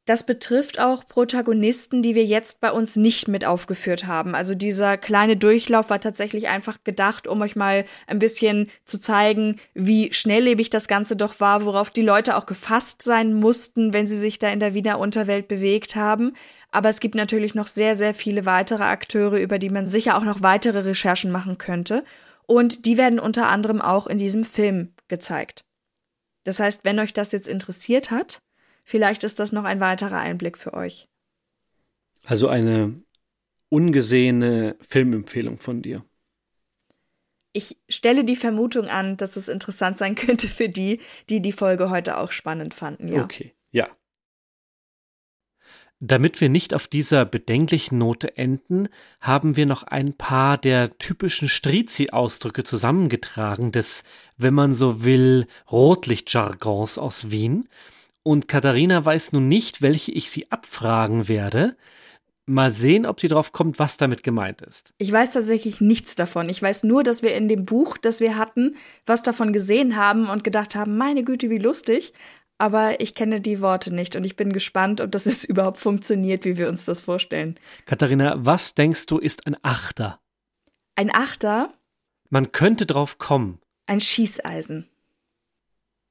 Das 0.06 0.24
betrifft 0.24 0.80
auch 0.80 1.08
Protagonisten, 1.08 2.03
die 2.03 2.14
wir 2.14 2.26
jetzt 2.26 2.62
bei 2.62 2.72
uns 2.72 2.95
nicht 2.95 3.28
mit 3.28 3.43
aufgeführt 3.43 4.06
haben. 4.06 4.36
Also 4.36 4.53
dieser 4.53 4.97
kleine 4.97 5.36
Durchlauf 5.36 5.89
war 5.89 5.99
tatsächlich 5.99 6.47
einfach 6.47 6.78
gedacht, 6.84 7.28
um 7.28 7.41
euch 7.41 7.56
mal 7.56 7.86
ein 8.06 8.20
bisschen 8.20 8.70
zu 8.84 8.99
zeigen, 8.99 9.60
wie 9.74 10.14
schnelllebig 10.14 10.70
das 10.70 10.88
Ganze 10.88 11.16
doch 11.16 11.39
war, 11.39 11.66
worauf 11.66 11.89
die 11.89 12.03
Leute 12.03 12.38
auch 12.38 12.45
gefasst 12.45 13.01
sein 13.01 13.34
mussten, 13.34 13.93
wenn 13.93 14.06
sie 14.06 14.20
sich 14.20 14.38
da 14.38 14.49
in 14.49 14.60
der 14.60 14.76
Wiener 14.76 14.99
Unterwelt 14.99 15.47
bewegt 15.47 15.95
haben. 15.95 16.34
Aber 16.72 16.89
es 16.89 16.99
gibt 16.99 17.16
natürlich 17.16 17.56
noch 17.56 17.68
sehr, 17.68 17.95
sehr 17.95 18.14
viele 18.14 18.45
weitere 18.45 18.84
Akteure, 18.84 19.38
über 19.38 19.58
die 19.58 19.72
man 19.72 19.88
sicher 19.88 20.18
auch 20.18 20.24
noch 20.24 20.43
weitere 20.43 20.80
Recherchen 20.80 21.32
machen 21.32 21.58
könnte. 21.58 22.03
Und 22.45 22.86
die 22.86 22.99
werden 22.99 23.20
unter 23.20 23.47
anderem 23.47 23.82
auch 23.82 24.06
in 24.06 24.20
diesem 24.20 24.45
Film 24.45 24.93
gezeigt. 25.08 25.66
Das 26.43 26.60
heißt, 26.60 26.86
wenn 26.86 26.99
euch 26.99 27.14
das 27.14 27.32
jetzt 27.32 27.47
interessiert 27.47 28.12
hat, 28.12 28.38
Vielleicht 28.86 29.24
ist 29.24 29.40
das 29.40 29.52
noch 29.52 29.64
ein 29.64 29.80
weiterer 29.80 30.20
Einblick 30.20 30.58
für 30.58 30.74
euch. 30.74 31.10
Also 32.24 32.48
eine 32.48 33.02
ungesehene 33.70 34.78
Filmempfehlung 34.80 35.58
von 35.58 35.82
dir. 35.82 36.06
Ich 37.52 37.78
stelle 37.90 38.24
die 38.24 38.36
Vermutung 38.36 38.88
an, 38.88 39.18
dass 39.18 39.38
es 39.38 39.48
interessant 39.48 39.98
sein 39.98 40.16
könnte 40.16 40.48
für 40.48 40.70
die, 40.70 41.00
die 41.30 41.42
die 41.42 41.52
Folge 41.52 41.90
heute 41.90 42.18
auch 42.18 42.32
spannend 42.32 42.74
fanden. 42.74 43.08
Ja. 43.08 43.24
Okay, 43.24 43.54
ja. 43.72 43.88
Damit 46.00 46.42
wir 46.42 46.50
nicht 46.50 46.74
auf 46.74 46.88
dieser 46.88 47.26
bedenklichen 47.26 47.98
Note 47.98 48.38
enden, 48.38 48.90
haben 49.22 49.56
wir 49.56 49.66
noch 49.66 49.84
ein 49.84 50.14
paar 50.14 50.58
der 50.58 50.98
typischen 50.98 51.48
Strizi-Ausdrücke 51.48 52.64
zusammengetragen, 52.64 53.72
des, 53.72 54.04
wenn 54.38 54.54
man 54.54 54.76
so 54.76 55.04
will, 55.04 55.48
Rotlichtjargons 55.72 56.98
aus 56.98 57.32
Wien. 57.32 57.68
Und 58.28 58.47
Katharina 58.47 59.05
weiß 59.05 59.34
nun 59.34 59.47
nicht, 59.47 59.84
welche 59.84 60.11
ich 60.11 60.32
sie 60.32 60.51
abfragen 60.51 61.28
werde. 61.28 61.78
Mal 62.47 62.71
sehen, 62.71 63.05
ob 63.05 63.19
sie 63.19 63.28
drauf 63.28 63.51
kommt, 63.51 63.78
was 63.78 63.97
damit 63.97 64.23
gemeint 64.23 64.63
ist. 64.63 64.93
Ich 64.97 65.11
weiß 65.11 65.34
tatsächlich 65.34 65.80
nichts 65.80 66.15
davon. 66.15 66.49
Ich 66.49 66.59
weiß 66.59 66.86
nur, 66.86 67.03
dass 67.03 67.21
wir 67.21 67.36
in 67.36 67.47
dem 67.47 67.65
Buch, 67.65 67.97
das 67.97 68.21
wir 68.21 68.36
hatten, 68.36 68.78
was 69.05 69.21
davon 69.21 69.53
gesehen 69.53 69.95
haben 69.95 70.28
und 70.28 70.43
gedacht 70.43 70.76
haben, 70.76 70.97
meine 70.97 71.23
Güte, 71.23 71.51
wie 71.51 71.59
lustig. 71.59 72.13
Aber 72.57 72.99
ich 72.99 73.13
kenne 73.13 73.41
die 73.41 73.61
Worte 73.61 73.93
nicht 73.93 74.15
und 74.15 74.23
ich 74.23 74.36
bin 74.36 74.51
gespannt, 74.53 75.01
ob 75.01 75.11
das 75.11 75.26
jetzt 75.26 75.43
überhaupt 75.47 75.78
funktioniert, 75.78 76.45
wie 76.45 76.57
wir 76.57 76.67
uns 76.67 76.86
das 76.86 77.01
vorstellen. 77.01 77.59
Katharina, 77.86 78.38
was 78.39 78.73
denkst 78.73 79.05
du 79.05 79.19
ist 79.19 79.45
ein 79.45 79.55
Achter? 79.61 80.19
Ein 80.95 81.13
Achter? 81.13 81.76
Man 82.32 82.51
könnte 82.51 82.88
drauf 82.88 83.19
kommen. 83.19 83.59
Ein 83.86 83.99
Schießeisen. 83.99 84.89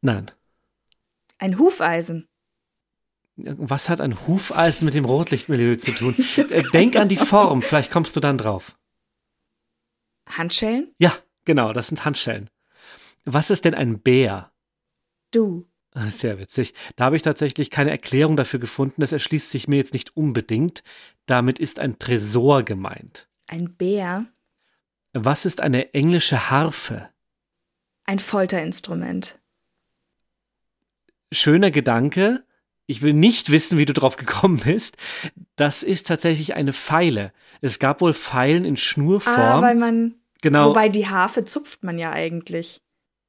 Nein. 0.00 0.30
Ein 1.38 1.58
Hufeisen. 1.58 2.28
Was 3.36 3.88
hat 3.88 4.00
ein 4.00 4.26
Hufeisen 4.28 4.84
mit 4.84 4.94
dem 4.94 5.04
Rotlichtmilieu 5.04 5.74
zu 5.76 5.90
tun? 5.92 6.14
Äh, 6.36 6.62
Denk 6.72 6.94
an 6.96 7.08
die 7.08 7.16
Form, 7.16 7.62
vielleicht 7.62 7.90
kommst 7.90 8.14
du 8.14 8.20
dann 8.20 8.38
drauf. 8.38 8.76
Handschellen? 10.28 10.94
Ja, 10.98 11.12
genau, 11.44 11.72
das 11.72 11.88
sind 11.88 12.04
Handschellen. 12.04 12.48
Was 13.24 13.50
ist 13.50 13.64
denn 13.64 13.74
ein 13.74 14.00
Bär? 14.00 14.52
Du. 15.32 15.66
Ah, 15.94 16.10
Sehr 16.10 16.38
witzig. 16.38 16.74
Da 16.96 17.04
habe 17.06 17.16
ich 17.16 17.22
tatsächlich 17.22 17.70
keine 17.70 17.90
Erklärung 17.90 18.36
dafür 18.36 18.60
gefunden. 18.60 19.00
Das 19.00 19.12
erschließt 19.12 19.50
sich 19.50 19.68
mir 19.68 19.76
jetzt 19.76 19.94
nicht 19.94 20.16
unbedingt. 20.16 20.82
Damit 21.26 21.58
ist 21.58 21.78
ein 21.78 21.98
Tresor 21.98 22.62
gemeint. 22.62 23.28
Ein 23.46 23.74
Bär. 23.76 24.26
Was 25.12 25.44
ist 25.46 25.60
eine 25.60 25.94
englische 25.94 26.50
Harfe? 26.50 27.08
Ein 28.04 28.18
Folterinstrument. 28.18 29.38
Schöner 31.34 31.70
Gedanke. 31.70 32.44
Ich 32.86 33.02
will 33.02 33.14
nicht 33.14 33.50
wissen, 33.50 33.78
wie 33.78 33.86
du 33.86 33.92
drauf 33.92 34.16
gekommen 34.16 34.60
bist. 34.64 34.96
Das 35.56 35.82
ist 35.82 36.06
tatsächlich 36.06 36.54
eine 36.54 36.72
Feile. 36.72 37.32
Es 37.60 37.78
gab 37.78 38.00
wohl 38.00 38.12
Pfeilen 38.12 38.64
in 38.64 38.76
Schnurform. 38.76 39.36
Ah, 39.36 39.62
weil 39.62 39.74
man. 39.74 40.14
genau. 40.42 40.70
Wobei 40.70 40.88
die 40.88 41.08
Harfe 41.08 41.44
zupft 41.44 41.82
man 41.82 41.98
ja 41.98 42.12
eigentlich. 42.12 42.82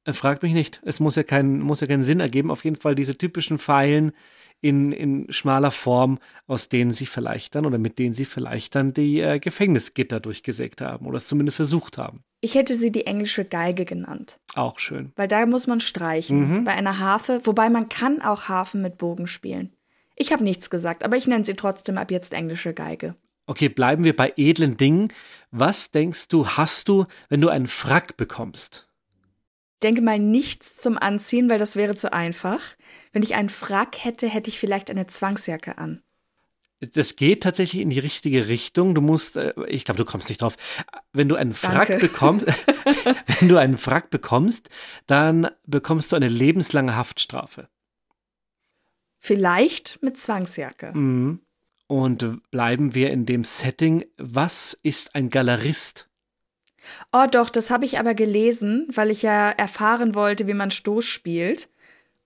Äh, 0.04 0.12
Frag 0.12 0.42
mich 0.42 0.52
nicht. 0.52 0.80
Es 0.84 1.00
muss 1.00 1.16
ja, 1.16 1.22
keinen, 1.22 1.60
muss 1.60 1.80
ja 1.80 1.86
keinen 1.86 2.04
Sinn 2.04 2.20
ergeben. 2.20 2.50
Auf 2.50 2.64
jeden 2.64 2.76
Fall 2.76 2.94
diese 2.94 3.16
typischen 3.16 3.58
Pfeilen 3.58 4.12
in, 4.60 4.92
in 4.92 5.26
schmaler 5.30 5.70
Form, 5.70 6.18
aus 6.46 6.68
denen 6.68 6.92
sie 6.92 7.06
vielleicht 7.06 7.54
dann 7.54 7.66
oder 7.66 7.78
mit 7.78 7.98
denen 7.98 8.14
sie 8.14 8.24
vielleicht 8.24 8.74
dann 8.74 8.92
die 8.92 9.20
äh, 9.20 9.38
Gefängnisgitter 9.38 10.20
durchgesägt 10.20 10.80
haben 10.80 11.06
oder 11.06 11.16
es 11.16 11.26
zumindest 11.26 11.56
versucht 11.56 11.98
haben. 11.98 12.22
Ich 12.46 12.54
hätte 12.54 12.76
sie 12.76 12.92
die 12.92 13.08
englische 13.08 13.44
Geige 13.44 13.84
genannt. 13.84 14.38
Auch 14.54 14.78
schön. 14.78 15.10
Weil 15.16 15.26
da 15.26 15.44
muss 15.46 15.66
man 15.66 15.80
streichen. 15.80 16.60
Mhm. 16.60 16.62
Bei 16.62 16.74
einer 16.74 17.00
Harfe, 17.00 17.40
wobei 17.42 17.70
man 17.70 17.88
kann 17.88 18.22
auch 18.22 18.44
Harfen 18.44 18.82
mit 18.82 18.98
Bogen 18.98 19.26
spielen. 19.26 19.74
Ich 20.14 20.30
habe 20.30 20.44
nichts 20.44 20.70
gesagt, 20.70 21.02
aber 21.02 21.16
ich 21.16 21.26
nenne 21.26 21.44
sie 21.44 21.54
trotzdem 21.54 21.98
ab 21.98 22.12
jetzt 22.12 22.32
englische 22.32 22.72
Geige. 22.72 23.16
Okay, 23.46 23.68
bleiben 23.68 24.04
wir 24.04 24.14
bei 24.14 24.32
edlen 24.36 24.76
Dingen. 24.76 25.12
Was 25.50 25.90
denkst 25.90 26.28
du, 26.28 26.46
hast 26.46 26.86
du, 26.86 27.06
wenn 27.28 27.40
du 27.40 27.48
einen 27.48 27.66
Frack 27.66 28.16
bekommst? 28.16 28.88
Denke 29.82 30.00
mal 30.00 30.20
nichts 30.20 30.76
zum 30.76 30.96
Anziehen, 30.98 31.50
weil 31.50 31.58
das 31.58 31.74
wäre 31.74 31.96
zu 31.96 32.12
einfach. 32.12 32.60
Wenn 33.10 33.24
ich 33.24 33.34
einen 33.34 33.48
Frack 33.48 34.04
hätte, 34.04 34.28
hätte 34.28 34.50
ich 34.50 34.60
vielleicht 34.60 34.88
eine 34.88 35.08
Zwangsjacke 35.08 35.78
an. 35.78 36.00
Das 36.80 37.16
geht 37.16 37.42
tatsächlich 37.42 37.80
in 37.80 37.88
die 37.88 37.98
richtige 37.98 38.48
Richtung. 38.48 38.94
Du 38.94 39.00
musst, 39.00 39.36
äh, 39.36 39.54
ich 39.66 39.84
glaube, 39.84 39.98
du 39.98 40.04
kommst 40.04 40.28
nicht 40.28 40.42
drauf. 40.42 40.56
Wenn 41.12 41.28
du 41.28 41.36
einen 41.36 41.54
Frack 41.54 41.88
Danke. 41.88 42.06
bekommst, 42.06 42.46
wenn 43.40 43.48
du 43.48 43.56
einen 43.56 43.78
Frack 43.78 44.10
bekommst, 44.10 44.68
dann 45.06 45.48
bekommst 45.64 46.12
du 46.12 46.16
eine 46.16 46.28
lebenslange 46.28 46.94
Haftstrafe. 46.94 47.68
Vielleicht 49.18 50.02
mit 50.02 50.18
Zwangsjacke. 50.18 50.92
Mhm. 50.92 51.40
Und 51.88 52.50
bleiben 52.50 52.94
wir 52.94 53.10
in 53.10 53.26
dem 53.26 53.44
Setting. 53.44 54.04
Was 54.18 54.74
ist 54.82 55.14
ein 55.14 55.30
Galerist? 55.30 56.08
Oh 57.12 57.26
doch, 57.30 57.48
das 57.48 57.70
habe 57.70 57.84
ich 57.84 57.98
aber 57.98 58.14
gelesen, 58.14 58.88
weil 58.92 59.10
ich 59.10 59.22
ja 59.22 59.50
erfahren 59.50 60.14
wollte, 60.14 60.46
wie 60.46 60.54
man 60.54 60.70
Stoß 60.70 61.04
spielt. 61.04 61.68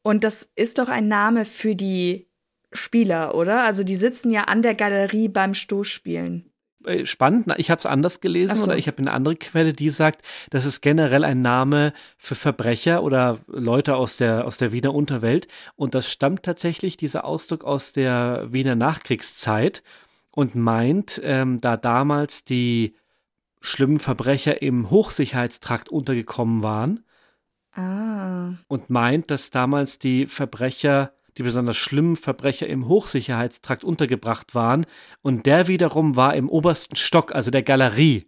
Und 0.03 0.24
das 0.24 0.51
ist 0.57 0.78
doch 0.78 0.88
ein 0.88 1.09
Name 1.09 1.44
für 1.44 1.76
die 1.76 2.30
Spieler, 2.73 3.35
oder? 3.35 3.64
Also 3.64 3.85
die 3.85 3.97
sitzen 3.97 4.31
ja 4.31 4.43
an 4.45 4.62
der 4.62 4.75
Galerie 4.75 5.29
beim 5.29 5.55
Stoßspielen. 5.55 6.47
Äh, 6.85 7.05
Spannend, 7.05 7.53
ich 7.59 7.71
habe 7.71 7.79
es 7.79 7.87
anders 7.87 8.21
gelesen 8.21 8.57
so. 8.57 8.64
oder 8.64 8.77
ich 8.79 8.87
habe 8.87 8.99
eine 8.99 9.12
andere 9.12 9.37
Quelle, 9.37 9.73
die 9.73 9.91
sagt, 9.91 10.23
das 10.51 10.64
ist 10.64 10.81
generell 10.81 11.25
ein 11.25 11.43
Name 11.43 11.93
für 12.16 12.35
Verbrecher 12.35 13.03
oder 13.03 13.39
Leute 13.49 13.97
aus 13.97 14.16
der, 14.16 14.47
aus 14.47 14.57
der 14.57 14.73
Wiener 14.73 14.95
Unterwelt. 14.95 15.47
Und 15.77 15.95
das 15.95 16.11
stammt 16.11 16.43
tatsächlich, 16.45 16.97
dieser 16.97 17.25
Ausdruck, 17.25 17.64
aus 17.64 17.93
der 17.93 18.47
Wiener 18.51 18.77
Nachkriegszeit 18.77 19.83
und 20.31 20.55
meint, 20.55 21.21
ähm, 21.25 21.61
da 21.61 21.77
damals 21.77 22.45
die 22.45 22.95
schlimmen 23.61 23.99
Verbrecher 24.01 24.62
im 24.62 24.89
Hochsicherheitstrakt 24.91 25.91
untergekommen 25.91 26.62
waren, 26.62 27.05
Ah. 27.73 28.55
und 28.66 28.91
meint, 28.91 29.31
dass 29.31 29.51
damals 29.51 29.99
die 29.99 30.27
Verbrecher, 30.27 31.12
die 31.39 31.43
besonders 31.43 31.76
schlimmen 31.76 32.16
Verbrecher 32.16 32.66
im 32.66 32.89
Hochsicherheitstrakt 32.89 33.85
untergebracht 33.85 34.55
waren 34.55 34.87
und 35.22 35.47
der 35.47 35.68
wiederum 35.68 36.16
war 36.16 36.35
im 36.35 36.49
obersten 36.49 36.97
Stock, 36.97 37.35
also 37.35 37.51
der 37.51 37.62
Galerie. 37.62 38.26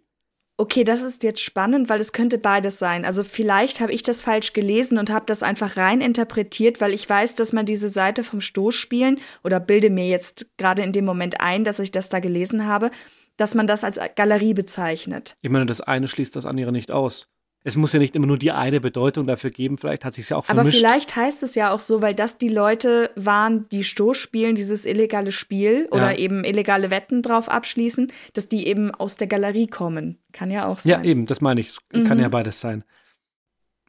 Okay, 0.55 0.83
das 0.83 1.01
ist 1.01 1.23
jetzt 1.23 1.41
spannend, 1.41 1.89
weil 1.89 1.99
es 1.99 2.13
könnte 2.13 2.37
beides 2.37 2.77
sein. 2.77 3.05
Also 3.05 3.23
vielleicht 3.23 3.79
habe 3.79 3.91
ich 3.91 4.03
das 4.03 4.21
falsch 4.21 4.53
gelesen 4.53 4.99
und 4.99 5.09
habe 5.09 5.25
das 5.25 5.41
einfach 5.41 5.77
rein 5.77 5.99
interpretiert, 5.99 6.79
weil 6.79 6.93
ich 6.93 7.09
weiß, 7.09 7.33
dass 7.33 7.53
man 7.53 7.65
diese 7.65 7.89
Seite 7.89 8.21
vom 8.21 8.39
Stoßspielen 8.39 9.19
oder 9.43 9.59
bilde 9.59 9.89
mir 9.89 10.07
jetzt 10.07 10.45
gerade 10.57 10.83
in 10.83 10.91
dem 10.91 11.05
Moment 11.05 11.41
ein, 11.41 11.63
dass 11.63 11.79
ich 11.79 11.91
das 11.91 12.09
da 12.09 12.19
gelesen 12.19 12.67
habe, 12.67 12.91
dass 13.35 13.55
man 13.55 13.65
das 13.65 13.83
als 13.83 13.99
Galerie 14.15 14.53
bezeichnet. 14.53 15.35
Ich 15.41 15.49
meine, 15.49 15.65
das 15.65 15.81
eine 15.81 16.07
schließt 16.07 16.35
das 16.35 16.45
andere 16.45 16.71
nicht 16.71 16.91
aus. 16.91 17.32
Es 17.65 17.77
muss 17.77 17.93
ja 17.93 17.99
nicht 17.99 18.13
immer 18.15 18.27
nur 18.27 18.37
die 18.37 18.51
eine 18.51 18.81
Bedeutung 18.81 19.25
dafür 19.25 19.49
geben, 19.49 19.77
vielleicht 19.77 20.03
hat 20.03 20.13
sich 20.13 20.29
ja 20.29 20.35
auch 20.37 20.43
Aber 20.49 20.55
vermischt. 20.55 20.79
vielleicht 20.79 21.15
heißt 21.15 21.43
es 21.43 21.55
ja 21.55 21.71
auch 21.71 21.79
so, 21.79 22.01
weil 22.01 22.13
das 22.13 22.37
die 22.37 22.49
Leute 22.49 23.09
waren, 23.15 23.69
die 23.69 23.85
Stoß 23.85 24.17
spielen, 24.17 24.55
dieses 24.55 24.85
illegale 24.85 25.31
Spiel 25.31 25.87
oder 25.91 26.11
Ja. 26.11 26.17
eben 26.17 26.43
illegale 26.43 26.91
Wetten 26.91 27.21
drauf 27.21 27.47
abschließen, 27.47 28.11
dass 28.33 28.49
die 28.49 28.67
eben 28.67 28.91
aus 28.91 29.15
der 29.15 29.27
Galerie 29.27 29.67
kommen. 29.67 30.17
Kann 30.33 30.51
ja 30.51 30.65
auch 30.67 30.77
ja, 30.81 30.95
sein. 30.95 31.05
eben, 31.05 31.25
das 31.25 31.39
meine 31.39 31.61
ich. 31.61 31.69
Es 31.69 31.77
Kann 32.05 32.17
Mhm. 32.17 32.23
ja 32.23 32.29
beides 32.29 32.59
sein. 32.59 32.83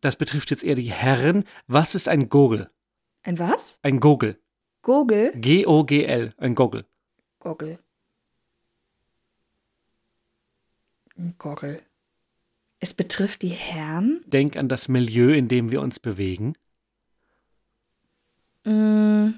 Das 0.03 0.15
betrifft 0.17 0.51
jetzt 0.53 0.63
eher 0.63 0.77
die 0.77 0.93
Herren. 0.93 1.43
Was 1.67 1.95
ist 1.97 2.09
ein 2.09 2.29
Gogel? 2.29 2.71
Ein 3.25 3.39
was? 3.41 3.79
Ein 3.83 3.99
Gogel. 4.01 4.39
Gogel? 4.83 5.33
G-O-G-L. 5.35 6.35
Ein 6.37 6.55
Gogel. 6.55 6.85
Gogel. 7.41 7.79
Ein 11.17 11.35
Gogel. 11.39 11.81
Es 12.85 12.93
betrifft 12.93 13.41
die 13.41 13.49
Herren? 13.49 14.21
Denk 14.27 14.59
an 14.59 14.69
das 14.69 14.89
Milieu, 14.89 15.33
in 15.33 15.49
dem 15.49 15.73
wir 15.73 15.81
uns 15.81 15.99
bewegen. 15.99 16.53
Mm, 18.67 19.31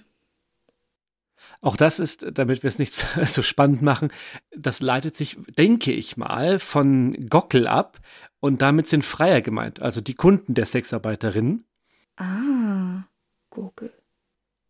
Auch 1.61 1.77
das 1.77 2.01
ist, 2.01 2.27
damit 2.33 2.65
wir 2.65 2.69
es 2.69 2.81
nicht 2.81 2.93
so- 3.29 3.43
spannend 3.43 3.83
machen, 3.83 4.11
das 4.51 4.81
leitet 4.81 5.17
sich, 5.17 5.37
denke 5.57 5.93
ich 5.93 6.17
mal, 6.17 6.59
von 6.59 7.13
Gockel 7.29 7.69
ab 7.69 8.01
und 8.41 8.63
damit 8.63 8.89
sind 8.89 9.05
Freier 9.05 9.43
gemeint, 9.43 9.81
also 9.81 10.01
die 10.01 10.15
Kunden 10.15 10.55
der 10.55 10.67
Sexarbeiterinnen. 10.67 11.65
ah, 12.17 13.05
Gogel. 13.51 13.93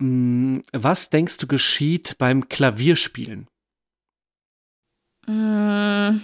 Mm, 0.03 0.59
Was 0.75 1.09
denkst 1.09 1.39
du 1.39 1.47
geschieht 1.47 2.19
beim 2.19 2.51
Klavierspielen? 2.51 3.49
Mm. 5.27 6.21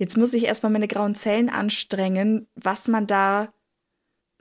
Jetzt 0.00 0.16
muss 0.16 0.32
ich 0.32 0.44
erstmal 0.44 0.72
meine 0.72 0.88
grauen 0.88 1.14
Zellen 1.14 1.50
anstrengen, 1.50 2.48
was 2.54 2.88
man 2.88 3.06
da 3.06 3.52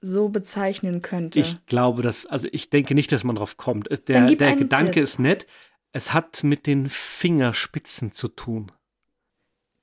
so 0.01 0.29
bezeichnen 0.29 1.01
könnte. 1.01 1.41
Ich 1.41 1.65
glaube, 1.65 2.01
dass, 2.01 2.25
also 2.25 2.47
ich 2.53 2.69
denke 2.69 2.95
nicht, 2.95 3.11
dass 3.11 3.25
man 3.25 3.35
drauf 3.35 3.57
kommt. 3.57 3.91
Äh, 3.91 3.97
Der, 3.99 4.33
der 4.33 4.55
Gedanke 4.55 4.91
Tipp. 4.93 5.03
ist 5.03 5.19
nett. 5.19 5.45
Es 5.91 6.13
hat 6.13 6.45
mit 6.45 6.65
den 6.65 6.87
Fingerspitzen 6.87 8.13
zu 8.13 8.29
tun. 8.29 8.71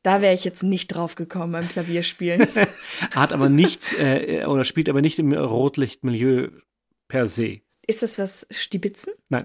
da 0.03 0.22
wäre 0.22 0.33
ich 0.35 0.45
jetzt 0.45 0.62
nicht 0.62 0.89
drauf 0.89 1.14
gekommen 1.16 1.53
beim 1.53 1.68
Klavierspielen. 1.68 2.47
Hat 3.14 3.33
aber 3.35 3.51
nichts, 3.51 3.93
äh, 3.99 4.47
oder 4.47 4.64
spielt 4.64 4.89
aber 4.89 5.03
nicht 5.03 5.18
im 5.18 5.33
Rotlichtmilieu 5.35 6.49
per 7.09 7.29
se. 7.29 7.61
Ist 7.87 8.03
das 8.03 8.18
was 8.18 8.47
Stibitzen? 8.51 9.12
Nein. 9.29 9.45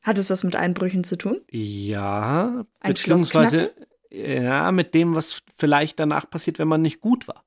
Hat 0.00 0.16
es 0.16 0.30
was 0.30 0.44
mit 0.44 0.56
Einbrüchen 0.56 1.04
zu 1.04 1.18
tun? 1.18 1.42
Ja, 1.50 2.62
Ein 2.80 2.92
beziehungsweise 2.92 3.72
ja, 4.10 4.70
mit 4.72 4.94
dem, 4.94 5.14
was 5.14 5.42
vielleicht 5.56 5.98
danach 6.00 6.28
passiert, 6.30 6.58
wenn 6.58 6.68
man 6.68 6.82
nicht 6.82 7.00
gut 7.00 7.28
war. 7.28 7.44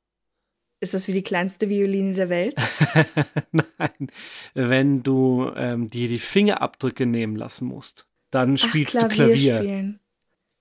Ist 0.80 0.94
das 0.96 1.08
wie 1.08 1.14
die 1.14 1.22
kleinste 1.24 1.70
Violine 1.70 2.14
der 2.14 2.30
Welt? 2.30 2.56
Nein, 3.52 4.08
wenn 4.54 5.04
du 5.04 5.52
ähm, 5.56 5.90
dir 5.90 6.08
die 6.08 6.18
Fingerabdrücke 6.20 7.06
nehmen 7.06 7.36
lassen 7.36 7.68
musst, 7.68 8.08
dann 8.32 8.58
spielst 8.58 8.98
Ach, 8.98 9.04
du 9.04 9.08
Klavier. 9.10 9.58
spielen. 9.60 10.00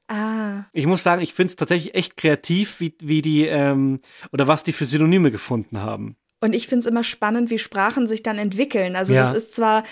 Ah, 0.08 0.64
Ich 0.72 0.86
muss 0.86 1.02
sagen, 1.04 1.22
ich 1.22 1.34
finde 1.34 1.50
es 1.50 1.56
tatsächlich 1.56 1.94
echt 1.94 2.16
kreativ, 2.16 2.80
wie, 2.80 2.94
wie 3.00 3.22
die 3.22 3.46
ähm, 3.46 4.00
oder 4.32 4.48
was 4.48 4.64
die 4.64 4.72
für 4.72 4.84
Synonyme 4.84 5.30
gefunden 5.30 5.78
haben. 5.80 6.16
Und 6.40 6.52
ich 6.54 6.66
finde 6.66 6.80
es 6.80 6.86
immer 6.86 7.04
spannend, 7.04 7.50
wie 7.50 7.58
Sprachen 7.58 8.06
sich 8.06 8.22
dann 8.22 8.36
entwickeln. 8.38 8.96
Also 8.96 9.14
Ja. 9.14 9.20
das 9.22 9.32
ist 9.34 9.54
zwar 9.54 9.84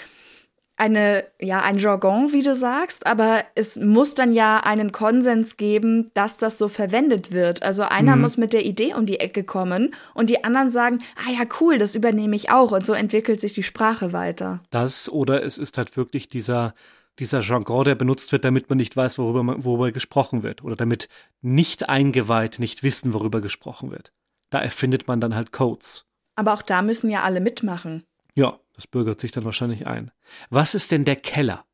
eine, 0.79 1.25
ja, 1.41 1.61
ein 1.61 1.79
Jargon, 1.79 2.33
wie 2.33 2.43
du 2.43 2.55
sagst, 2.55 3.07
aber 3.07 3.45
es 3.55 3.77
muss 3.77 4.15
dann 4.15 4.33
ja 4.33 4.61
einen 4.61 4.93
Konsens 4.93 5.57
geben, 5.57 6.11
dass 6.15 6.37
das 6.37 6.57
so 6.59 6.69
verwendet 6.69 7.33
wird. 7.33 7.63
Also 7.63 7.83
einer 7.83 8.17
Mhm. 8.17 8.23
muss 8.23 8.37
mit 8.37 8.53
der 8.53 8.65
Idee 8.65 8.95
um 8.95 9.05
die 9.05 9.21
Ecke 9.21 9.45
kommen 9.45 9.95
und 10.15 10.31
die 10.31 10.45
anderen 10.45 10.71
sagen, 10.71 11.01
ah 11.17 11.31
ja, 11.33 11.47
cool, 11.61 11.79
das 11.79 11.95
übernehme 11.95 12.37
ich 12.37 12.51
auch. 12.51 12.71
Und 12.73 12.87
so 12.87 12.93
entwickelt 12.93 13.41
sich 13.41 13.53
die 13.55 13.63
Sprache 13.63 14.13
weiter. 14.13 14.61
Das 14.71 15.09
oder 15.11 15.43
es 15.43 15.59
ist 15.59 15.77
halt 15.79 15.97
wirklich 15.97 16.29
dieser 16.29 16.75
dieser 17.19 17.41
Jargon, 17.41 17.85
der 17.85 17.97
benutzt 17.97 18.31
wird, 18.31 18.45
damit 18.45 18.69
man 18.69 18.77
nicht 18.79 18.97
weiß, 18.97 19.19
worüber, 19.19 19.43
man, 19.43 19.65
worüber 19.65 19.91
gesprochen 19.91 20.45
wird. 20.45 20.63
Oder 20.63 20.77
damit 20.77 21.09
nicht 21.41 21.89
eingeweiht 21.89 22.61
nicht 22.61 22.85
wissen, 22.85 23.13
worüber 23.13 23.41
gesprochen 23.41 23.91
wird. 23.91 24.13
Da 24.51 24.61
erfindet 24.61 25.09
man 25.09 25.21
dann 25.21 25.35
halt 25.35 25.51
Codes. 25.51 26.05
Aber 26.37 26.53
auch 26.55 26.63
da 26.63 26.81
müssen 26.83 27.11
ja 27.11 27.23
alle 27.23 27.41
mitmachen. 27.41 28.05
Ja, 28.37 28.61
das 28.79 28.87
bürgert 28.87 29.21
sich 29.21 29.33
dann 29.33 29.45
wahrscheinlich 29.45 29.89
ein. 29.89 30.13
Was 30.51 30.77
ist 30.77 30.93
denn 30.93 31.05
der 31.05 31.17
Keller? 31.17 31.65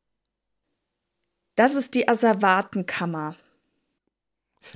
Das 1.53 1.75
ist 1.75 1.93
die 1.93 2.07
Asservatenkammer. 2.07 3.35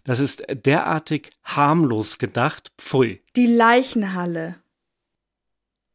Das 0.03 0.19
ist 0.19 0.43
derartig 0.47 1.31
harmlos 1.43 2.19
gedacht. 2.19 2.72
Pfui. 2.77 3.23
Die 3.35 3.47
Leichenhalle. 3.47 4.61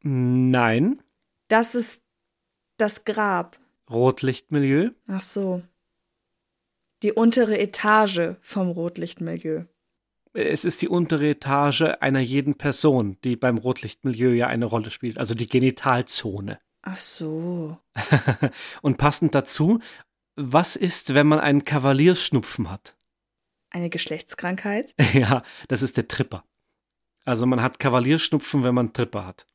Nein. 0.02 1.00
Das 1.46 1.76
ist 1.76 2.02
das 2.78 3.04
Grab. 3.04 3.60
Rotlichtmilieu. 3.88 4.90
Ach 5.06 5.20
so. 5.20 5.62
Die 7.04 7.12
untere 7.12 7.60
Etage 7.60 8.34
vom 8.40 8.70
Rotlichtmilieu. 8.70 9.66
Es 10.34 10.64
ist 10.64 10.82
die 10.82 10.88
untere 10.88 11.28
Etage 11.28 11.82
einer 12.00 12.18
jeden 12.18 12.56
Person, 12.56 13.16
die 13.22 13.36
beim 13.36 13.56
Rotlichtmilieu 13.56 14.32
ja 14.32 14.48
eine 14.48 14.64
Rolle 14.64 14.90
spielt, 14.90 15.16
also 15.16 15.34
die 15.34 15.48
Genitalzone. 15.48 16.58
Ach 16.82 16.98
so. 16.98 17.78
Und 18.82 18.98
passend 18.98 19.34
dazu, 19.34 19.78
was 20.34 20.74
ist, 20.74 21.14
wenn 21.14 21.28
man 21.28 21.38
einen 21.38 21.64
Kavaliersschnupfen 21.64 22.68
hat? 22.68 22.96
Eine 23.70 23.90
Geschlechtskrankheit? 23.90 24.94
ja, 25.12 25.42
das 25.68 25.82
ist 25.82 25.96
der 25.96 26.08
Tripper. 26.08 26.44
Also 27.24 27.46
man 27.46 27.62
hat 27.62 27.78
Kavalierschnupfen, 27.78 28.64
wenn 28.64 28.74
man 28.74 28.92
Tripper 28.92 29.24
hat. 29.24 29.46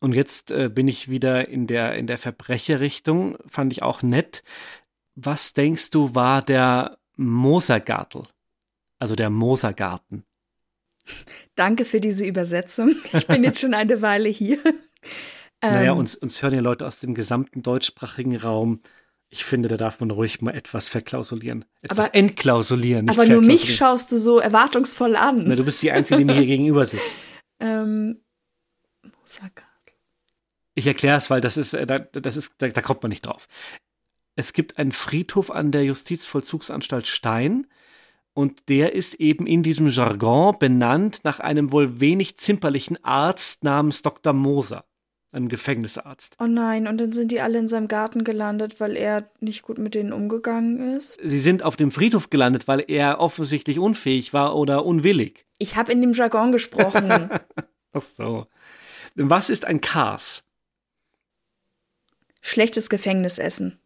Und 0.00 0.14
jetzt 0.14 0.50
äh, 0.50 0.68
bin 0.68 0.88
ich 0.88 1.08
wieder 1.08 1.48
in 1.48 1.68
der, 1.68 1.94
in 1.94 2.08
der 2.08 2.18
Verbrecherrichtung, 2.18 3.38
fand 3.46 3.72
ich 3.72 3.84
auch 3.84 4.02
nett. 4.02 4.42
Was 5.14 5.52
denkst 5.52 5.90
du, 5.90 6.16
war 6.16 6.42
der 6.42 6.98
Mosergartel? 7.16 8.24
Also 9.02 9.16
der 9.16 9.30
Mosergarten. 9.30 10.22
Danke 11.56 11.84
für 11.84 11.98
diese 11.98 12.24
Übersetzung. 12.24 12.94
Ich 13.12 13.26
bin 13.26 13.42
jetzt 13.42 13.58
schon 13.58 13.74
eine 13.74 14.00
Weile 14.00 14.28
hier. 14.28 14.58
naja, 15.60 15.90
ähm. 15.90 15.98
uns, 15.98 16.14
uns 16.14 16.40
hören 16.40 16.54
ja 16.54 16.60
Leute 16.60 16.86
aus 16.86 17.00
dem 17.00 17.12
gesamten 17.12 17.64
deutschsprachigen 17.64 18.36
Raum. 18.36 18.80
Ich 19.28 19.44
finde, 19.44 19.68
da 19.68 19.76
darf 19.76 19.98
man 19.98 20.12
ruhig 20.12 20.40
mal 20.40 20.54
etwas 20.54 20.88
verklausulieren. 20.88 21.64
Etwas 21.80 21.98
aber, 21.98 22.14
entklausulieren. 22.14 23.08
aber 23.08 23.26
nur 23.26 23.42
mich 23.42 23.74
schaust 23.74 24.12
du 24.12 24.18
so 24.18 24.38
erwartungsvoll 24.38 25.16
an. 25.16 25.48
Na, 25.48 25.56
du 25.56 25.64
bist 25.64 25.82
die 25.82 25.90
Einzige, 25.90 26.18
die 26.18 26.24
mir 26.24 26.34
hier 26.34 26.46
gegenüber 26.56 26.86
sitzt. 26.86 27.18
Ähm, 27.58 28.22
Mosergarten. 29.02 29.96
Ich 30.76 30.86
erkläre 30.86 31.18
es, 31.18 31.28
weil 31.28 31.40
das 31.40 31.56
ist, 31.56 31.74
äh, 31.74 32.06
das 32.12 32.36
ist, 32.36 32.52
da, 32.58 32.68
da 32.68 32.80
kommt 32.80 33.02
man 33.02 33.10
nicht 33.10 33.26
drauf. 33.26 33.48
Es 34.36 34.52
gibt 34.52 34.78
einen 34.78 34.92
Friedhof 34.92 35.50
an 35.50 35.72
der 35.72 35.82
Justizvollzugsanstalt 35.82 37.08
Stein 37.08 37.66
und 38.34 38.68
der 38.68 38.94
ist 38.94 39.14
eben 39.14 39.46
in 39.46 39.62
diesem 39.62 39.88
Jargon 39.88 40.58
benannt 40.58 41.20
nach 41.24 41.40
einem 41.40 41.72
wohl 41.72 42.00
wenig 42.00 42.36
zimperlichen 42.36 43.02
Arzt 43.04 43.64
namens 43.64 44.02
Dr. 44.02 44.32
Moser, 44.32 44.84
einem 45.32 45.48
Gefängnisarzt. 45.48 46.36
Oh 46.40 46.46
nein, 46.46 46.86
und 46.86 46.98
dann 46.98 47.12
sind 47.12 47.32
die 47.32 47.40
alle 47.40 47.58
in 47.58 47.68
seinem 47.68 47.88
Garten 47.88 48.24
gelandet, 48.24 48.80
weil 48.80 48.96
er 48.96 49.30
nicht 49.40 49.62
gut 49.62 49.78
mit 49.78 49.94
denen 49.94 50.12
umgegangen 50.12 50.96
ist? 50.96 51.18
Sie 51.22 51.40
sind 51.40 51.62
auf 51.62 51.76
dem 51.76 51.90
Friedhof 51.90 52.30
gelandet, 52.30 52.68
weil 52.68 52.84
er 52.88 53.20
offensichtlich 53.20 53.78
unfähig 53.78 54.32
war 54.32 54.56
oder 54.56 54.86
unwillig. 54.86 55.44
Ich 55.58 55.76
habe 55.76 55.92
in 55.92 56.00
dem 56.00 56.14
Jargon 56.14 56.52
gesprochen. 56.52 57.28
Ach 57.92 58.02
so. 58.02 58.46
Was 59.14 59.50
ist 59.50 59.66
ein 59.66 59.82
Kars? 59.82 60.42
Schlechtes 62.40 62.88
Gefängnisessen. 62.88 63.78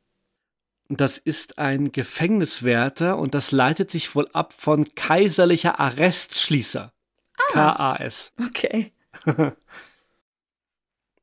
Das 0.88 1.18
ist 1.18 1.58
ein 1.58 1.90
Gefängniswärter 1.90 3.18
und 3.18 3.34
das 3.34 3.50
leitet 3.50 3.90
sich 3.90 4.14
wohl 4.14 4.28
ab 4.32 4.52
von 4.52 4.86
kaiserlicher 4.94 5.80
Arrestschließer. 5.80 6.92
Ah, 7.38 7.52
K-A-S. 7.52 8.32
Okay. 8.46 8.92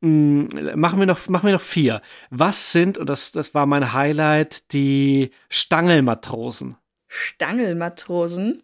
Mm, 0.06 0.48
machen 0.76 1.00
wir 1.00 1.06
noch, 1.06 1.30
machen 1.30 1.48
wir 1.48 1.54
noch 1.54 1.62
vier. 1.62 2.02
Was 2.30 2.74
sind, 2.74 2.98
und 2.98 3.08
das, 3.08 3.32
das 3.32 3.54
war 3.54 3.66
mein 3.66 3.94
Highlight, 3.94 4.74
die 4.74 5.32
Stangelmatrosen? 5.48 6.76
Stangelmatrosen? 7.08 8.64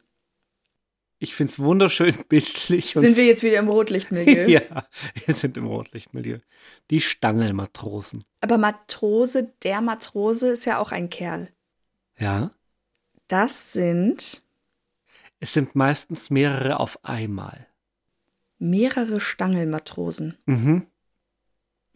Ich 1.19 1.35
finde 1.35 1.51
es 1.51 1.59
wunderschön 1.59 2.15
bildlich. 2.29 2.93
Sind 2.93 3.17
wir 3.17 3.25
jetzt 3.25 3.43
wieder 3.43 3.59
im 3.59 3.67
Rotlichtmilieu? 3.67 4.47
ja, 4.47 4.61
wir 5.25 5.33
sind 5.33 5.57
im 5.57 5.67
Rotlichtmilieu. 5.67 6.39
Die 6.89 7.01
Stangelmatrosen. 7.01 8.23
Aber 8.41 8.57
Matrose, 8.57 9.51
der 9.63 9.81
Matrose 9.81 10.49
ist 10.49 10.65
ja 10.65 10.79
auch 10.79 10.91
ein 10.91 11.09
Kerl. 11.09 11.49
Ja. 12.17 12.51
Das 13.27 13.73
sind. 13.73 14.43
Es 15.39 15.53
sind 15.53 15.75
meistens 15.75 16.29
mehrere 16.29 16.79
auf 16.79 17.03
einmal. 17.03 17.67
Mehrere 18.57 19.19
Stangelmatrosen. 19.19 20.37
Mhm. 20.45 20.87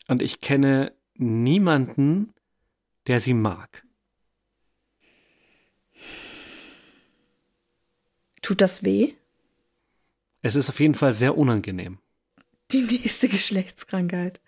Und 0.08 0.22
ich 0.22 0.41
kenne 0.41 0.94
niemanden, 1.16 2.34
der 3.08 3.20
sie 3.20 3.34
mag. 3.34 3.86
Tut 8.44 8.61
das 8.61 8.84
weh? 8.84 9.14
Es 10.44 10.56
ist 10.56 10.70
auf 10.70 10.80
jeden 10.80 10.94
Fall 10.94 11.14
sehr 11.14 11.36
unangenehm. 11.38 11.98
Die 12.72 12.82
nächste 12.82 13.28
Geschlechtskrankheit. 13.30 14.40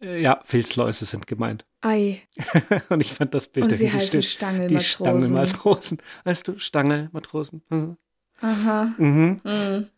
Äh, 0.00 0.22
ja, 0.22 0.40
Filzläuse 0.44 1.04
sind 1.04 1.26
gemeint. 1.26 1.66
Ei. 1.82 2.22
Und 2.88 3.00
ich 3.00 3.12
fand 3.12 3.34
das 3.34 3.48
Bild 3.48 3.66
Und 3.66 3.74
sie 3.74 3.92
heißen 3.92 4.22
Stangelmatrosen. 4.22 4.78
Die 4.78 4.84
Stangelmatrosen. 4.84 5.98
Weißt 6.24 6.48
du, 6.48 6.58
Stangelmatrosen. 6.58 7.62
Mhm. 7.68 7.96
Aha. 8.40 8.94
Mhm. 8.96 9.40
Mhm. 9.44 9.90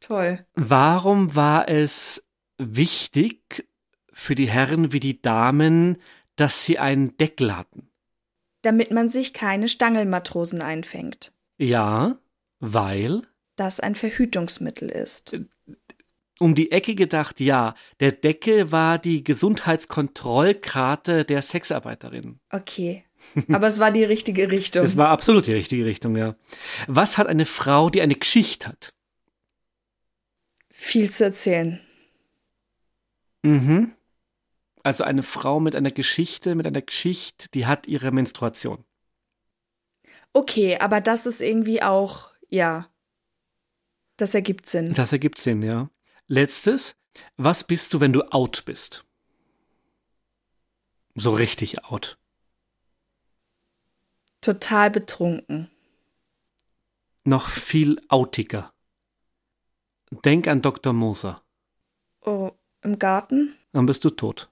Toll. 0.00 0.44
Warum 0.54 1.34
war 1.36 1.68
es 1.68 2.24
wichtig 2.58 3.68
für 4.12 4.34
die 4.34 4.48
Herren 4.48 4.92
wie 4.92 5.00
die 5.00 5.22
Damen, 5.22 5.98
dass 6.36 6.64
sie 6.64 6.78
einen 6.78 7.16
Deckel 7.16 7.56
hatten? 7.56 7.88
Damit 8.62 8.90
man 8.90 9.08
sich 9.08 9.32
keine 9.32 9.68
Stangelmatrosen 9.68 10.60
einfängt. 10.60 11.32
Ja, 11.56 12.18
weil? 12.62 13.22
Das 13.56 13.80
ein 13.80 13.96
Verhütungsmittel 13.96 14.88
ist. 14.88 15.36
Um 16.38 16.54
die 16.54 16.72
Ecke 16.72 16.94
gedacht, 16.94 17.40
ja. 17.40 17.74
Der 18.00 18.12
Deckel 18.12 18.72
war 18.72 18.98
die 18.98 19.24
Gesundheitskontrollkarte 19.24 21.24
der 21.24 21.42
Sexarbeiterinnen. 21.42 22.40
Okay. 22.50 23.04
Aber 23.52 23.66
es 23.66 23.78
war 23.78 23.90
die 23.90 24.04
richtige 24.04 24.50
Richtung. 24.50 24.84
Es 24.84 24.96
war 24.96 25.08
absolut 25.08 25.46
die 25.46 25.52
richtige 25.52 25.84
Richtung, 25.84 26.16
ja. 26.16 26.36
Was 26.86 27.18
hat 27.18 27.26
eine 27.26 27.46
Frau, 27.46 27.90
die 27.90 28.00
eine 28.00 28.14
Geschichte 28.14 28.68
hat? 28.68 28.94
Viel 30.70 31.10
zu 31.10 31.24
erzählen. 31.24 31.80
Mhm. 33.42 33.92
Also 34.84 35.04
eine 35.04 35.22
Frau 35.22 35.60
mit 35.60 35.76
einer 35.76 35.90
Geschichte, 35.90 36.54
mit 36.54 36.66
einer 36.66 36.82
Geschichte, 36.82 37.48
die 37.54 37.66
hat 37.66 37.86
ihre 37.86 38.12
Menstruation. 38.12 38.84
Okay, 40.32 40.78
aber 40.78 41.00
das 41.00 41.26
ist 41.26 41.40
irgendwie 41.40 41.82
auch 41.82 42.31
ja. 42.52 42.88
Das 44.16 44.34
ergibt 44.34 44.66
Sinn. 44.66 44.94
Das 44.94 45.12
ergibt 45.12 45.40
Sinn, 45.40 45.62
ja. 45.62 45.90
Letztes, 46.28 46.94
was 47.36 47.64
bist 47.64 47.92
du, 47.94 48.00
wenn 48.00 48.12
du 48.12 48.22
out 48.30 48.64
bist? 48.66 49.04
So 51.14 51.30
richtig 51.30 51.84
out. 51.84 52.18
Total 54.40 54.90
betrunken. 54.90 55.70
Noch 57.24 57.48
viel 57.48 58.00
outiger. 58.08 58.72
Denk 60.10 60.46
an 60.46 60.60
Dr. 60.60 60.92
Moser. 60.92 61.42
Oh, 62.20 62.52
im 62.82 62.98
Garten? 62.98 63.56
Dann 63.72 63.86
bist 63.86 64.04
du 64.04 64.10
tot. 64.10 64.51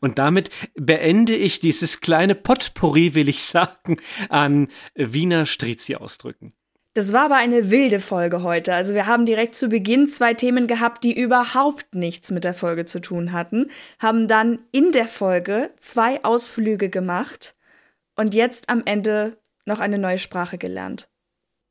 Und 0.00 0.18
damit 0.18 0.50
beende 0.74 1.34
ich 1.34 1.60
dieses 1.60 2.00
kleine 2.00 2.34
Potpourri, 2.34 3.14
will 3.14 3.28
ich 3.28 3.42
sagen, 3.42 3.98
an 4.28 4.68
Wiener 4.94 5.46
Strizi-Ausdrücken. 5.46 6.54
Das 6.94 7.12
war 7.12 7.26
aber 7.26 7.36
eine 7.36 7.70
wilde 7.70 8.00
Folge 8.00 8.42
heute. 8.42 8.74
Also 8.74 8.94
wir 8.94 9.06
haben 9.06 9.24
direkt 9.24 9.54
zu 9.54 9.68
Beginn 9.68 10.08
zwei 10.08 10.34
Themen 10.34 10.66
gehabt, 10.66 11.04
die 11.04 11.16
überhaupt 11.16 11.94
nichts 11.94 12.32
mit 12.32 12.42
der 12.42 12.54
Folge 12.54 12.84
zu 12.84 13.00
tun 13.00 13.30
hatten, 13.30 13.70
haben 14.00 14.26
dann 14.26 14.58
in 14.72 14.90
der 14.90 15.06
Folge 15.06 15.70
zwei 15.78 16.24
Ausflüge 16.24 16.90
gemacht 16.90 17.54
und 18.16 18.34
jetzt 18.34 18.68
am 18.68 18.82
Ende 18.84 19.38
noch 19.66 19.78
eine 19.78 19.98
neue 19.98 20.18
Sprache 20.18 20.58
gelernt. 20.58 21.08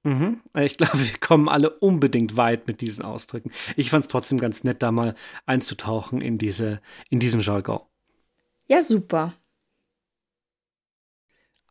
Mhm. 0.04 0.40
Ich 0.58 0.78
glaube, 0.78 1.00
wir 1.00 1.18
kommen 1.20 1.50
alle 1.50 1.70
unbedingt 1.70 2.38
weit 2.38 2.68
mit 2.68 2.80
diesen 2.80 3.04
Ausdrücken. 3.04 3.52
Ich 3.76 3.90
fand 3.90 4.06
es 4.06 4.12
trotzdem 4.12 4.40
ganz 4.40 4.64
nett, 4.64 4.82
da 4.82 4.94
mal 4.94 5.16
einzutauchen 5.46 6.22
in 6.22 6.38
diese, 6.38 6.82
in 7.10 7.20
diesen 7.20 7.42
Jargon. 7.42 7.82
Ja, 8.70 8.84
super. 8.84 9.34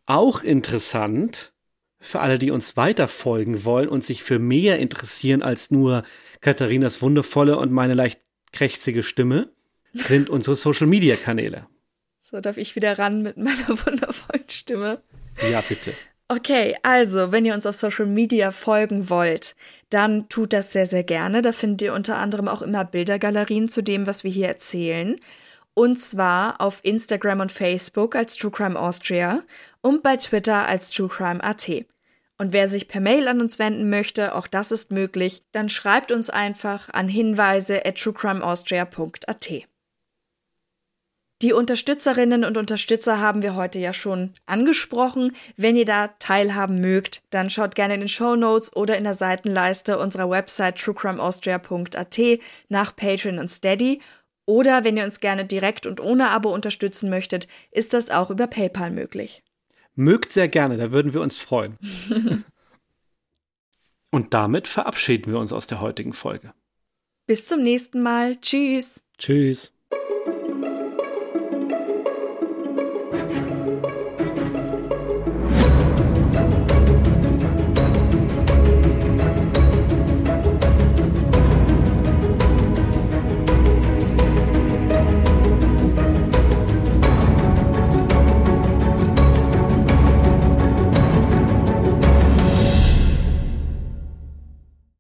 Auch 0.05 0.43
interessant 0.43 1.53
für 2.01 2.20
alle, 2.20 2.39
die 2.39 2.51
uns 2.51 2.77
weiter 2.77 3.09
folgen 3.09 3.65
wollen 3.65 3.89
und 3.89 4.05
sich 4.05 4.23
für 4.23 4.39
mehr 4.39 4.79
interessieren 4.79 5.43
als 5.43 5.70
nur 5.70 6.03
Katharinas 6.41 7.01
wundervolle 7.01 7.57
und 7.57 7.73
meine 7.73 7.95
leicht 7.95 8.20
krächzige 8.53 9.03
Stimme, 9.03 9.53
sind 9.93 10.29
unsere 10.31 10.57
Social 10.57 10.87
Media 10.87 11.16
Kanäle. 11.16 11.66
So 12.20 12.41
darf 12.41 12.57
ich 12.57 12.75
wieder 12.75 12.99
ran 12.99 13.23
mit 13.23 13.37
meiner 13.37 13.69
wundervollen 13.87 14.49
Stimme. 14.49 15.03
Ja, 15.51 15.61
bitte. 15.61 15.93
Okay, 16.29 16.77
also, 16.83 17.33
wenn 17.33 17.45
ihr 17.47 17.55
uns 17.55 17.65
auf 17.65 17.75
Social 17.75 18.07
Media 18.07 18.51
folgen 18.51 19.09
wollt, 19.09 19.57
dann 19.89 20.29
tut 20.29 20.53
das 20.53 20.73
sehr, 20.73 20.85
sehr 20.85 21.05
gerne. 21.05 21.43
Da 21.43 21.53
findet 21.53 21.83
ihr 21.83 21.95
unter 21.95 22.16
anderem 22.16 22.49
auch 22.49 22.61
immer 22.61 22.85
Bildergalerien 22.85 23.69
zu 23.69 23.83
dem, 23.83 24.07
was 24.07 24.25
wir 24.25 24.31
hier 24.31 24.49
erzählen. 24.49 25.19
Und 25.79 26.01
zwar 26.01 26.61
auf 26.61 26.81
Instagram 26.83 27.39
und 27.39 27.53
Facebook 27.53 28.17
als 28.17 28.35
True 28.35 28.51
Crime 28.51 28.77
Austria 28.77 29.45
und 29.81 30.03
bei 30.03 30.17
Twitter 30.17 30.67
als 30.67 30.91
True 30.91 31.07
Crime 31.07 31.41
AT. 31.41 31.69
Und 32.37 32.53
wer 32.53 32.67
sich 32.67 32.89
per 32.89 33.01
Mail 33.01 33.29
an 33.29 33.41
uns 33.41 33.61
wenden 33.61 33.89
möchte, 33.89 34.35
auch 34.35 34.49
das 34.49 34.73
ist 34.73 34.91
möglich, 34.91 35.45
dann 35.53 35.69
schreibt 35.69 36.11
uns 36.11 36.31
einfach 36.31 36.89
an 36.93 37.07
hinweise 37.07 37.87
at 37.87 37.97
truecrimeaustria.at. 37.97 39.69
Die 41.41 41.53
Unterstützerinnen 41.53 42.45
und 42.45 42.57
Unterstützer 42.57 43.21
haben 43.21 43.43
wir 43.43 43.55
heute 43.55 43.79
ja 43.79 43.93
schon 43.93 44.33
angesprochen. 44.47 45.37
Wenn 45.57 45.77
ihr 45.77 45.85
da 45.85 46.09
teilhaben 46.19 46.81
mögt, 46.81 47.23
dann 47.31 47.49
schaut 47.49 47.77
gerne 47.77 47.95
in 47.95 48.01
den 48.01 48.09
Show 48.09 48.35
Notes 48.35 48.75
oder 48.75 48.99
in 48.99 49.05
der 49.05 49.15
Seitenleiste 49.15 50.01
unserer 50.01 50.29
Website 50.29 50.81
truecrimeaustria.at 50.81 52.19
nach 52.69 52.97
Patreon 52.97 53.39
und 53.39 53.53
Steady. 53.53 54.01
Oder 54.49 54.83
wenn 54.83 54.97
ihr 54.97 55.05
uns 55.05 55.20
gerne 55.20 55.45
direkt 55.45 55.85
und 55.85 56.01
ohne 56.01 56.31
Abo 56.31 56.55
unterstützen 56.55 57.11
möchtet, 57.11 57.47
ist 57.70 57.93
das 57.93 58.09
auch 58.09 58.31
über 58.31 58.47
PayPal 58.47 58.91
möglich. 58.91 59.43
Mögt 59.95 60.33
sehr 60.33 60.49
gerne, 60.49 60.79
da 60.79 60.91
würden 60.91 61.12
wir 61.12 61.20
uns 61.20 61.37
freuen. 61.37 61.77
Und 64.11 64.33
damit 64.33 64.66
verabschieden 64.66 65.33
wir 65.33 65.39
uns 65.39 65.53
aus 65.53 65.66
der 65.66 65.83
heutigen 65.83 66.15
Folge. 66.15 66.55
Bis 67.27 67.47
zum 67.47 67.62
nächsten 67.62 68.01
Mal. 68.01 68.41
Tschüss. 68.41 69.03
Tschüss. 69.19 69.78